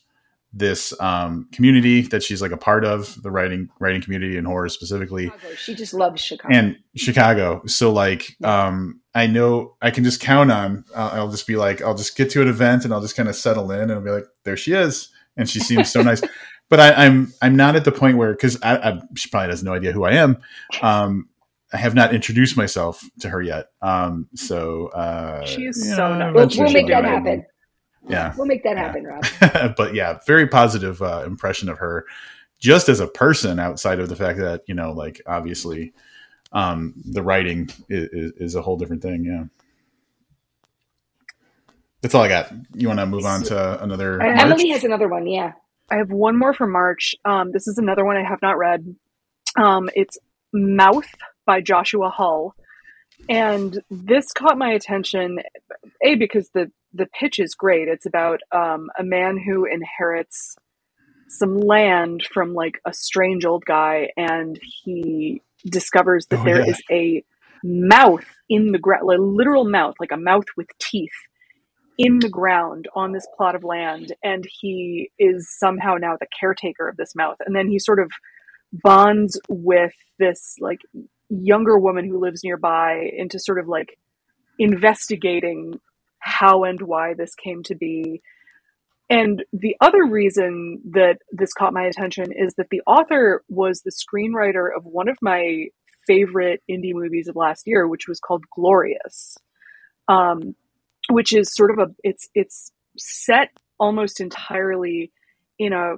[0.54, 4.70] this um, community that she's like a part of the writing writing community and horror
[4.70, 5.56] specifically Chicago.
[5.56, 6.56] She just loves Chicago.
[6.56, 7.62] and Chicago.
[7.66, 10.86] So like, um, I know I can just count on.
[10.96, 13.28] Uh, I'll just be like, I'll just get to an event and I'll just kind
[13.28, 16.22] of settle in and I'll be like, there she is, and she seems so nice.
[16.70, 19.64] But I, I'm I'm not at the point where because I, I she probably has
[19.64, 20.38] no idea who I am.
[20.82, 21.30] Um,
[21.72, 23.68] I have not introduced myself to her yet.
[23.82, 27.46] Um, so uh, She is you so know, we'll, we'll make that happen.
[28.08, 28.84] Yeah, We'll make that Yeah.
[28.84, 29.76] happen, Rob.
[29.78, 32.06] but yeah, very positive uh, impression of her,
[32.60, 33.60] just as a person.
[33.60, 35.94] Outside of the fact that you know, like obviously,
[36.52, 39.26] um, the writing is, is, is a whole different thing.
[39.26, 39.44] Yeah,
[42.02, 42.52] that's all I got.
[42.74, 44.22] You want to move on to another?
[44.22, 45.26] Emily has another one.
[45.28, 45.54] Yeah.
[45.90, 47.16] I have one more for March.
[47.26, 48.96] Um, this is another one I have not read.
[49.56, 50.18] Um, it's
[50.54, 51.10] Mouth
[51.46, 52.56] by Joshua Hull.
[53.30, 55.40] And this caught my attention,
[56.04, 57.88] A, because the, the pitch is great.
[57.88, 60.56] It's about um, a man who inherits
[61.30, 66.72] some land from like a strange old guy, and he discovers that Oh, there yeah.
[66.72, 67.24] is a
[67.64, 71.10] mouth in the ground, a literal mouth, like a mouth with teeth
[71.98, 74.14] in the ground on this plot of land.
[74.24, 77.38] And he is somehow now the caretaker of this mouth.
[77.46, 78.12] And then he sort of
[78.72, 80.82] bonds with this like
[81.30, 83.98] younger woman who lives nearby into sort of like
[84.60, 85.80] investigating
[86.20, 88.22] how and why this came to be.
[89.10, 93.92] And the other reason that this caught my attention is that the author was the
[93.92, 95.68] screenwriter of one of my
[96.08, 99.38] favorite indie movies of last year, which was called Glorious,
[100.08, 100.56] um,
[101.10, 103.50] which is sort of a it's it's set
[103.80, 105.12] almost entirely
[105.60, 105.96] in a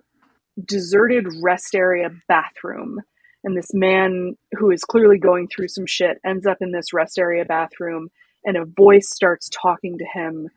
[0.65, 3.01] deserted rest area bathroom.
[3.43, 7.17] And this man who is clearly going through some shit ends up in this rest
[7.19, 8.09] area bathroom,
[8.43, 10.49] and a voice starts talking to him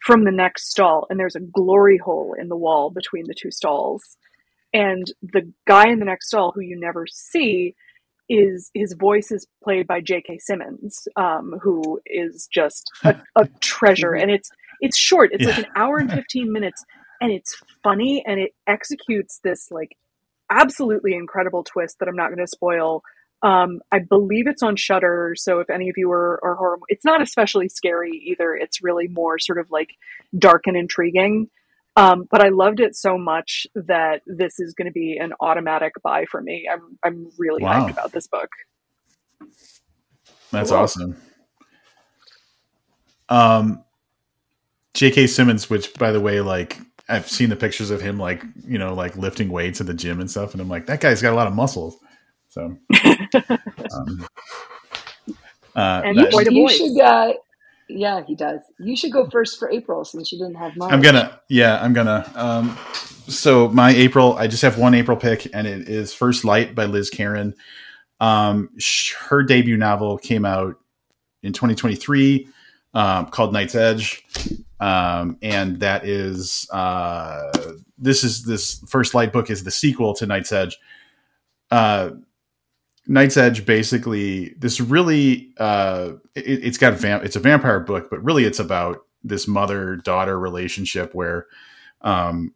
[0.00, 1.06] from the next stall.
[1.08, 4.16] And there's a glory hole in the wall between the two stalls.
[4.72, 7.74] And the guy in the next stall, who you never see,
[8.28, 10.38] is his voice is played by J.K.
[10.38, 14.14] Simmons, um, who is just a, a treasure.
[14.14, 14.50] And it's
[14.80, 15.30] it's short.
[15.32, 16.84] It's like an hour and fifteen minutes,
[17.20, 19.96] and it's funny, and it executes this like
[20.50, 23.02] absolutely incredible twist that I'm not going to spoil.
[23.42, 27.04] Um, I believe it's on Shudder, so if any of you are, are horror, it's
[27.04, 28.54] not especially scary either.
[28.54, 29.90] It's really more sort of like
[30.38, 31.48] dark and intriguing.
[31.96, 35.94] Um, but I loved it so much that this is going to be an automatic
[36.02, 36.68] buy for me.
[36.72, 37.70] I'm I'm really Wow.
[37.72, 38.50] hyped about this book.
[40.52, 40.78] That's Cool.
[40.78, 41.16] awesome.
[43.28, 43.84] Um,
[44.94, 45.26] J.K.
[45.28, 46.78] Simmons, which by the way, like
[47.08, 50.20] I've seen the pictures of him, like you know, like lifting weights at the gym
[50.20, 51.96] and stuff, and I'm like, that guy's got a lot of muscles.
[52.48, 52.76] So,
[53.92, 54.26] um,
[55.76, 57.32] uh, And You, that- you should, uh,
[57.88, 58.60] yeah, he does.
[58.78, 60.92] You should go first for April since you didn't have mine.
[60.92, 62.30] I'm gonna, yeah, I'm gonna.
[62.34, 62.76] Um,
[63.28, 66.86] so my April, I just have one April pick, and it is First Light by
[66.86, 67.54] Liz Kerin.
[68.20, 70.76] Um, sh- her debut novel came out
[71.42, 72.48] in 2023,
[72.94, 74.24] um, called Night's Edge,
[74.80, 77.52] um, and that is uh,
[77.98, 80.76] this is this First Light book is the sequel to Night's Edge.
[81.70, 82.10] Uh,
[83.06, 88.22] Night's Edge basically this really uh, it, it's got vamp it's a vampire book, but
[88.24, 91.46] really it's about this mother daughter relationship where
[92.02, 92.54] um,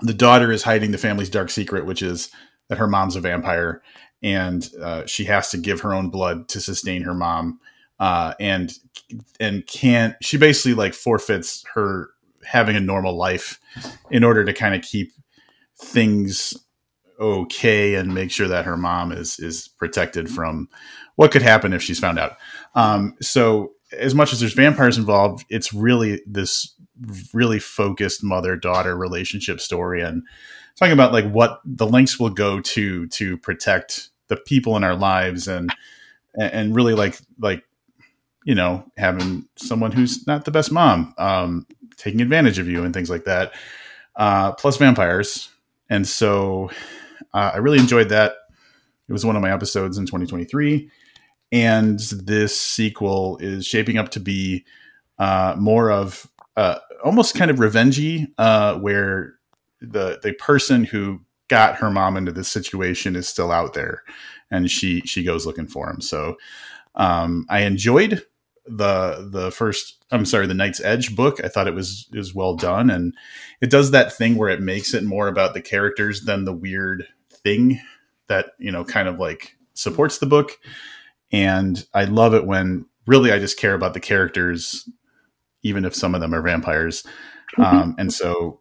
[0.00, 2.30] the daughter is hiding the family's dark secret, which is
[2.68, 3.82] that her mom's a vampire
[4.22, 7.60] and uh, she has to give her own blood to sustain her mom.
[7.98, 8.72] Uh, and
[9.38, 12.10] and can't she basically like forfeits her
[12.44, 13.60] having a normal life
[14.10, 15.12] in order to kind of keep
[15.78, 16.54] things
[17.20, 20.68] okay and make sure that her mom is is protected from
[21.16, 22.36] what could happen if she's found out.
[22.74, 26.74] Um, so as much as there's vampires involved, it's really this
[27.32, 30.22] really focused mother daughter relationship story and
[30.76, 34.94] talking about like what the lengths will go to to protect the people in our
[34.94, 35.72] lives and
[36.38, 37.64] and really like like
[38.44, 41.66] you know having someone who's not the best mom um
[41.96, 43.52] taking advantage of you and things like that
[44.16, 45.48] uh plus vampires
[45.88, 46.70] and so
[47.34, 48.34] uh, i really enjoyed that.
[49.08, 50.88] It was one of my episodes in 2023
[51.52, 54.64] and this sequel is shaping up to be
[55.18, 59.34] uh more of uh almost kind of revengey uh where
[59.80, 64.02] the the person who got her mom into this situation is still out there
[64.50, 66.00] and she she goes looking for him.
[66.00, 66.36] So
[66.94, 68.22] um i enjoyed
[68.66, 71.42] the the first i'm sorry the night's edge book.
[71.42, 72.90] I thought it was was well done.
[72.90, 73.14] And
[73.60, 77.08] it does that thing where it makes it more about the characters than the weird
[77.42, 77.80] thing
[78.28, 80.52] that you know kind of like supports the book.
[81.32, 84.88] And i love it when really i just care about the characters
[85.62, 87.04] even if some of them are vampires.
[87.58, 88.60] Um, and so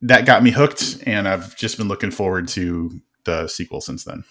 [0.00, 4.24] that got me hooked and i've just been looking forward to the sequel since then.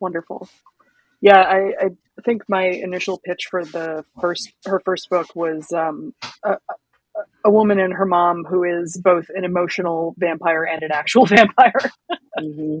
[0.00, 0.48] Wonderful.
[1.20, 1.90] Yeah, I, I
[2.24, 6.14] think my initial pitch for the first her first book was um,
[6.44, 6.58] a,
[7.16, 11.26] a- a woman and her mom who is both an emotional vampire and an actual
[11.36, 11.80] vampire.
[12.38, 12.78] hmm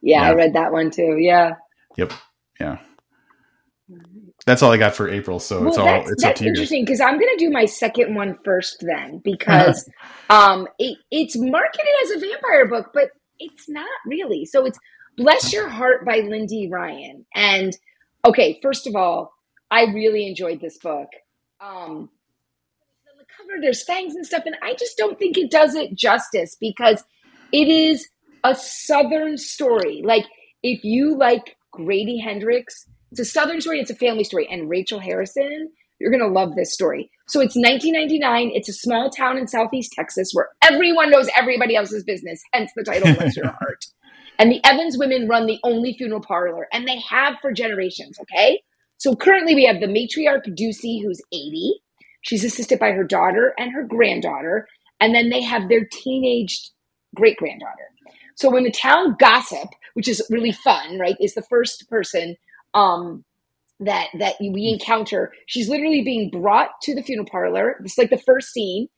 [0.00, 1.16] Yeah, I read that one too.
[1.18, 1.54] Yeah.
[1.96, 2.12] yep
[2.60, 2.78] yeah
[4.46, 6.50] that's all i got for april so it's all that's, it's up that's to you
[6.50, 9.88] interesting because I'm going to do my second one first then because
[10.30, 14.44] um, it, it's marketed as a vampire book, but it's not really.
[14.46, 14.78] So it's
[15.16, 17.26] Bless Your Heart by Lindy Ryan.
[17.34, 17.76] And
[18.24, 19.32] okay, first of all,
[19.70, 21.08] I really enjoyed this book.
[21.60, 22.08] Um,
[23.42, 25.94] on the cover, there's fangs and stuff, and I just don't think it does it
[25.94, 27.04] justice because
[27.52, 28.08] it is
[28.44, 30.02] a Southern story.
[30.04, 30.24] Like,
[30.62, 34.98] if you like Grady Hendrix, it's a Southern story, it's a family story, and Rachel
[34.98, 35.70] Harrison,
[36.00, 37.10] you're going to love this story.
[37.28, 38.50] So it's 1999.
[38.54, 42.82] It's a small town in Southeast Texas where everyone knows everybody else's business, hence the
[42.82, 43.84] title Bless Your Heart.
[44.38, 48.60] And the Evans women run the only funeral parlor, and they have for generations, okay?
[48.96, 51.74] So currently we have the matriarch Ducey, who's 80.
[52.22, 54.68] She's assisted by her daughter and her granddaughter,
[55.00, 56.70] and then they have their teenaged
[57.14, 57.90] great granddaughter.
[58.36, 62.36] So when the town gossip, which is really fun, right, is the first person
[62.74, 63.24] um,
[63.80, 65.32] that that we encounter.
[65.46, 67.76] She's literally being brought to the funeral parlor.
[67.84, 68.88] It's like the first scene.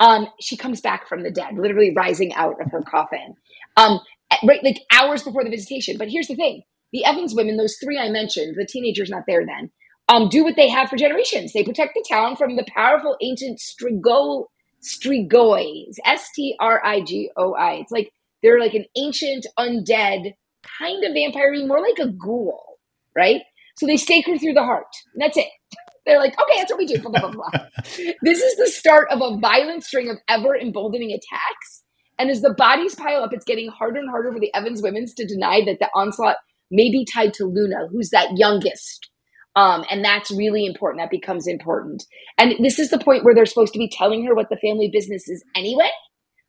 [0.00, 3.34] Um, she comes back from the dead, literally rising out of her coffin.
[3.76, 4.00] Um,
[4.44, 5.96] right, like hours before the visitation.
[5.98, 6.62] But here's the thing:
[6.92, 9.70] the Evans women, those three I mentioned, the teenagers not there then,
[10.08, 11.52] um, do what they have for generations.
[11.52, 14.46] They protect the town from the powerful ancient Strigo
[14.82, 17.74] Strigois, S T R I G O I.
[17.74, 18.12] It's like
[18.42, 20.34] they're like an ancient undead
[20.78, 22.78] kind of vampire, more like a ghoul,
[23.16, 23.40] right?
[23.76, 24.86] So they stake her through the heart.
[25.16, 25.48] that's it.
[26.06, 26.98] They're like, okay, that's what we do.
[27.00, 27.66] Blah, blah, blah, blah.
[28.22, 31.82] this is the start of a violent string of ever emboldening attacks.
[32.18, 35.14] And as the bodies pile up, it's getting harder and harder for the Evans women's
[35.14, 36.36] to deny that the onslaught
[36.70, 39.08] may be tied to Luna, who's that youngest.
[39.56, 41.00] Um, and that's really important.
[41.02, 42.04] That becomes important.
[42.38, 44.90] And this is the point where they're supposed to be telling her what the family
[44.92, 45.90] business is anyway,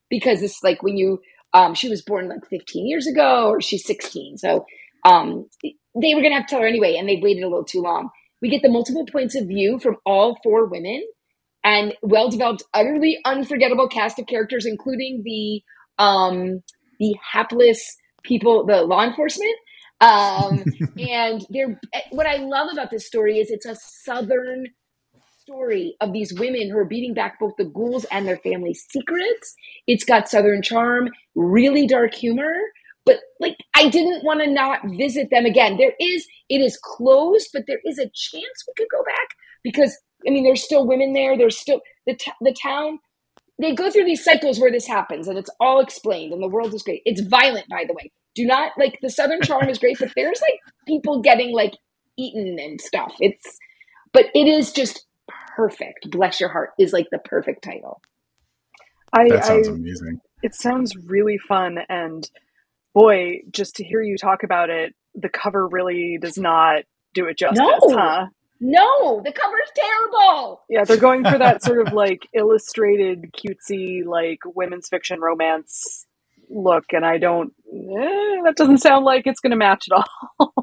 [0.10, 1.19] because it's like when you,
[1.53, 4.38] um, she was born like 15 years ago, or she's 16.
[4.38, 4.65] So
[5.06, 7.64] um, they were going to have to tell her anyway, and they waited a little
[7.64, 8.10] too long.
[8.41, 11.03] We get the multiple points of view from all four women
[11.64, 15.61] and well developed, utterly unforgettable cast of characters, including the
[16.03, 16.61] um,
[16.99, 19.56] the hapless people, the law enforcement.
[20.01, 20.63] Um,
[20.99, 21.80] and they're
[22.11, 24.67] what I love about this story is it's a southern
[25.39, 29.55] story of these women who are beating back both the ghouls and their family secrets.
[29.88, 32.53] It's got southern charm, really dark humor,
[33.05, 35.77] but like I didn't want to not visit them again.
[35.77, 39.30] There is it is closed, but there is a chance we could go back
[39.63, 39.95] because
[40.27, 41.38] I mean there's still women there.
[41.38, 42.99] There's still the t- the town.
[43.59, 46.73] They go through these cycles where this happens, and it's all explained, and the world
[46.73, 47.03] is great.
[47.05, 48.11] It's violent, by the way.
[48.35, 51.73] Do not like the Southern Charm is great, but there's like people getting like
[52.17, 53.13] eaten and stuff.
[53.19, 53.57] It's
[54.13, 55.05] but it is just
[55.55, 56.11] perfect.
[56.11, 58.01] Bless your heart is like the perfect title.
[59.13, 60.19] I, that sounds I, amazing.
[60.43, 62.29] It sounds really fun and
[62.93, 66.83] boy, just to hear you talk about it, the cover really does not
[67.13, 67.79] do it justice, no.
[67.97, 68.27] huh?
[68.61, 70.61] No, the cover is terrible.
[70.69, 76.05] Yeah, they're going for that sort of like illustrated, cutesy, like women's fiction romance
[76.49, 77.53] look, and I don't.
[77.67, 80.05] Eh, that doesn't sound like it's going to match at
[80.39, 80.53] all.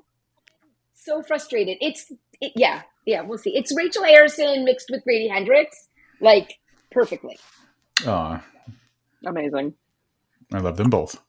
[0.94, 1.78] so frustrated.
[1.80, 2.10] It's
[2.40, 3.22] it, yeah, yeah.
[3.22, 3.56] We'll see.
[3.56, 5.88] It's Rachel Harrison mixed with Grady Hendrix,
[6.20, 6.58] like
[6.90, 7.38] perfectly.
[8.06, 8.44] Ah,
[9.26, 9.74] amazing.
[10.52, 11.20] I love them both.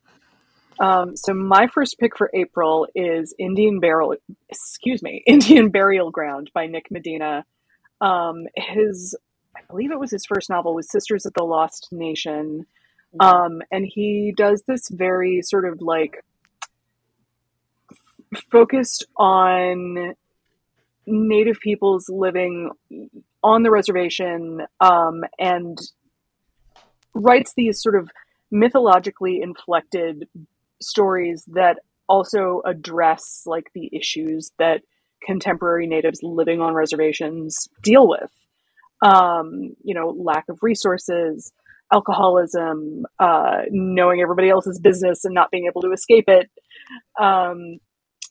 [0.79, 4.15] Um, so my first pick for April is Indian Burial,
[4.49, 7.45] excuse me, Indian Burial Ground by Nick Medina.
[8.01, 9.15] Um, his,
[9.55, 12.65] I believe it was his first novel, was Sisters of the Lost Nation,
[13.19, 16.23] um, and he does this very sort of like
[18.51, 20.15] focused on
[21.05, 22.71] Native peoples living
[23.43, 25.77] on the reservation, um, and
[27.13, 28.09] writes these sort of
[28.51, 30.27] mythologically inflected
[30.81, 34.81] stories that also address like the issues that
[35.25, 38.29] contemporary natives living on reservations deal with.
[39.01, 41.51] Um, you know, lack of resources,
[41.93, 46.49] alcoholism, uh, knowing everybody else's business and not being able to escape it.
[47.19, 47.77] Um,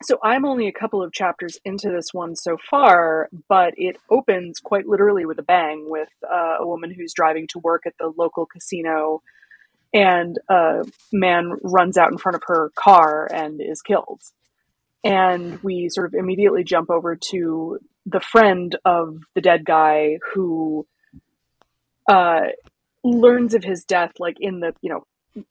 [0.02, 4.58] so I'm only a couple of chapters into this one so far, but it opens
[4.58, 8.12] quite literally with a bang with uh, a woman who's driving to work at the
[8.16, 9.22] local casino
[9.94, 14.22] and a man runs out in front of her car and is killed.
[15.04, 20.86] And we sort of immediately jump over to the friend of the dead guy who
[22.08, 22.46] uh,
[23.04, 25.04] learns of his death, like in the you know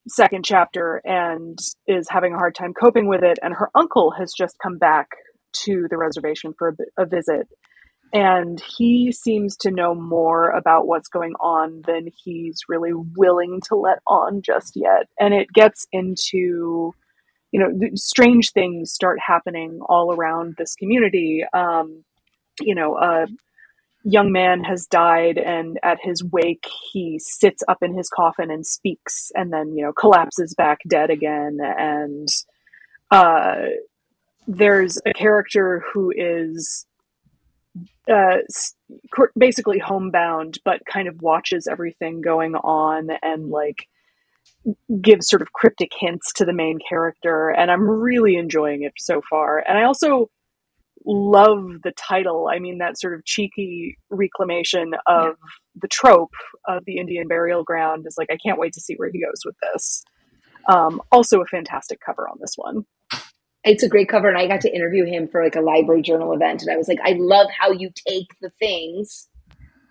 [0.07, 1.57] second chapter, and
[1.87, 3.39] is having a hard time coping with it.
[3.41, 5.09] And her uncle has just come back
[5.63, 7.47] to the reservation for a, a visit,
[8.13, 13.75] and he seems to know more about what's going on than he's really willing to
[13.75, 15.07] let on just yet.
[15.19, 16.93] And it gets into
[17.51, 21.43] you know strange things start happening all around this community.
[21.53, 22.03] Um,
[22.59, 23.27] you know a
[24.03, 28.65] young man has died and at his wake he sits up in his coffin and
[28.65, 32.27] speaks and then you know collapses back dead again and
[33.11, 33.55] uh,
[34.47, 36.85] there's a character who is
[38.11, 38.37] uh,
[39.37, 43.87] basically homebound, but kind of watches everything going on and like
[45.01, 47.49] gives sort of cryptic hints to the main character.
[47.49, 49.59] And I'm really enjoying it so far.
[49.59, 50.29] And I also
[51.05, 52.49] love the title.
[52.51, 55.31] I mean, that sort of cheeky reclamation of yeah.
[55.81, 56.33] the trope
[56.67, 59.41] of the Indian burial ground is like, I can't wait to see where he goes
[59.45, 60.03] with this.
[60.69, 62.85] Um, also, a fantastic cover on this one.
[63.63, 66.33] It's a great cover, and I got to interview him for like a library journal
[66.33, 69.27] event, and I was like, I love how you take the things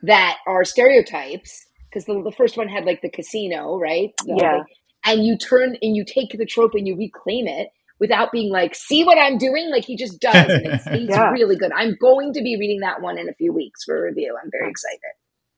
[0.03, 4.11] that are stereotypes because the, the first one had like the casino, right?
[4.25, 4.57] The, Yeah.
[4.59, 4.67] like,
[5.05, 7.69] and you turn and you take the trope and you reclaim it
[8.01, 9.71] without being like, see what I'm doing?
[9.71, 10.35] Like he just does.
[10.35, 11.31] And it's, he's Yeah.
[11.31, 11.71] really good.
[11.73, 14.37] I'm going to be reading that one in a few weeks for a review.
[14.43, 14.99] I'm very excited.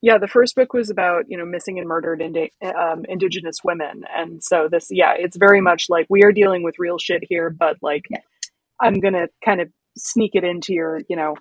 [0.05, 4.03] Yeah, the first book was about you know missing and murdered indi- um, Indigenous women,
[4.13, 7.51] and so this, yeah, it's very much like we are dealing with real shit here,
[7.51, 8.19] but like Yeah.
[8.81, 11.37] I'm gonna kind of sneak it into your, you know,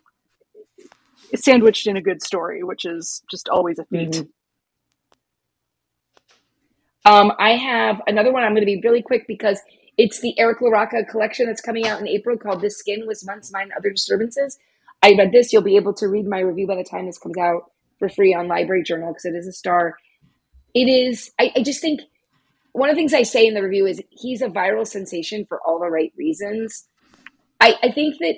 [1.36, 4.12] sandwiched in a good story, which is just always a feat.
[4.12, 4.28] Mhm.
[7.06, 8.44] Um, I have another one.
[8.44, 9.60] I'm going to be really quick because
[10.02, 13.54] it's the Eric LaRocca collection that's coming out in April called "This Skin Was Once
[13.54, 14.58] Mine, Other Disturbances."
[15.04, 15.54] I read this.
[15.54, 18.34] You'll be able to read my review by the time this comes out for free
[18.34, 19.96] on Library Journal because it is a star.
[20.74, 21.32] It is.
[21.40, 22.02] I, I just think
[22.72, 25.60] one of the things I say in the review is he's a viral sensation for
[25.66, 26.88] all the right reasons.
[27.60, 28.38] I, I think that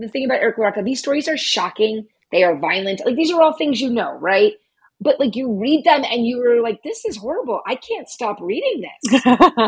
[0.00, 2.08] the thing about Eric LaRocca, these stories are shocking.
[2.32, 3.02] They are violent.
[3.04, 4.54] Like these are all things you know, right?
[5.00, 7.60] But like you read them and you were like, this is horrible.
[7.66, 9.24] I can't stop reading this.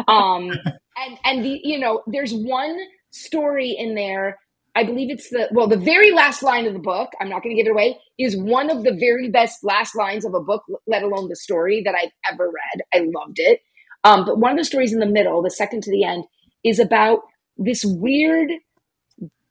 [0.08, 0.50] um,
[0.96, 2.78] and and the you know, there's one
[3.10, 4.38] story in there.
[4.74, 7.10] I believe it's the well, the very last line of the book.
[7.20, 7.98] I'm not going to give it away.
[8.18, 11.82] Is one of the very best last lines of a book, let alone the story
[11.82, 12.82] that I've ever read.
[12.94, 13.60] I loved it.
[14.04, 16.24] Um, but one of the stories in the middle, the second to the end,
[16.64, 17.20] is about
[17.56, 18.50] this weird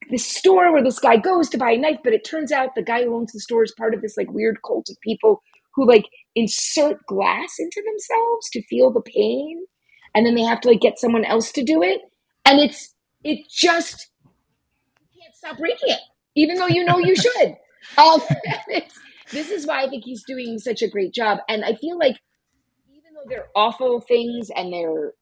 [0.10, 2.84] this store where this guy goes to buy a knife, but it turns out the
[2.84, 5.42] guy who owns the store is part of this like weird cult of people
[5.76, 9.64] who like insert glass into themselves to feel the pain,
[10.16, 12.02] and then they have to like get someone else to do it,
[12.46, 12.94] and it's
[13.24, 14.10] it just
[15.00, 16.00] you can't stop reading it,
[16.36, 17.56] even though you know you should.
[17.98, 18.22] Um,
[19.32, 22.18] this is why I think he's doing such a great job, and I feel like
[22.90, 25.14] even though they're awful things and they're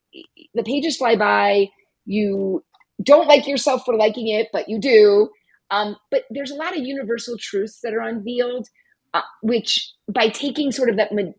[0.53, 1.67] the pages fly by,
[2.05, 2.63] you
[3.03, 5.29] don't like yourself for liking it, but you do.
[5.71, 8.67] Um, but there's a lot of universal truths that are unveiled,
[9.13, 11.35] uh, which by taking sort of that mun-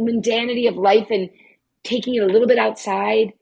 [0.00, 1.30] mundanity of life and
[1.84, 3.32] taking it a little bit outside,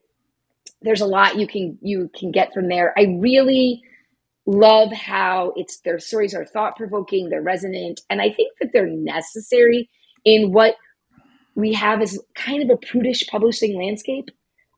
[0.81, 2.93] there's a lot you can you can get from there.
[2.97, 3.81] I really
[4.45, 8.87] love how it's their stories are thought provoking, they're resonant, and I think that they're
[8.87, 9.89] necessary
[10.23, 10.75] in what
[11.55, 14.29] we have as kind of a prudish publishing landscape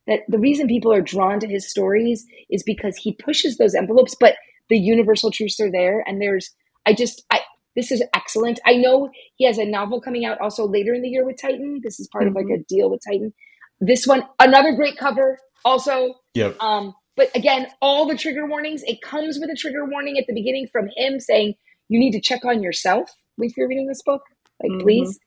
[0.07, 4.15] that the reason people are drawn to his stories is because he pushes those envelopes
[4.19, 4.35] but
[4.69, 6.51] the universal truths are there and there's
[6.85, 7.39] i just i
[7.77, 11.09] this is excellent i know he has a novel coming out also later in the
[11.09, 13.33] year with titan this is part of like a deal with titan
[13.81, 16.57] this one another great cover also Yep.
[16.61, 20.35] um but again all the trigger warnings it comes with a trigger warning at the
[20.35, 21.55] beginning from him saying
[21.89, 24.23] you need to check on yourself if you're reading this book
[24.63, 24.81] like Mhm.
[24.81, 25.19] please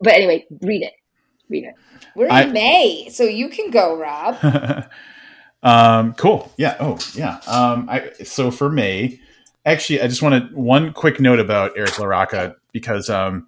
[0.00, 0.94] but anyway read it
[1.50, 1.74] read it
[2.16, 4.36] We're in I- May, so you can go, Rob.
[5.62, 6.52] um, cool.
[6.58, 6.76] Yeah.
[6.80, 7.40] Oh, yeah.
[7.46, 9.20] Um, I so for May,
[9.72, 13.46] actually, I just wanted one quick note about Eric LaRocca because um,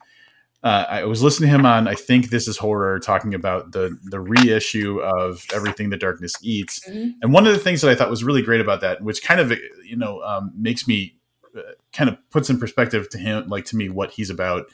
[0.62, 3.96] uh, I was listening to him on I think this is horror talking about the
[4.04, 7.14] the reissue of Everything the Darkness Eats, Mhm.
[7.22, 9.40] and one of the things that I thought was really great about that, which kind
[9.40, 9.52] of
[9.84, 11.16] you know um, makes me
[11.56, 11.60] uh,
[11.92, 14.66] kind of puts in perspective to him, like to me, what he's about,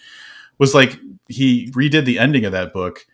[0.59, 0.99] was like
[1.29, 3.07] he redid the ending of that book,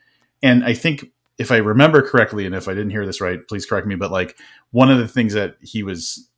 [0.42, 1.06] and I think
[1.38, 3.96] if I remember correctly, and if I didn't hear this right, please correct me.
[3.96, 4.36] But like
[4.70, 6.28] one of the things that he was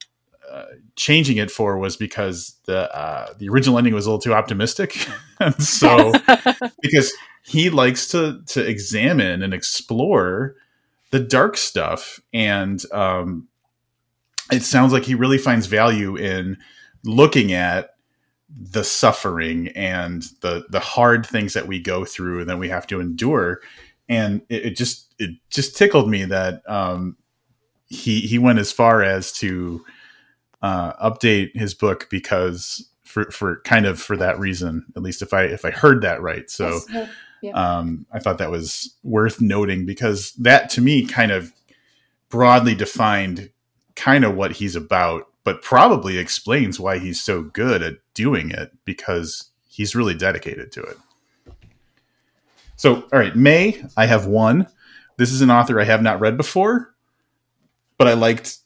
[0.55, 4.32] uh, changing it for was because the uh, the original ending was a little too
[4.32, 4.97] optimistic,
[5.40, 6.12] and so
[6.82, 7.12] because
[7.44, 10.55] he likes to to examine and explore
[11.10, 13.48] the dark stuff, and um,
[14.52, 16.56] it sounds like he really finds value in
[17.05, 17.90] looking at
[18.48, 22.86] the suffering and the the hard things that we go through and that we have
[22.86, 23.60] to endure.
[24.09, 27.16] And it, it just it just tickled me that um
[27.86, 29.85] he he went as far as to
[30.65, 35.32] uh update his book because for for kind of for that reason at least if
[35.32, 37.09] i if i heard that right so Yes, no,
[37.53, 41.53] um, I thought that was worth noting because that to me kind of
[42.28, 43.51] broadly defined
[43.97, 48.73] kind of what he's about, but probably explains why he's so good at doing it
[48.85, 50.97] because he's really dedicated to it.
[52.77, 54.66] So, all right, May, I have one.
[55.16, 56.95] This is an author I have not read before,
[57.99, 58.59] but I liked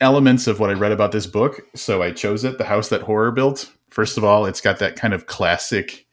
[0.00, 3.02] elements of what I read about this book, so I chose it The House That
[3.02, 3.70] Horror Built.
[3.90, 6.06] First of all, it's got that kind of classic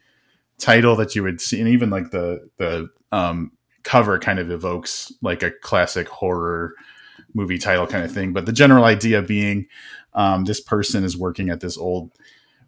[0.58, 3.52] title that you would see, and even like the the um,
[3.82, 6.74] cover kind of evokes like a classic horror
[7.34, 8.32] movie title kind of thing.
[8.32, 9.66] But the general idea being,
[10.14, 12.12] um, this person is working at this old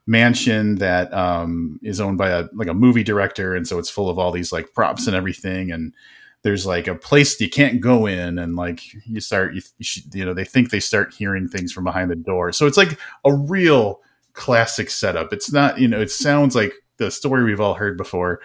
[0.06, 4.10] mansion that um, is owned by a like a movie director, and so it's full
[4.10, 5.70] of all these like props and everything.
[5.70, 5.94] And
[6.44, 10.14] there's like a place you can't go in and like you start you, you, should,
[10.14, 12.52] you know they think they start hearing things from behind the door.
[12.52, 14.00] So it's like a real
[14.34, 15.32] classic setup.
[15.32, 18.40] It's not you know it sounds like the story we've all heard before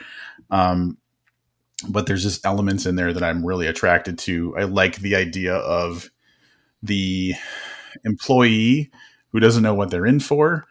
[0.49, 0.97] um,
[1.87, 4.55] but there's just elements in there that i'm really attracted to.
[4.57, 6.09] I like the idea of
[6.81, 7.35] the
[8.03, 8.91] employee
[9.29, 10.65] who doesn't know what they're in for.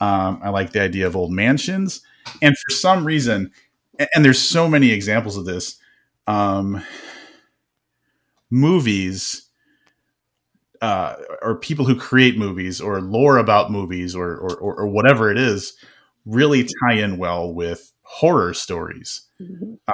[0.00, 2.02] Um, i like the idea of old mansions.
[2.42, 3.52] And for some reason
[4.14, 5.78] and there's so many examples of this
[6.26, 6.84] um,
[8.50, 9.48] movies
[10.80, 15.38] uh, or people who create movies or lore about movies or, or, or whatever it
[15.38, 15.76] is
[16.26, 19.22] really tie in well with horror stories.
[19.40, 19.74] Mm-hmm.
[19.88, 19.92] Uh,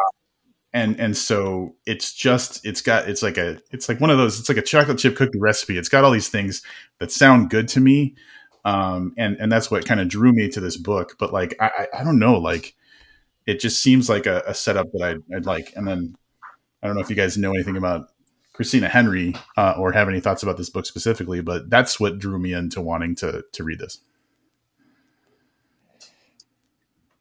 [0.73, 4.39] and and so it's just it's got it's like a it's like one of those
[4.39, 5.77] it's like a chocolate chip cookie recipe.
[5.77, 6.63] It's got all these things
[6.99, 8.15] that sound good to me,
[8.65, 11.17] um, and and that's what kind of drew me to this book.
[11.19, 12.75] But like I I don't know like
[13.47, 15.73] it just seems like a, a setup that I'd, I'd, like.
[15.77, 16.17] And then
[16.83, 18.09] I don't know if you guys know anything about
[18.53, 22.39] Christina Henry uh, or have any thoughts about this book specifically, but that's what drew
[22.39, 23.99] me into wanting to to read this.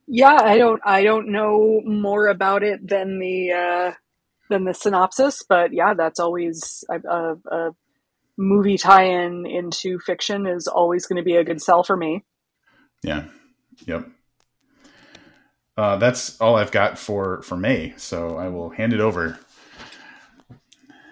[0.07, 3.93] Yeah, I don't I don't know more about it than the uh,
[4.49, 7.71] than the synopsis, but yeah, that's always a, a
[8.39, 12.23] movie tie-in into fiction is always going to be a good sell for me.
[13.03, 13.25] Yeah.
[13.85, 14.09] Yep.
[15.79, 17.93] Uh, that's all I've got for for May.
[17.95, 19.39] So I will hand it over.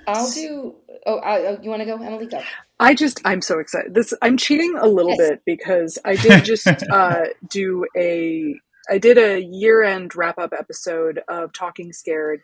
[0.05, 0.75] I'll do.
[1.05, 2.25] Oh, I, oh you want to go, Emily?
[2.25, 2.41] Go.
[2.77, 3.93] I just I'm so excited.
[3.93, 5.29] This I'm cheating a little yes.
[5.29, 10.51] bit because I did just uh, do a I did a year end wrap up
[10.51, 12.41] episode of Talking Scared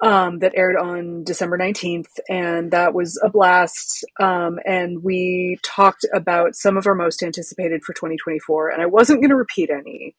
[0.00, 4.04] um, that aired on December 19th, and that was a blast.
[4.18, 9.20] Um, and we talked about some of our most anticipated for 2024, and I wasn't
[9.20, 10.16] going to repeat any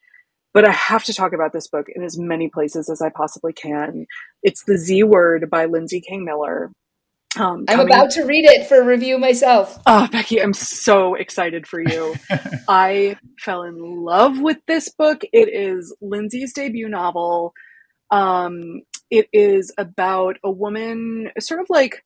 [0.53, 3.53] but I have to talk about this book in as many places as I possibly
[3.53, 4.05] can.
[4.43, 6.71] It's The Z Word by Lindsay King Miller.
[7.35, 9.79] Um, I'm about to read it for review myself.
[9.87, 12.15] Oh, Becky, I'm so excited for you.
[12.67, 15.23] I fell in love with this book.
[15.33, 17.53] It is Lindsay's debut novel.
[18.11, 22.03] Um, it is about a woman, sort of like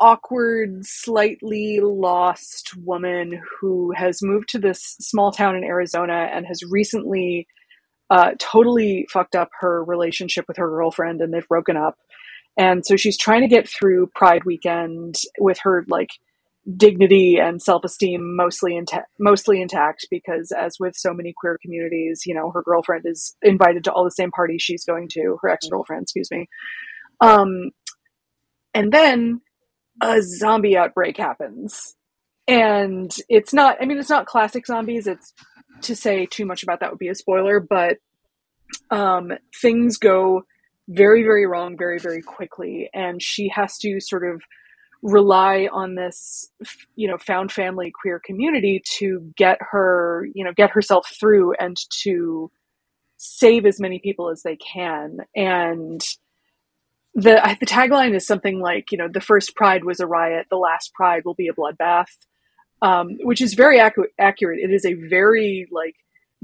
[0.00, 6.62] awkward, slightly lost woman who has moved to this small town in Arizona and has
[6.70, 7.46] recently
[8.10, 11.96] uh, totally fucked up her relationship with her girlfriend and they've broken up.
[12.56, 16.10] And so she's trying to get through Pride weekend with her like
[16.76, 22.34] dignity and self-esteem mostly intact mostly intact because as with so many queer communities you
[22.34, 26.02] know her girlfriend is invited to all the same parties she's going to her ex-girlfriend
[26.02, 26.46] excuse me.
[27.20, 27.70] Um
[28.74, 29.40] and then
[30.02, 31.94] a zombie outbreak happens.
[32.46, 35.32] And it's not i mean it's not classic zombies it's
[35.82, 37.98] to say too much about that would be a spoiler, but
[38.90, 40.42] um, things go
[40.88, 42.88] very, very wrong very, very quickly.
[42.94, 44.42] And she has to sort of
[45.02, 46.50] rely on this,
[46.96, 51.76] you know, found family queer community to get her, you know, get herself through and
[52.02, 52.50] to
[53.16, 55.18] save as many people as they can.
[55.36, 56.00] And
[57.14, 60.56] the the tagline is something like, you know, the first pride was a riot, the
[60.56, 62.06] last pride will be a bloodbath
[62.82, 64.60] um, which is very accurate.
[64.60, 65.96] It is a very like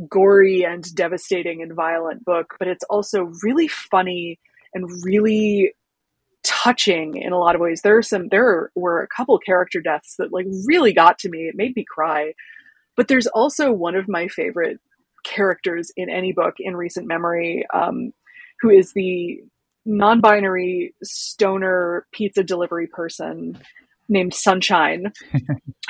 [0.09, 4.39] gory and devastating and violent book, but it's also really funny
[4.73, 5.73] and really
[6.43, 7.82] touching in a lot of ways.
[7.82, 11.48] There are some, there were a couple character deaths that like really got to me.
[11.48, 12.35] It made me cry.
[12.97, 14.78] But there's also one of my favorite
[15.24, 18.12] characters in any book in recent memory, um,
[18.61, 19.40] who is the
[19.86, 23.59] non-binary stoner pizza delivery person
[24.09, 25.12] named Sunshine,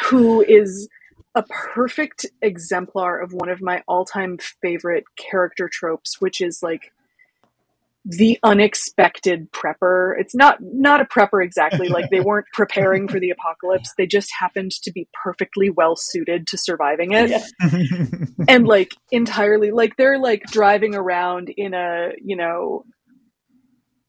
[0.05, 0.89] who is
[1.35, 6.93] a perfect exemplar of one of my all-time favorite character tropes, which is like
[8.05, 10.15] the unexpected prepper.
[10.19, 11.89] It's not not a prepper exactly.
[11.89, 13.93] Like they weren't preparing for the apocalypse.
[13.97, 17.31] They just happened to be perfectly well suited to surviving it.
[17.31, 17.45] Yeah.
[18.49, 22.85] and like entirely like they're like driving around in a, you know,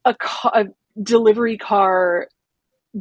[0.04, 0.66] a, ca- a
[1.02, 2.28] delivery car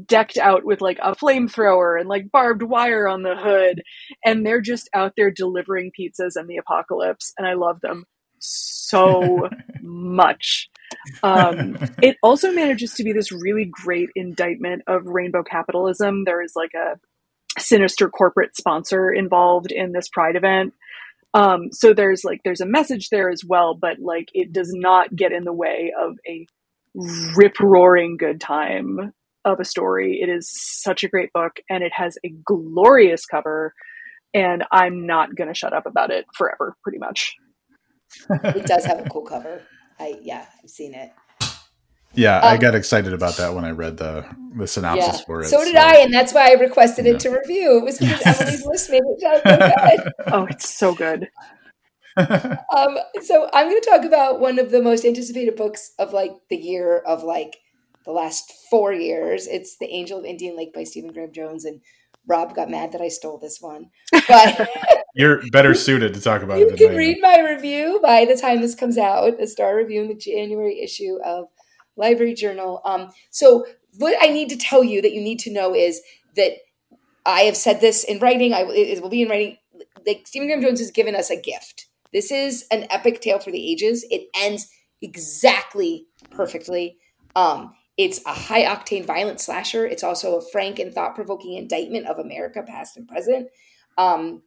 [0.06, 3.82] decked out with like a flamethrower and like barbed wire on the hood
[4.24, 8.04] and they're just out there delivering pizzas in the apocalypse and i love them
[8.44, 9.48] so
[9.82, 10.68] much.
[11.22, 16.24] Um, it also manages to be this really great indictment of rainbow capitalism.
[16.24, 16.98] There is like a
[17.58, 20.74] sinister corporate sponsor involved in this pride event.
[21.32, 25.16] Um, so there's like there's a message there as well but like it does not
[25.16, 26.46] get in the way of a
[27.36, 29.12] rip roaring good time
[29.44, 30.20] of a story.
[30.22, 33.74] It is such a great book and it has a glorious cover.
[34.32, 37.34] And I'm not going to shut up about it forever, pretty much.
[38.30, 39.62] it does have a cool cover.
[40.00, 41.12] I, yeah, I've seen it.
[42.14, 44.24] Yeah, I Um, got excited about that when I read the
[44.56, 45.48] the synopsis for it.
[45.48, 47.78] So did I, and that's why I requested it to review.
[47.78, 50.12] It was because Emily's list made it sound so good.
[50.32, 51.28] Oh, it's so good.
[52.16, 56.32] Um, so I'm going to talk about one of the most anticipated books of like
[56.50, 57.56] the year of like
[58.04, 59.46] the last four years.
[59.46, 61.80] It's The Angel of Indian Lake by Stephen Graham Jones, and
[62.26, 63.90] Rob got mad that I stole this one,
[64.28, 64.68] but
[65.14, 68.36] You're better suited to talk about you it than can read my review by the
[68.36, 69.40] time this comes out.
[69.40, 71.46] A star review in the January issue of
[71.96, 72.80] Library Journal.
[72.84, 73.64] Um, so
[73.98, 76.00] what I need to tell you that you need to know is
[76.34, 76.54] that
[77.24, 78.52] I have said this in writing.
[78.52, 79.56] I it will be in writing.
[80.04, 81.86] Like Stephen Graham Jones has given us a gift.
[82.12, 84.04] This is an epic tale for the ages.
[84.10, 84.68] It ends
[85.00, 86.98] exactly perfectly.
[87.36, 89.86] Um, it's a high octane violent slasher.
[89.86, 93.48] It's also a frank and thought provoking indictment of America, past and present.
[93.96, 94.42] Um,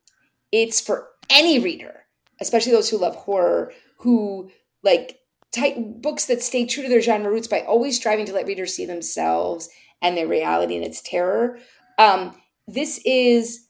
[0.52, 2.06] it's for any reader,
[2.41, 4.52] especially those who love horror, who
[4.84, 5.19] like
[5.52, 8.74] type books that stay true to their genre roots by always striving to let readers
[8.74, 9.69] see themselves
[10.02, 11.57] and their reality and its terror.
[11.98, 12.36] Um,
[12.68, 13.68] this is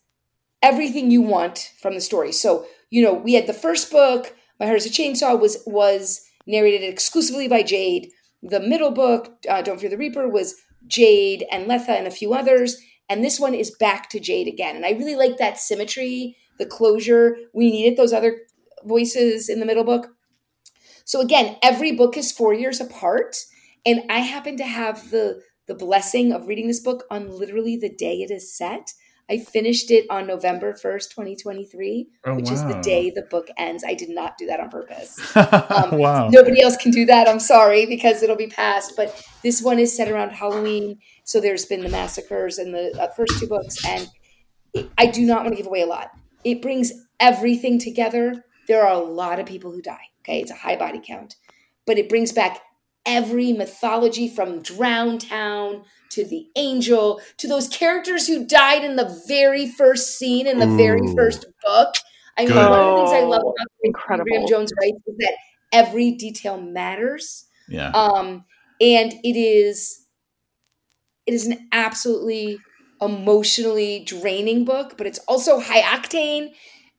[0.62, 2.32] everything you want from the story.
[2.32, 6.24] So, you know, we had the first book, My Heart is a Chainsaw, was was
[6.45, 8.10] narrated exclusively by Jade.
[8.48, 10.56] The middle book, uh, Don't Fear the Reaper, was
[10.88, 12.78] Jade and Letha and a few others.
[13.10, 14.76] And this one is back to Jade again.
[14.76, 17.38] And I really like that symmetry, the closure.
[17.53, 18.40] We needed those other
[18.86, 20.10] voices in the middle book.
[21.06, 23.38] So again, every book is four years apart.
[23.86, 27.94] And I happen to have the the blessing of reading this book on literally the
[27.94, 28.94] day it is set.
[29.30, 33.84] I finished it on November 1st, 2023, Oh, which is the day the book ends.
[33.86, 35.20] I did not do that on purpose.
[35.78, 36.30] Um, wow.
[36.30, 37.28] Nobody else can do that.
[37.28, 38.94] I'm sorry because it'll be passed.
[38.95, 40.99] But this one is set around Halloween.
[41.24, 43.86] So there's been the massacres in the uh, first two books.
[43.86, 44.10] And
[44.74, 46.12] it, I do not want to give away a lot.
[46.44, 48.45] It brings everything together.
[48.68, 50.06] There are a lot of people who die.
[50.22, 50.40] Okay.
[50.40, 51.36] It's a high body count.
[51.86, 52.62] But it brings back
[53.06, 55.84] every mythology from Drown Town
[56.18, 60.68] to the angel to those characters who died in the very first scene in the
[60.68, 61.94] very first book.
[62.38, 62.69] I mean, Good.
[62.69, 64.26] one of the things I love about the incredible.
[64.26, 65.34] Graham Jones writes is that
[65.72, 67.45] every detail matters.
[67.69, 67.89] yeah.
[67.91, 68.45] Um,
[68.81, 70.06] and it is
[71.26, 72.60] it is an absolutely
[73.02, 76.53] emotionally draining book, but it's also high octane.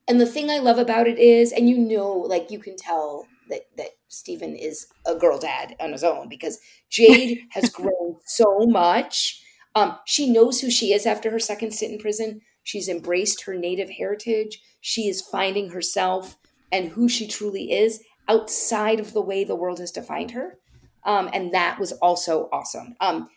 [0.06, 3.26] And the thing I love about it is, and you know, like you can tell
[3.48, 6.58] that that Stephen is a girl dad on his own because
[6.90, 9.42] Jade has grown so much.
[9.74, 12.40] Um, she knows who she is after her second stint in prison.
[12.62, 14.60] She's embraced her native heritage.
[14.80, 16.36] She is finding herself
[16.72, 20.58] and who she truly is outside of the way the world has defined her.
[21.04, 22.94] Um, and that was also awesome.
[23.00, 23.28] Um,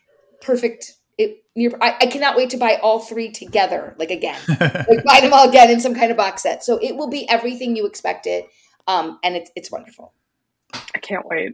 [0.41, 0.93] perfect.
[1.18, 5.22] It, near, I, I cannot wait to buy all three together, like again, like buy
[5.22, 6.64] them all again in some kind of box set.
[6.64, 8.45] So it will be everything you expected,
[8.88, 10.14] um, and it's it's wonderful.
[10.73, 11.53] I can't wait.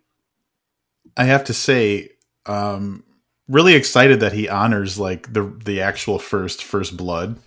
[1.15, 2.09] I have to say,
[2.45, 3.03] um,
[3.47, 7.39] really excited that he honors like the the actual first first blood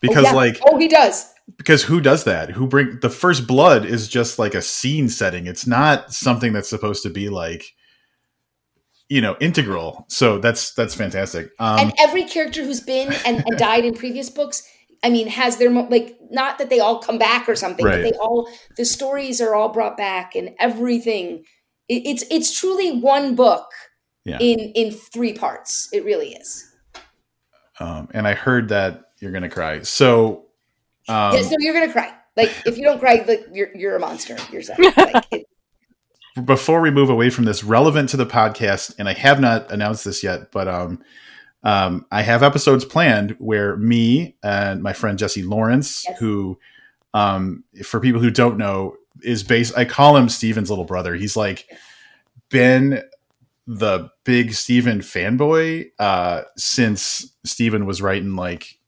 [0.00, 0.32] because oh, yeah.
[0.32, 1.32] like oh, he does.
[1.56, 2.50] because who does that?
[2.50, 5.46] Who bring the first blood is just like a scene setting.
[5.46, 7.64] It's not something that's supposed to be like
[9.08, 10.06] you know integral.
[10.08, 11.50] So that's that's fantastic.
[11.58, 14.62] Um, and every character who's been and, and died in previous books
[15.06, 18.02] i mean has their mo- like not that they all come back or something Right.
[18.02, 21.44] but they all the stories are all brought back and everything
[21.88, 23.66] it, it's it's truly one book
[24.24, 24.38] Yeah.
[24.40, 26.64] in in three parts it really is
[27.78, 29.82] um, and I heard that you're gonna cry.
[29.82, 30.46] So
[31.08, 34.00] um, yes no you're gonna cry like if you don't cry like you're you're a
[34.00, 35.46] monster yourself like it,
[36.44, 40.04] before we move away from this, relevant to the podcast, and I have not announced
[40.04, 41.02] this yet, but um,
[41.62, 46.18] um, I have episodes planned where me and my friend Jesse Lawrence, Yes.
[46.18, 46.58] who,
[47.14, 49.76] um, for people who don't know, is based.
[49.76, 51.14] I call him Steven's little brother.
[51.14, 51.66] He's like
[52.50, 53.02] been
[53.66, 58.78] the big Steven fanboy uh, since Steven was writing like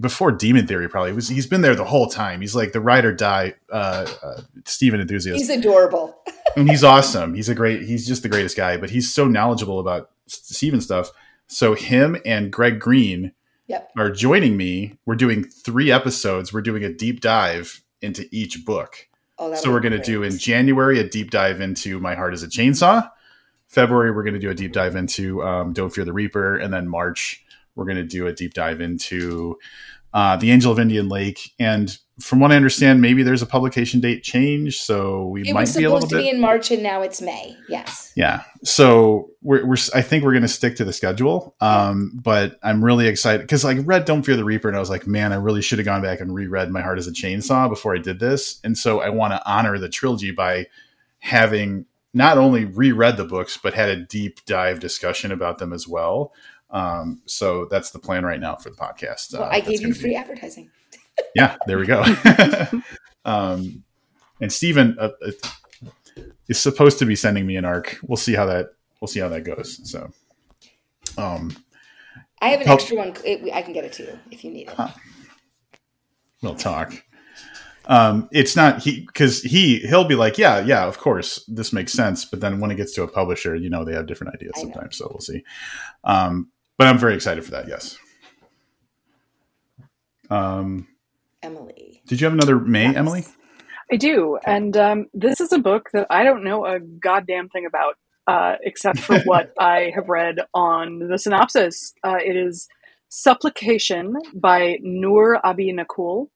[0.00, 0.88] before Demon Theory.
[0.88, 1.28] Probably was.
[1.28, 2.40] He's been there the whole time.
[2.40, 6.16] He's like the ride or die uh, uh, Steven enthusiast he's adorable
[6.56, 7.34] and he's awesome.
[7.34, 7.82] He's a great.
[7.82, 8.76] He's just the greatest guy.
[8.76, 11.10] But he's so knowledgeable about Steven stuff.
[11.50, 13.32] So him and Greg Green
[13.66, 13.90] Yep.
[13.98, 14.98] are joining me.
[15.06, 16.52] We're doing three episodes.
[16.52, 19.08] We're doing a deep dive into each book.
[19.38, 22.42] oh, So we're going to do in January a deep dive into My Heart Is
[22.42, 23.08] a Chainsaw.
[23.68, 26.72] February we're going to do a deep dive into um, Don't Fear the Reaper, and
[26.72, 27.44] then March
[27.76, 29.56] we're going to do a deep dive into
[30.12, 31.52] uh, The Angel of Indian Lake.
[31.60, 35.74] And from what I understand, maybe there's a publication date change, so we it might
[35.74, 35.90] be a little bit.
[35.90, 38.42] It was supposed to be in march and now it's may yes Yeah.
[38.62, 41.54] So we're, we're I think we're going to stick to the schedule.
[41.60, 44.90] Um, but I'm really excited because like read Don't Fear the Reaper and I was
[44.90, 47.68] like, man, I really should have gone back and reread My Heart as a Chainsaw
[47.68, 48.60] before I did this.
[48.64, 50.66] And so I want to honor the trilogy by
[51.20, 55.86] having not only reread the books but had a deep dive discussion about them as
[55.88, 56.32] well.
[56.70, 59.32] Um, so that's the plan right now for the podcast.
[59.32, 60.70] Well, Uh, I gave you gonna be- free advertising.
[61.34, 62.02] Yeah, there we go.
[63.24, 63.84] um,
[64.40, 65.30] and Stephen uh, uh,
[66.48, 67.98] is supposed to be sending me an arc.
[68.02, 68.70] We'll see how that
[69.00, 69.80] we'll see how that goes.
[69.90, 70.10] So,
[71.18, 71.56] um,
[72.40, 73.14] I have an Help- extra one.
[73.24, 74.74] It, I can get it to you if you need it.
[74.74, 74.90] Huh.
[76.42, 76.92] we'll talk.
[77.86, 81.92] Um, it's not he because he he'll be like, yeah, yeah, of course, this makes
[81.92, 82.24] sense.
[82.24, 84.96] But then when it gets to a publisher, you know, they have different ideas sometimes.
[84.96, 85.42] So we'll see.
[86.04, 87.68] Um, but I'm very excited for that.
[87.68, 87.98] Yes.
[90.30, 90.86] Um,
[91.42, 92.02] Emily.
[92.06, 92.96] did you have another May, Yes.
[92.96, 93.24] Emily?
[93.92, 97.66] I do, and um, this is a book that I don't know a goddamn thing
[97.66, 97.96] about,
[98.26, 101.92] uh, except for what I have read on the synopsis.
[102.04, 102.68] Uh, it is
[103.08, 106.28] Supplication by Noor Abi Nakul,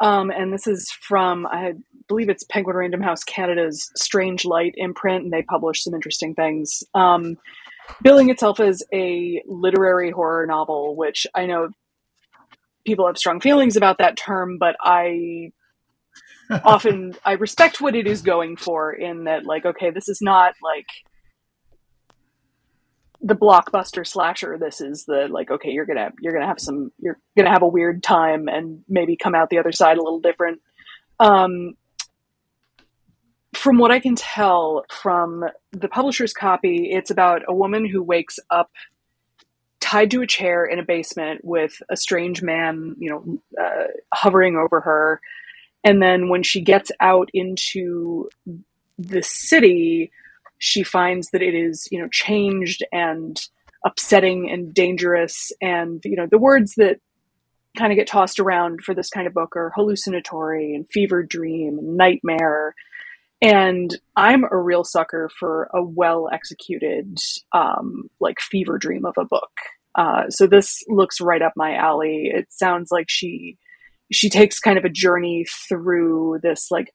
[0.00, 1.72] um, and this is from I
[2.06, 6.84] believe it's Penguin Random House Canada's Strange Light imprint, and they publish some interesting things.
[6.94, 7.36] Um,
[8.02, 11.70] billing itself as a literary horror novel, which I know
[12.88, 15.52] people have strong feelings about that term, but I
[16.64, 20.54] often I respect what it is going for in that like okay this is not
[20.62, 20.86] like
[23.20, 24.56] the blockbuster slasher.
[24.58, 27.68] This is the like okay you're gonna you're gonna have some you're gonna have a
[27.68, 30.60] weird time and maybe come out the other side a little different.
[31.20, 31.74] Um
[33.54, 38.38] from what I can tell from the publisher's copy, it's about a woman who wakes
[38.50, 38.70] up
[39.80, 44.56] tied to a chair in a basement with a strange man, you know, uh, hovering
[44.56, 45.20] over her.
[45.84, 48.28] And then when she gets out into
[48.98, 50.10] the city,
[50.58, 53.40] she finds that it is, you know, changed and
[53.84, 55.52] upsetting and dangerous.
[55.60, 57.00] And, you know, the words that
[57.76, 61.78] kind of get tossed around for this kind of book are hallucinatory and fever dream
[61.78, 62.74] and nightmare.
[63.40, 67.18] And I'm a real sucker for a well executed,
[67.52, 69.50] um, like fever dream of a book.
[69.94, 72.30] Uh, so this looks right up my alley.
[72.32, 73.56] It sounds like she
[74.10, 76.92] she takes kind of a journey through this like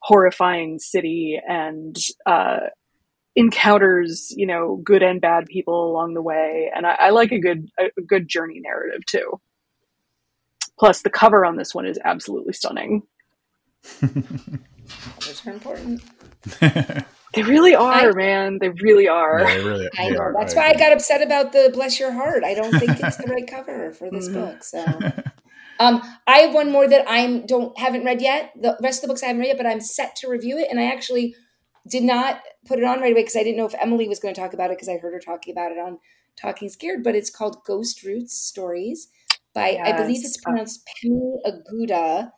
[0.00, 1.96] horrifying city and
[2.26, 2.60] uh,
[3.34, 6.70] encounters you know good and bad people along the way.
[6.74, 9.40] And I, I like a good a good journey narrative too.
[10.78, 13.02] Plus, the cover on this one is absolutely stunning.
[15.20, 16.02] Those are important.
[17.34, 18.58] They really are, I- man.
[18.60, 19.40] They really are.
[19.40, 20.18] Yeah, they really, I know.
[20.20, 20.34] are.
[20.38, 22.44] That's why I got upset about the Bless Your Heart.
[22.44, 24.34] I don't think it's the right cover for this Mhm.
[24.34, 24.62] book.
[24.62, 24.84] So,
[25.80, 28.52] um, I have one more that I'm don't haven't read yet.
[28.60, 30.68] The rest of the books I haven't read yet, but I'm set to review it.
[30.70, 31.34] And I actually
[31.88, 34.34] did not put it on right away because I didn't know if Emily was going
[34.34, 36.00] to talk about it because I heard her talking about it on
[36.36, 37.02] Talking Scared.
[37.02, 39.08] But it's called Ghost Roots Stories
[39.54, 42.30] by I believe it's pronounced Pemi Aguda.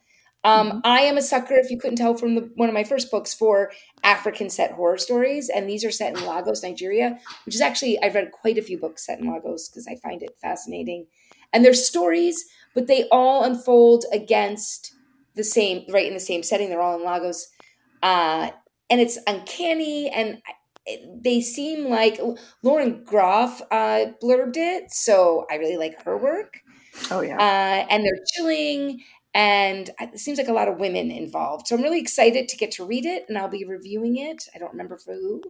[0.44, 3.10] Um, I am a sucker, if you couldn't tell from the, one of my first
[3.10, 3.72] books, for
[4.02, 8.14] African set horror stories, and these are set in Lagos, Nigeria, which is actually I've
[8.14, 11.06] read quite a few books set in Lagos because I find it fascinating.
[11.52, 12.44] And they're stories,
[12.74, 14.92] but they all unfold against
[15.34, 16.68] the same, right in the same setting.
[16.68, 17.48] They're all in Lagos,
[18.02, 18.50] uh,
[18.90, 20.42] and it's uncanny, and
[21.22, 22.20] they seem like
[22.62, 26.60] Lauren Groff uh, blurbed it, so I really like her work
[27.10, 27.36] Oh yeah.
[27.38, 29.02] uh, and they're chilling
[29.34, 31.66] and it seems like a lot of women involved.
[31.68, 34.44] So i'm really excited to get to read it and i'll be reviewing it.
[34.54, 35.42] I don't remember for who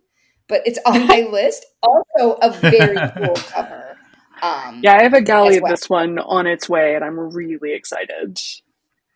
[0.48, 1.64] but it's on my list.
[1.82, 3.96] Also a very cool cover
[4.42, 7.18] um, Yeah, I have a galley as of this one on its way, and I'm
[7.18, 8.38] really excited.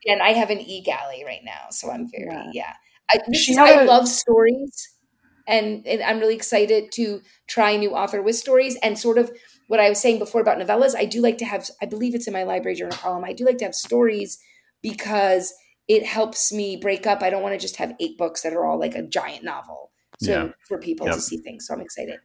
[0.07, 2.73] and i have an e-galley right now so i'm very yeah, Yeah.
[3.13, 4.89] I, this She is, had I a- love stories
[5.47, 8.77] and, and i'm really excited to try new author with stories.
[8.83, 9.31] And sort of
[9.67, 12.27] what i was saying before about novellas i do like to have i believe it's
[12.29, 14.39] in my library journal column i do like to have stories
[14.83, 15.53] because
[15.89, 18.65] it helps me break up i don't want to just have eight books that are
[18.65, 19.91] all like a giant novel
[20.21, 20.49] so Yeah.
[20.69, 21.17] for people Yep.
[21.17, 22.19] to see things so i'm excited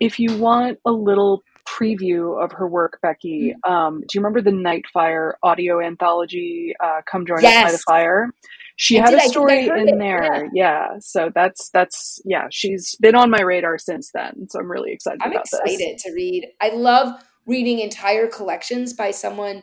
[0.00, 3.72] If you want a little preview of her work, Becky, Mm-hmm.
[3.72, 8.30] um, do you remember the Nightfire audio anthology, uh, "Come Join Us by the Fire"?
[8.76, 10.88] She I had did, I a story in it, there, yeah.
[10.98, 12.46] So that's that's yeah.
[12.50, 16.12] She's been on my radar since then, so I'm really excited i'm about excited to
[16.12, 17.14] read i love
[17.46, 19.62] reading entire collections by someone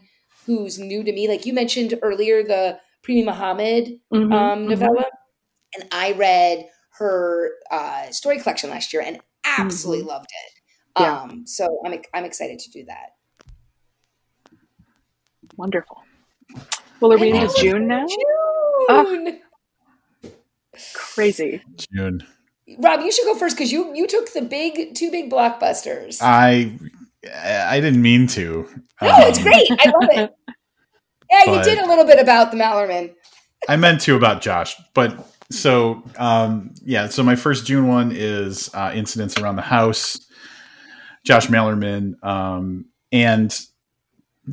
[0.50, 4.00] who's new to me like you mentioned earlier the Premee Mohamed this.
[4.20, 4.70] Mhm, um, mhm.
[4.70, 5.06] novella,
[5.76, 6.68] and I read
[6.98, 11.02] her uh, story collection last year and absolutely loved it.
[11.02, 11.22] Yeah.
[11.22, 13.12] Um, so I'm I'm excited to do that.
[15.56, 16.02] Wonderful.
[17.00, 18.06] Well, are we And into June now?
[18.90, 19.04] Ah.
[19.04, 19.40] June.
[20.94, 21.62] Crazy.
[21.94, 22.24] June.
[22.80, 26.18] Rob, you should go first because you you took the big two big blockbusters.
[26.22, 26.78] I
[27.34, 28.68] I didn't mean to.
[29.02, 29.68] no, it's Um, great.
[29.72, 30.32] I love it.
[31.30, 33.14] Yeah, you did a little bit about the Malerman.
[33.68, 38.70] I meant to about Josh, but so um, yeah, so my first June one is
[38.74, 40.20] uh, incidents around the house.
[41.24, 43.60] Josh Malerman, um, and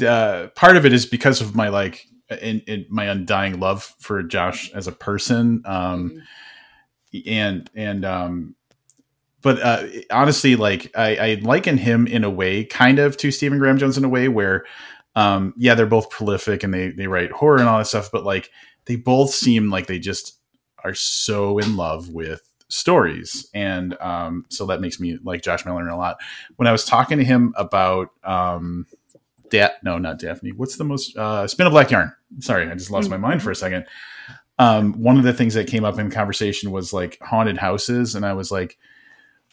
[0.07, 2.07] uh, part of it is because of my like
[2.43, 6.23] in, in my undying love for Josh as a person, um,
[7.15, 7.29] mm-hmm.
[7.31, 8.57] and and um,
[9.47, 13.61] but uh, honestly, like I, I liken him in a way, kind of to Stephen
[13.61, 14.65] Graham Jones in a way where,
[15.17, 18.25] um, yeah, they're both prolific and they they write horror and all that stuff, but
[18.25, 18.51] like
[18.85, 20.39] they both seem like they just
[20.85, 23.49] are so in love with stories.
[23.55, 26.19] And um, so that makes me like josh miller a lot.
[26.57, 28.87] When i was talking to him about um,
[29.51, 30.53] da- no not daphne.
[30.53, 32.13] What's the most uh, spin a black yarn?
[32.41, 33.87] Sorry i just lost my mind for a second.
[34.59, 38.15] Um, one of the things that came up in conversation was like haunted houses.
[38.15, 38.77] And i was like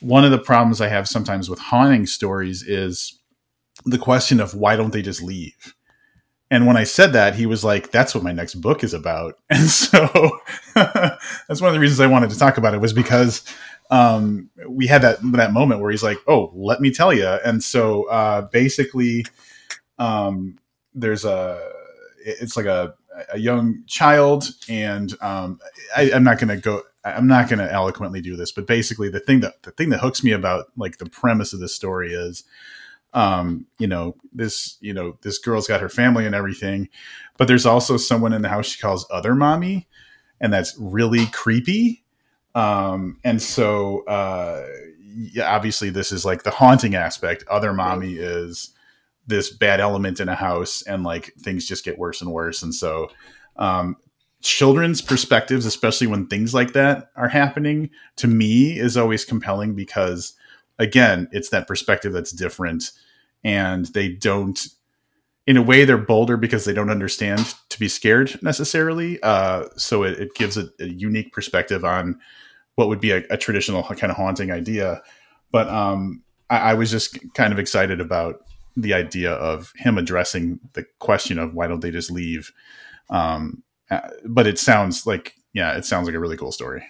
[0.02, 3.20] one of the problems i have sometimes with haunting stories is
[3.86, 5.76] the question of why don't they just leave
[6.54, 9.40] and when I said that, he was like, "That's what my next book is about."
[9.50, 10.08] And so
[10.76, 13.44] that's one of the reasons I wanted to talk about it was because
[13.90, 17.64] um, we had that that moment where he's like, "Oh, let me tell you." And
[17.64, 19.26] so uh, basically,
[19.98, 20.60] um,
[20.94, 21.60] there's a
[22.24, 22.94] it's like a
[23.32, 25.60] a young child, and um,
[25.98, 26.84] I, I'm not going to go.
[27.04, 30.02] I'm not going to eloquently do this, but basically, the thing that the thing that
[30.02, 32.44] hooks me about like the premise of this story is
[33.14, 36.90] um, you know, this, you know, this girl's got her family and everything,
[37.38, 39.88] but there's also someone in the house she calls other mommy,
[40.42, 42.04] and that's really creepy.
[42.56, 44.66] Um, and so, uh,
[45.00, 47.44] yeah, obviously this is like the haunting aspect.
[47.50, 48.28] Other mommy right.
[48.28, 48.72] is
[49.28, 52.62] this bad element in a house and like things just get worse and worse.
[52.62, 53.10] And so,
[53.56, 53.96] um,
[54.42, 60.34] children's perspectives, especially when things like that are happening to me is always compelling because
[60.84, 62.92] again, it's that perspective that's different
[63.44, 64.68] and they don't
[65.46, 70.04] in a way they're bolder because they don't understand to be scared necessarily uh, so
[70.04, 72.18] it, it gives a, a, unique perspective on
[72.76, 75.02] what would be a, a traditional kind of haunting idea.
[75.52, 78.46] But um, I, I, was just kind of excited about
[78.76, 82.52] the idea of him addressing the question of why don't they just leave
[83.10, 86.84] um, uh, but it sounds like yeah it sounds like a really cool story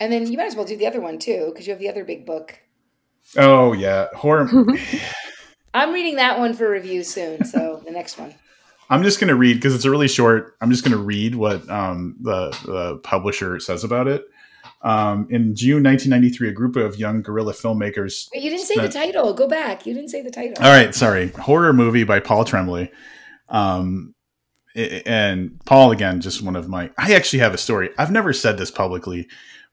[0.00, 1.88] and then you might as well do the other one too because you have the
[1.88, 2.60] other big book
[3.36, 4.48] Oh yeah, horror.
[5.74, 7.44] I'm reading that one for review soon.
[7.44, 8.34] So the next one.
[8.90, 10.56] I'm just going to read because it's a really short.
[10.60, 14.24] I'm just going to read what um, the, the publisher says about it.
[14.82, 18.28] Um, in June 1993, a group of young guerrilla filmmakers.
[18.32, 19.32] Wait, you didn't say spent, the title.
[19.32, 19.86] Go back.
[19.86, 20.62] You didn't say the title.
[20.62, 21.28] All right, sorry.
[21.28, 22.90] Horror movie by Paul Tremblay.
[23.48, 24.14] Um,
[24.76, 26.90] and Paul again, just one of my.
[26.98, 27.90] I actually have a story.
[27.96, 29.28] I've never said this publicly,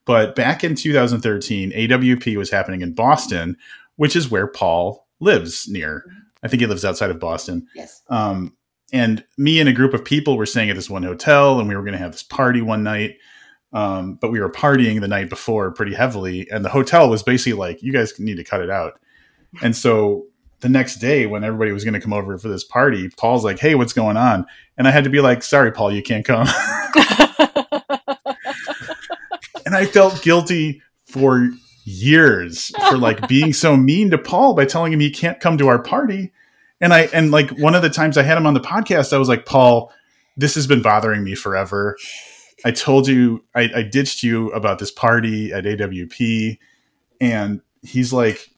[0.06, 3.58] but back in 2013, AWP was happening in Boston,
[3.98, 6.04] which is where Paul lives near.
[6.44, 7.68] I think he lives outside of Boston.
[7.76, 8.02] Yes.
[8.10, 8.56] Um,
[8.92, 11.76] and me and a group of people were staying at this one hotel, and we
[11.76, 13.18] were going to have this party one night.
[13.74, 17.58] Um, but we were partying the night before pretty heavily, and the hotel was basically
[17.58, 19.00] like, "You guys need to cut it out."
[19.62, 20.26] And so
[20.60, 23.60] the next day, when everybody was going to come over for this party, Paul's like,
[23.60, 24.46] "Hey, what's going on?"
[24.78, 26.48] And I had to be like, "Sorry, Paul, you can't come."
[29.72, 31.50] and I felt guilty for
[31.86, 35.70] years for like being so mean to Paul by telling him he can't come to
[35.70, 36.34] our party.
[36.82, 39.18] And I and like one of the times I had him on the podcast, I
[39.18, 39.94] was like, Paul,
[40.36, 41.98] this has been bothering me forever.
[42.66, 46.58] I told you I, I ditched you about this party at AWP,
[47.22, 48.50] and he's like,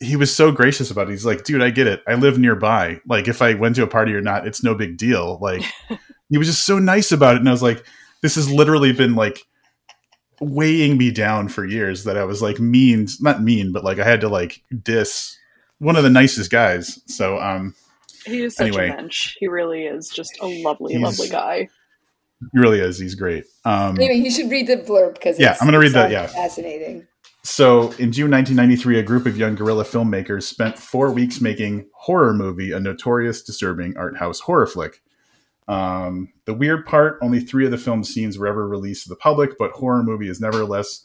[0.00, 1.12] he was so gracious about it.
[1.12, 2.02] He's like, dude, I get it.
[2.08, 3.00] I live nearby.
[3.06, 5.38] Like, if I went to a party or not, it's no big deal.
[5.40, 5.62] Like,
[6.28, 7.38] he was just so nice about it.
[7.38, 7.86] And I was like,
[8.20, 9.46] this has literally been like
[10.40, 14.04] weighing me down for years that I was like mean, not mean, but like I
[14.04, 15.36] had to like diss
[15.78, 17.00] one of the nicest guys.
[17.06, 17.74] So, um,
[18.26, 19.36] he is such anyway, a mensch.
[19.38, 21.68] He really is just a lovely, lovely guy.
[22.52, 22.98] He really is.
[22.98, 23.44] He's great.
[23.64, 26.10] Um, anyway, you should read the blurb because yeah, I'm going to read that.
[26.10, 27.06] Yeah, fascinating.
[27.42, 32.32] So, in June 1993, a group of young guerrilla filmmakers spent four weeks making Horror
[32.32, 35.02] Movie, a notorious, disturbing art house horror flick.
[35.66, 39.16] Um, the weird part only three of the film's scenes were ever released to the
[39.16, 41.04] public, but horror movie has nevertheless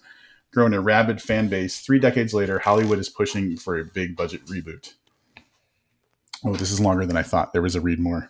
[0.52, 1.80] grown a rabid fan base.
[1.80, 4.94] Three decades later, Hollywood is pushing for a big budget reboot.
[6.44, 7.53] Oh, this is longer than I thought.
[7.53, 8.30] There was a read more.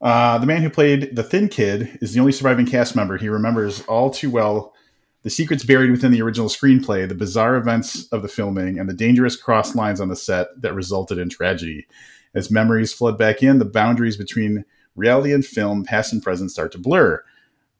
[0.00, 3.16] Uh, the man who played the Thin Kid is the only surviving cast member.
[3.16, 4.74] He remembers all too well
[5.22, 8.94] the secrets buried within the original screenplay, the bizarre events of the filming, and the
[8.94, 11.86] dangerous cross lines on the set that resulted in tragedy.
[12.34, 14.64] As memories flood back in, the boundaries between
[14.98, 17.22] reality and film, past and present, start to blur.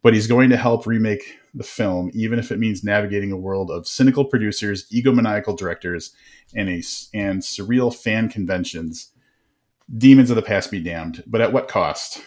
[0.02, 3.70] But he's going to help remake the film, even if it means navigating a world
[3.70, 6.14] of cynical producers, egomaniacal directors,
[6.54, 6.82] and a
[7.12, 9.10] and surreal fan conventions.
[9.96, 12.22] Demons of the past be damned, but at what cost?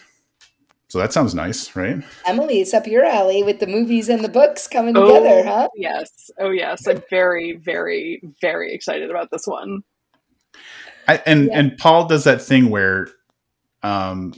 [0.88, 2.04] So that sounds nice, right?
[2.26, 5.68] Emily, it's up your alley with the movies and the books coming oh, together, huh?
[5.74, 6.30] Yes.
[6.38, 6.86] Oh, yes.
[6.86, 9.84] I'm very, very, very excited about this one.
[11.08, 11.58] I, and yeah.
[11.58, 13.08] and Paul does that thing where,
[13.82, 14.34] um,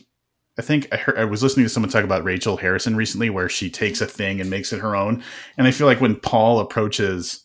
[0.58, 3.48] I think I heard I was listening to someone talk about Rachel Harrison recently, where
[3.48, 5.22] she takes a thing and makes it her own.
[5.58, 7.44] And I feel like when Paul approaches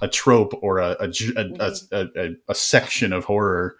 [0.00, 2.18] a trope or a a, a, mm-hmm.
[2.18, 3.76] a, a section of horror,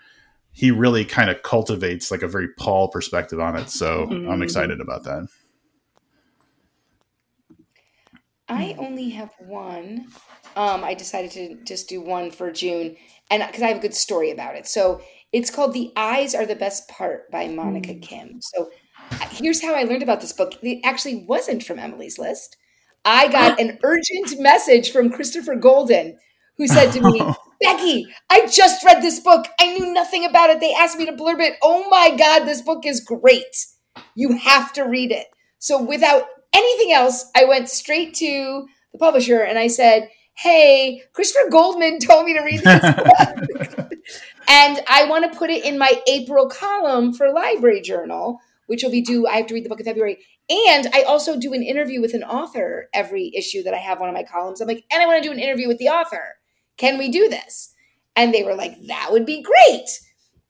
[0.52, 3.68] he really kind of cultivates like a very Paul perspective on it.
[3.68, 4.30] So mm-hmm.
[4.30, 5.28] I'm excited about that.
[8.48, 10.06] I only have one.
[10.56, 12.96] Um, I decided to just do one for June,
[13.30, 14.66] and because I have a good story about it.
[14.66, 15.00] So
[15.32, 18.02] it's called "The Eyes Are the Best Part" by Monika mm.
[18.02, 18.40] Kim.
[18.40, 18.70] So
[19.30, 20.54] here's how I learned about this book.
[20.62, 22.56] It actually wasn't from Emily's list.
[23.04, 26.18] I got an urgent message from Christopher Golden,
[26.56, 27.20] who said to me,
[27.60, 29.46] Becky, I just read this book.
[29.58, 30.60] I knew nothing about it.
[30.60, 31.54] They asked me to blurb it.
[31.62, 33.66] Oh my God, this book is great.
[34.14, 35.26] You have to read it.
[35.58, 41.50] So, without anything else, I went straight to the publisher and I said, Hey, Christopher
[41.50, 42.94] Goldman told me to read this
[43.76, 43.91] book.
[44.48, 48.90] And I want to put it in my April column for Library Journal, which will
[48.90, 49.26] be due.
[49.26, 50.18] I have to read the book in February.
[50.50, 54.08] And I also do an interview with an author every issue that I have one
[54.08, 54.60] of my columns.
[54.60, 56.36] I'm like, and I want to do an interview with the author.
[56.76, 57.74] Can we do this?
[58.16, 59.88] And they were like, that would be great.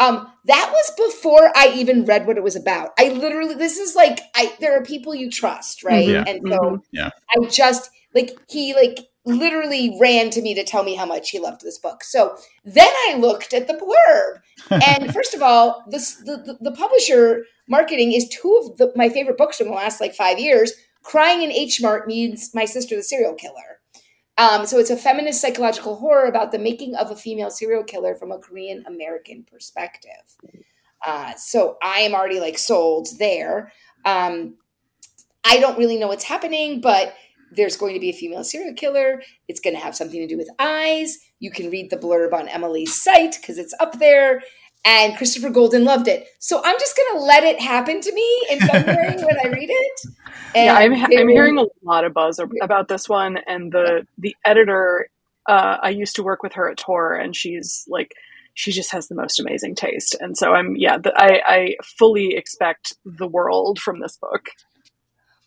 [0.00, 2.90] Um, that was before I even read what it was about.
[2.98, 6.08] I literally, this is like, I there are people you trust, right?
[6.08, 6.24] Yeah.
[6.26, 6.76] And so mm-hmm.
[6.90, 7.10] yeah.
[7.30, 11.38] I just like he like literally ran to me to tell me how much he
[11.38, 12.02] loved this book.
[12.02, 16.76] So then I looked at the blurb, and first of all, this the, the, the
[16.76, 20.72] publisher marketing is two of the, my favorite books from the last like five years.
[21.02, 23.80] Crying in H Mart means my sister the serial killer.
[24.38, 28.14] Um, so it's a feminist psychological horror about the making of a female serial killer
[28.14, 30.10] from a Korean American perspective.
[31.06, 33.72] Uh, so I am already like sold there.
[34.04, 34.56] Um,
[35.44, 37.14] I don't really know what's happening, but
[37.54, 39.22] there's going to be a female serial killer.
[39.48, 41.18] It's going to have something to do with eyes.
[41.38, 44.42] You can read the blurb on Emily's site because it's up there.
[44.84, 46.26] And Christopher Golden loved it.
[46.40, 49.70] So I'm just going to let it happen to me in February when I read
[49.70, 50.00] it.
[50.54, 53.38] And yeah, I'm, I'm hearing a lot of buzz about this one.
[53.46, 55.08] And the, the editor,
[55.48, 58.14] uh, I used to work with her at Tor, and she's like,
[58.54, 60.16] she just has the most amazing taste.
[60.20, 64.50] And so I'm, yeah, the, I, I fully expect the world from this book.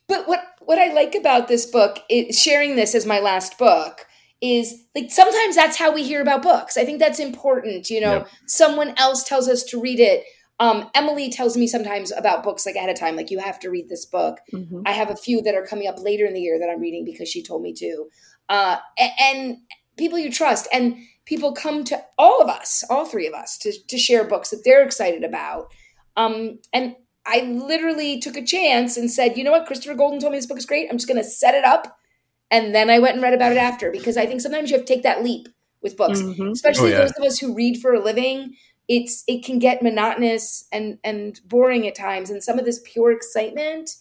[0.07, 4.05] But what what I like about this book, is sharing this as my last book,
[4.41, 6.77] is like sometimes that's how we hear about books.
[6.77, 7.89] I think that's important.
[7.89, 8.29] You know, yep.
[8.47, 10.23] someone else tells us to read it.
[10.59, 13.69] Um, Emily tells me sometimes about books like ahead of time, like you have to
[13.69, 14.37] read this book.
[14.53, 14.81] Mm-hmm.
[14.85, 17.03] I have a few that are coming up later in the year that I'm reading
[17.03, 18.05] because she told me to.
[18.47, 19.57] Uh, and, and
[19.97, 20.95] people you trust and
[21.25, 24.61] people come to all of us, all three of us, to, to share books that
[24.63, 25.73] they're excited about.
[26.15, 26.95] Um, and
[27.25, 30.45] I literally took a chance and said, you know what, Christopher Golden told me this
[30.45, 30.89] book is great.
[30.89, 31.97] I'm just going to set it up.
[32.51, 34.85] And then I went and read about it after because I think sometimes you have
[34.85, 35.47] to take that leap
[35.81, 36.49] with books, mm-hmm.
[36.49, 37.01] especially oh, yeah.
[37.03, 38.55] those of us who read for a living.
[38.87, 43.11] It's it can get monotonous and and boring at times, and some of this pure
[43.11, 43.95] excitement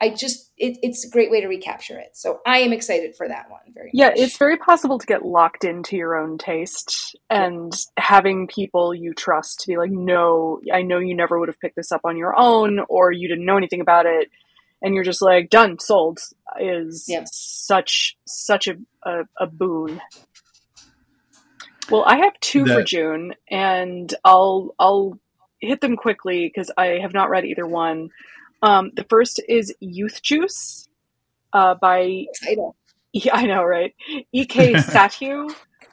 [0.00, 2.10] I just it, it's a great way to recapture it.
[2.16, 3.60] So I am excited for that one.
[3.74, 4.18] Very yeah, much.
[4.18, 8.04] it's very possible to get locked into your own taste and yeah.
[8.04, 11.76] having people you trust to be like, no, I know you never would have picked
[11.76, 14.30] this up on your own, or you didn't know anything about it,
[14.82, 16.20] and you're just like done, sold
[16.60, 17.24] is yeah.
[17.30, 20.00] such such a, a, a boon.
[21.90, 25.18] Well, I have two that- for June, and I'll I'll
[25.60, 28.10] hit them quickly because I have not read either one.
[28.62, 30.88] Um, the first is Youth Juice
[31.52, 32.26] uh, by.
[32.44, 32.76] Title.
[33.12, 33.94] Yeah, I know, right?
[34.32, 34.74] E.K.
[34.82, 35.48] Sathue.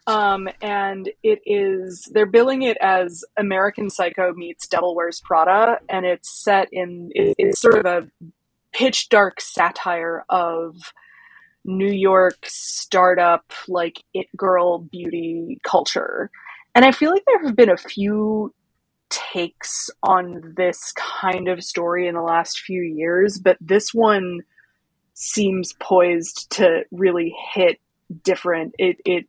[0.07, 5.79] Um, and it is, they're billing it as American Psycho meets Devil Wears Prada.
[5.89, 8.07] And it's set in, it, it's sort of a
[8.73, 10.75] pitch dark satire of
[11.63, 16.29] New York startup, like it girl beauty culture.
[16.75, 18.53] And I feel like there have been a few
[19.33, 24.41] takes on this kind of story in the last few years, but this one
[25.13, 27.79] seems poised to really hit
[28.23, 28.73] different.
[28.77, 29.25] It it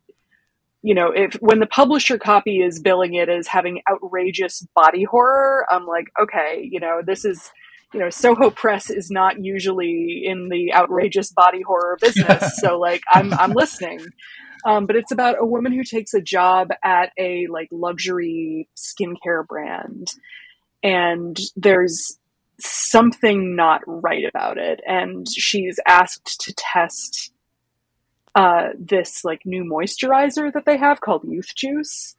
[0.83, 5.65] you know, if when the publisher copy is billing it as having outrageous body horror,
[5.69, 7.51] I'm like, okay, you know, this is
[7.93, 13.01] you know, Soho Press is not usually in the outrageous body horror business, so like
[13.11, 13.99] I'm I'm listening.
[14.67, 19.47] Um, but it's about a woman who takes a job at a like luxury skincare
[19.47, 20.09] brand,
[20.83, 22.19] and there's
[22.59, 27.31] something not right about it, and she's asked to test
[28.35, 32.15] uh, this like new moisturizer that they have called Youth Juice.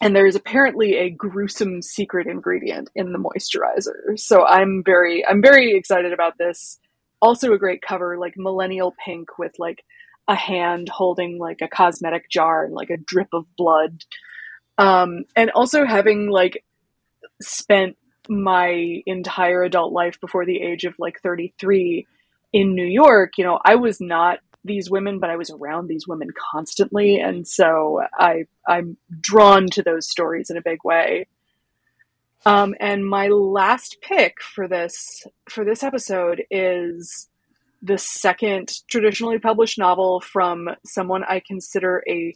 [0.00, 4.18] and there is apparently a gruesome secret ingredient in the moisturizer.
[4.18, 6.78] So I'm very I'm very excited about this.
[7.20, 9.84] Also a great cover, like millennial pink with like
[10.28, 14.04] a hand holding like a cosmetic jar and like a drip of blood.
[14.76, 16.64] Um, and also having like
[17.40, 17.96] spent
[18.28, 22.06] my entire adult life before the age of like 33
[22.52, 26.06] in New York, you know, I was not these women, but I was around these
[26.06, 31.26] women constantly, and so I I'm drawn to those stories in a big way.
[32.46, 37.28] Um, and my last pick for this for this episode is
[37.82, 42.34] the second traditionally published novel from someone I consider a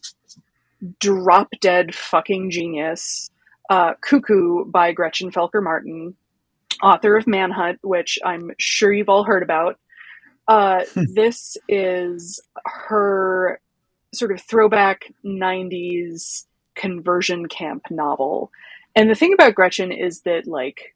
[1.01, 3.31] drop dead fucking genius,
[3.71, 6.17] uh, Cuckoo by Gretchen Felker Martin,
[6.83, 9.79] author of Manhunt, which I'm sure you've all heard about.
[10.49, 11.05] Uh, hmm.
[11.15, 13.61] this is her
[14.15, 18.51] sort of throwback 90s conversion camp novel.
[18.95, 20.95] And the thing about Gretchen is that, like,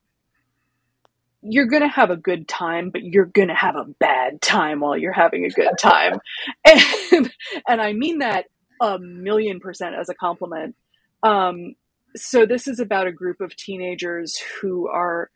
[1.49, 4.81] you're going to have a good time, but you're going to have a bad time
[4.81, 6.19] while you're having a good time.
[6.65, 7.33] and,
[7.69, 8.47] and I mean that
[8.81, 10.77] a million percent as a compliment.
[11.23, 11.75] Um,
[12.15, 15.31] so, this is about a group of teenagers who are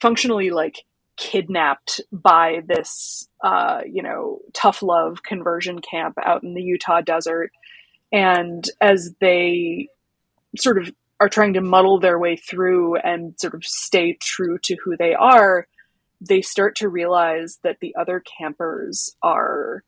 [0.00, 0.84] functionally like
[1.16, 7.52] kidnapped by this, uh, you know, tough love conversion camp out in the Utah desert.
[8.12, 9.88] And as they
[10.56, 10.92] sort of
[11.22, 15.14] are trying to muddle their way through and sort of stay true to who they
[15.14, 15.68] are,
[16.20, 19.84] they start to realize that the other campers are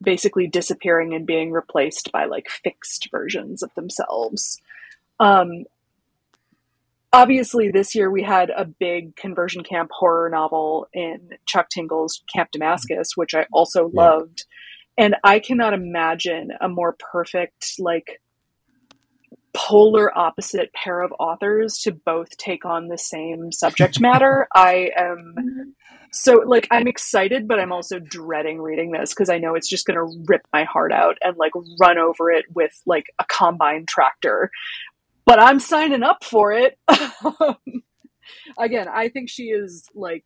[0.00, 4.60] basically disappearing and being replaced by like fixed versions of themselves.
[5.18, 5.64] Um,
[7.12, 12.52] obviously this year we had a big conversion camp horror novel in Chuck Tingle's Camp
[12.52, 14.02] Damascus, which I also yeah.
[14.02, 14.44] loved.
[14.96, 18.20] And I cannot imagine a more perfect, like,
[19.54, 24.46] polar opposite pair of authors to both take on the same subject matter.
[24.54, 25.70] I am mm-hmm.
[26.12, 29.86] so, like, I'm excited, but I'm also dreading reading this because I know it's just
[29.86, 33.86] going to rip my heart out and, like, run over it with, like, a combine
[33.86, 34.50] tractor
[35.28, 36.78] but I'm signing up for it.
[38.58, 40.24] Again, I think she is like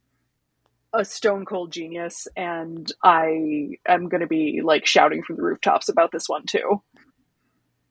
[0.94, 5.88] a stone cold genius, and I am going to be like shouting from the rooftops
[5.88, 6.82] about this one too.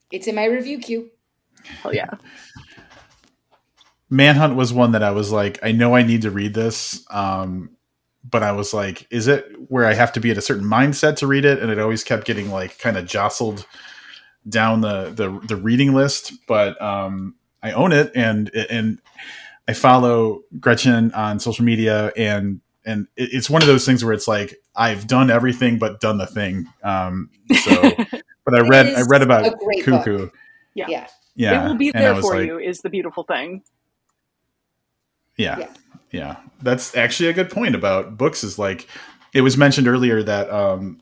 [0.09, 1.11] It's in my review queue.
[1.65, 2.09] Hell yeah.
[4.09, 7.05] Manhunt was one that I was like, I know I need to read this.
[7.09, 7.77] Um,
[8.23, 11.15] but I was like, is it where I have to be at a certain mindset
[11.17, 11.59] to read it?
[11.59, 13.65] And it always kept getting like kind of jostled
[14.47, 18.99] down the the, the reading list, but um, I own it and and
[19.67, 24.27] I follow Gretchen on social media and and it's one of those things where it's
[24.27, 26.67] like I've done everything but done the thing.
[26.83, 27.81] Um, so,
[28.45, 30.17] but I read I read about Cuckoo.
[30.17, 30.37] Book.
[30.73, 30.85] Yeah.
[30.87, 32.59] yeah, yeah, it will be there for like, you.
[32.59, 33.63] Is the beautiful thing.
[35.37, 35.73] Yeah, yeah,
[36.11, 36.35] yeah.
[36.61, 38.43] That's actually a good point about books.
[38.43, 38.87] Is like
[39.33, 41.01] it was mentioned earlier that um,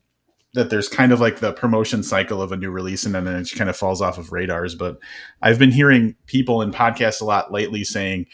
[0.53, 3.51] that there's kind of like the promotion cycle of a new release and then it
[3.56, 4.76] kind of falls off of radars.
[4.76, 4.99] But
[5.41, 8.26] I've been hearing people in podcasts a lot lately saying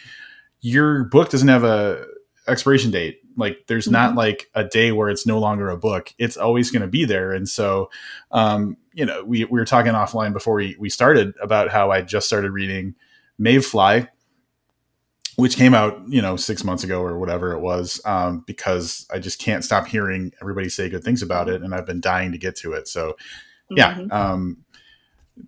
[0.62, 2.06] your book doesn't have a
[2.48, 3.20] expiration date.
[3.36, 3.94] Like there's mm-hmm.
[3.94, 6.14] not like a day where it's no longer a book.
[6.18, 7.34] It's always going to be there.
[7.34, 7.90] And so,
[8.32, 12.02] um, you know, we, we were talking offline before we, we started about how I
[12.02, 12.96] just started reading
[13.38, 14.08] Maeve Fly,
[15.36, 19.20] which came out you know six months ago or whatever it was um, because i
[19.20, 22.38] just can't stop hearing everybody say good things about it and i've been dying to
[22.38, 23.16] get to it so
[23.70, 24.12] yeah mm-hmm.
[24.12, 24.58] um,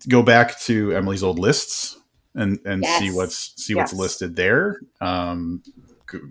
[0.08, 1.98] go back to emily's old lists
[2.34, 3.00] and and yes.
[3.00, 3.78] see what's see yes.
[3.78, 5.62] what's listed there um,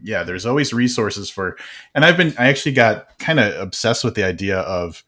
[0.03, 1.57] yeah there's always resources for
[1.95, 5.03] and i've been i actually got kind of obsessed with the idea of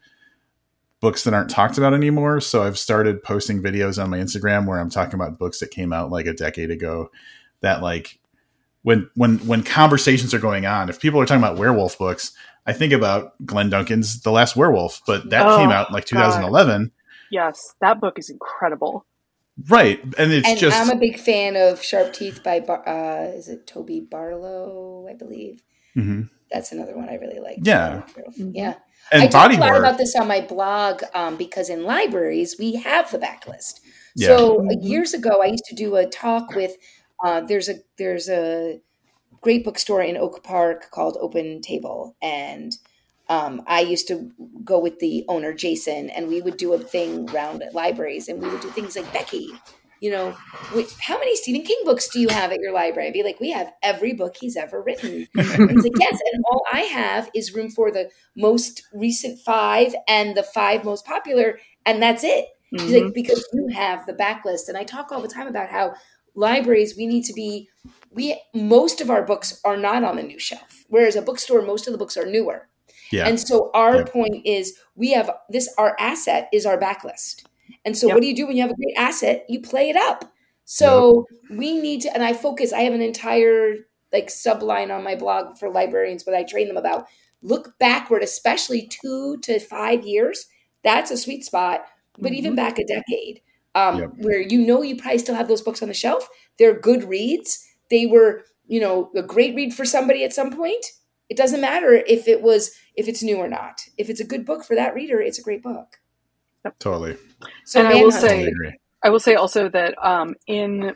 [1.01, 4.79] books that aren't talked about anymore so i've started posting videos on my instagram where
[4.79, 7.09] i'm talking about books that came out like a decade ago
[7.61, 8.19] that like
[8.83, 12.31] when when when conversations are going on, if people are talking about werewolf books,
[12.65, 16.05] I think about Glen Duncan's The Last Werewolf, but that oh, came out in like
[16.05, 16.83] 2011.
[16.83, 16.91] God.
[17.31, 19.05] Yes, that book is incredible.
[19.67, 23.27] Right, and it's and just I'm a big fan of Sharp Teeth by Bar- uh,
[23.35, 25.63] is it Toby Barlow, I believe.
[25.97, 26.23] Mm-hmm.
[26.49, 27.59] That's another one I really like.
[27.61, 28.51] Yeah, mm-hmm.
[28.53, 28.75] yeah.
[29.11, 32.75] And I talk a lot about this on my blog um, because in libraries we
[32.75, 33.81] have the backlist.
[34.15, 34.27] Yeah.
[34.27, 34.81] So mm-hmm.
[34.81, 36.75] years ago, I used to do a talk with
[37.23, 38.79] uh, there's a there's a
[39.41, 42.73] great bookstore in Oak Park called Open Table, and
[43.29, 44.31] um, I used to
[44.63, 48.41] go with the owner Jason, and we would do a thing around at libraries, and
[48.41, 49.49] we would do things like Becky.
[50.01, 50.31] You know,
[50.99, 53.07] how many Stephen King books do you have at your library?
[53.07, 55.27] I'd be like, we have every book he's ever written.
[55.35, 59.93] And he's like, yes, and all I have is room for the most recent five
[60.07, 62.45] and the five most popular, and that's it
[62.77, 63.05] She's Mhm.
[63.05, 64.67] like, because you have the backlist.
[64.69, 65.95] And I talk all the time about how
[66.35, 67.67] libraries, we need to be,
[68.11, 70.85] we, most of our books are not on the new shelf.
[70.87, 72.69] Whereas a bookstore, most of the books are newer.
[73.11, 73.27] Yeah.
[73.27, 77.45] And so our point is we have this, our asset is our backlist.
[77.85, 78.13] And so Yep.
[78.13, 79.45] what do you do when you have a great asset?
[79.49, 80.25] You play it up.
[80.65, 83.75] So we need to, and I focus, I have an entire
[84.13, 87.05] like subline on my blog for librarians, what I train them about.
[87.41, 90.47] Look backward, especially two to five years.
[90.83, 91.85] That's a sweet spot.
[92.21, 93.41] But even back a decade,
[93.75, 94.09] um, Yep.
[94.17, 96.27] where you know you probably still have those books on the shelf.
[96.57, 97.65] They're good reads.
[97.89, 100.85] They were, you know, a great read for somebody at some point.
[101.29, 103.81] It doesn't matter if it was if it's new or not.
[103.97, 105.99] If it's a good book for that reader, it's a great book.
[106.79, 107.17] Totally.
[107.65, 108.79] So And I will say- Totally.
[109.01, 110.93] I will say also that um, in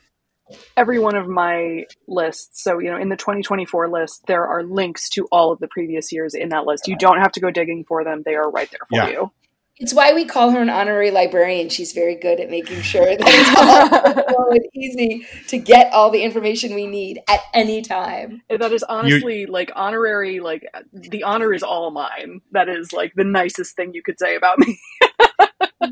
[0.76, 5.08] every one of my lists, so you know, in the 2024 list, there are links
[5.12, 6.88] to all of the previous years in that list.
[6.90, 9.08] You don't have to go digging for them; they are right there for Yeah.
[9.10, 9.32] you.
[9.78, 11.70] It's why we call her an honorary librarian.
[11.70, 16.22] She's very good at making sure that it's all and easy to get all the
[16.22, 18.42] information we need at any time.
[18.50, 20.42] That is honestly like honorary.
[20.42, 22.42] Like the honor is all mine.
[22.52, 24.78] That is like the nicest thing you could say about me.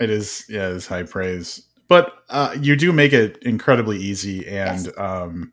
[0.00, 1.62] It is, yeah, it's high praise.
[1.86, 4.98] But uh, you do make it incredibly easy, and Yes.
[4.98, 5.52] um,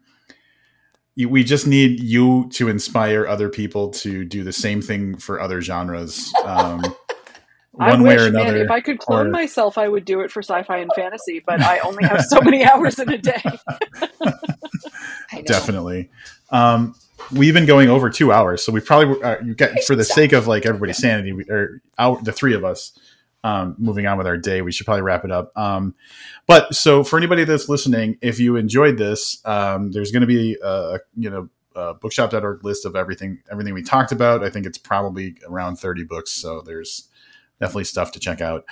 [1.16, 5.42] you, we just need you to inspire other people to do the same thing for
[5.42, 6.32] other genres.
[6.46, 6.82] Um,
[7.80, 8.54] I one wish, way or another.
[8.54, 11.44] man, if I could clone or- myself, I would do it for sci-fi and fantasy.
[11.46, 13.42] But I only have so many hours in a day.
[15.46, 16.10] Definitely.
[16.52, 16.96] Um,
[17.32, 20.32] we've been going over two hours, so we probably uh, you get for the sake
[20.34, 22.98] of like everybody's sanity, we, or our, the three of us.
[23.48, 25.52] Um, moving on with our day, we should probably wrap it up.
[25.56, 25.96] Um,
[26.48, 30.58] but so for anybody that's listening, if you enjoyed this, um, there's going to be
[30.62, 31.50] a you know
[32.02, 34.44] bookshop.org list of everything everything we talked about.
[34.44, 37.08] I think it's probably around 30 books, so there's
[37.62, 38.66] definitely stuff to check out.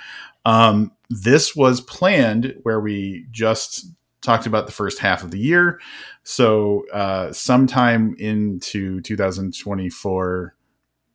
[0.44, 3.86] Um, this was planned where we just
[4.20, 5.80] talked about the first half of the year.
[6.24, 10.55] So uh, sometime into 2024,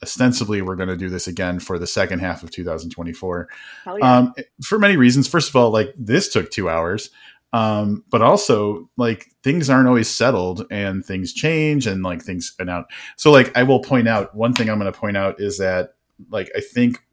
[0.03, 3.49] ostensibly, we're going to do this again for the second half of 2024.
[3.85, 3.93] Yeah.
[4.01, 4.33] Um,
[4.63, 5.27] for many reasons.
[5.27, 7.09] First of all, like this took two hours,
[7.53, 12.69] um, but also like things aren't always settled and things change and like things spin
[12.69, 12.85] out.
[13.17, 15.95] So like I will point out one thing I'm going to point out is that
[16.29, 17.03] like I think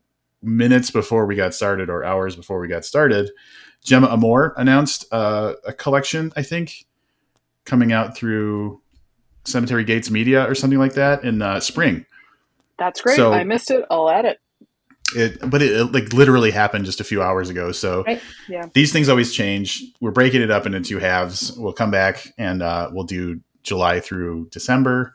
[0.42, 3.30] minutes before we got started or hours before we got started,
[3.84, 6.32] Gemma Amor announced uh, a collection.
[6.36, 6.86] I think
[7.64, 8.80] coming out through
[9.44, 12.06] Cemetery Gates Media or something like that in uh, spring.
[12.78, 13.16] That's great.
[13.16, 13.84] so- I missed it.
[13.90, 14.38] I'll add it.
[15.16, 18.20] it but it, it, like literally happened just a few hours ago so Right.
[18.48, 18.66] Yeah.
[18.74, 22.62] these things always change we're breaking it up into two halves we'll come back and
[22.62, 25.14] uh, we'll do july through december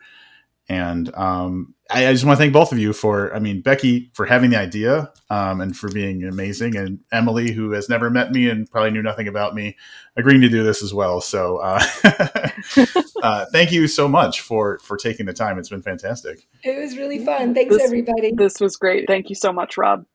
[0.67, 4.11] and um, I, I just want to thank both of you for i mean becky
[4.13, 8.31] for having the idea um, and for being amazing and emily who has never met
[8.31, 9.75] me and probably knew nothing about me
[10.17, 11.83] agreeing to do this as well so uh,
[13.23, 16.97] uh, thank you so much for for taking the time it's been fantastic It was
[16.97, 17.53] really fun.
[17.53, 18.31] Thanks, This- everybody.
[18.33, 19.05] This was great.
[19.07, 20.05] Thank you so much, Rob.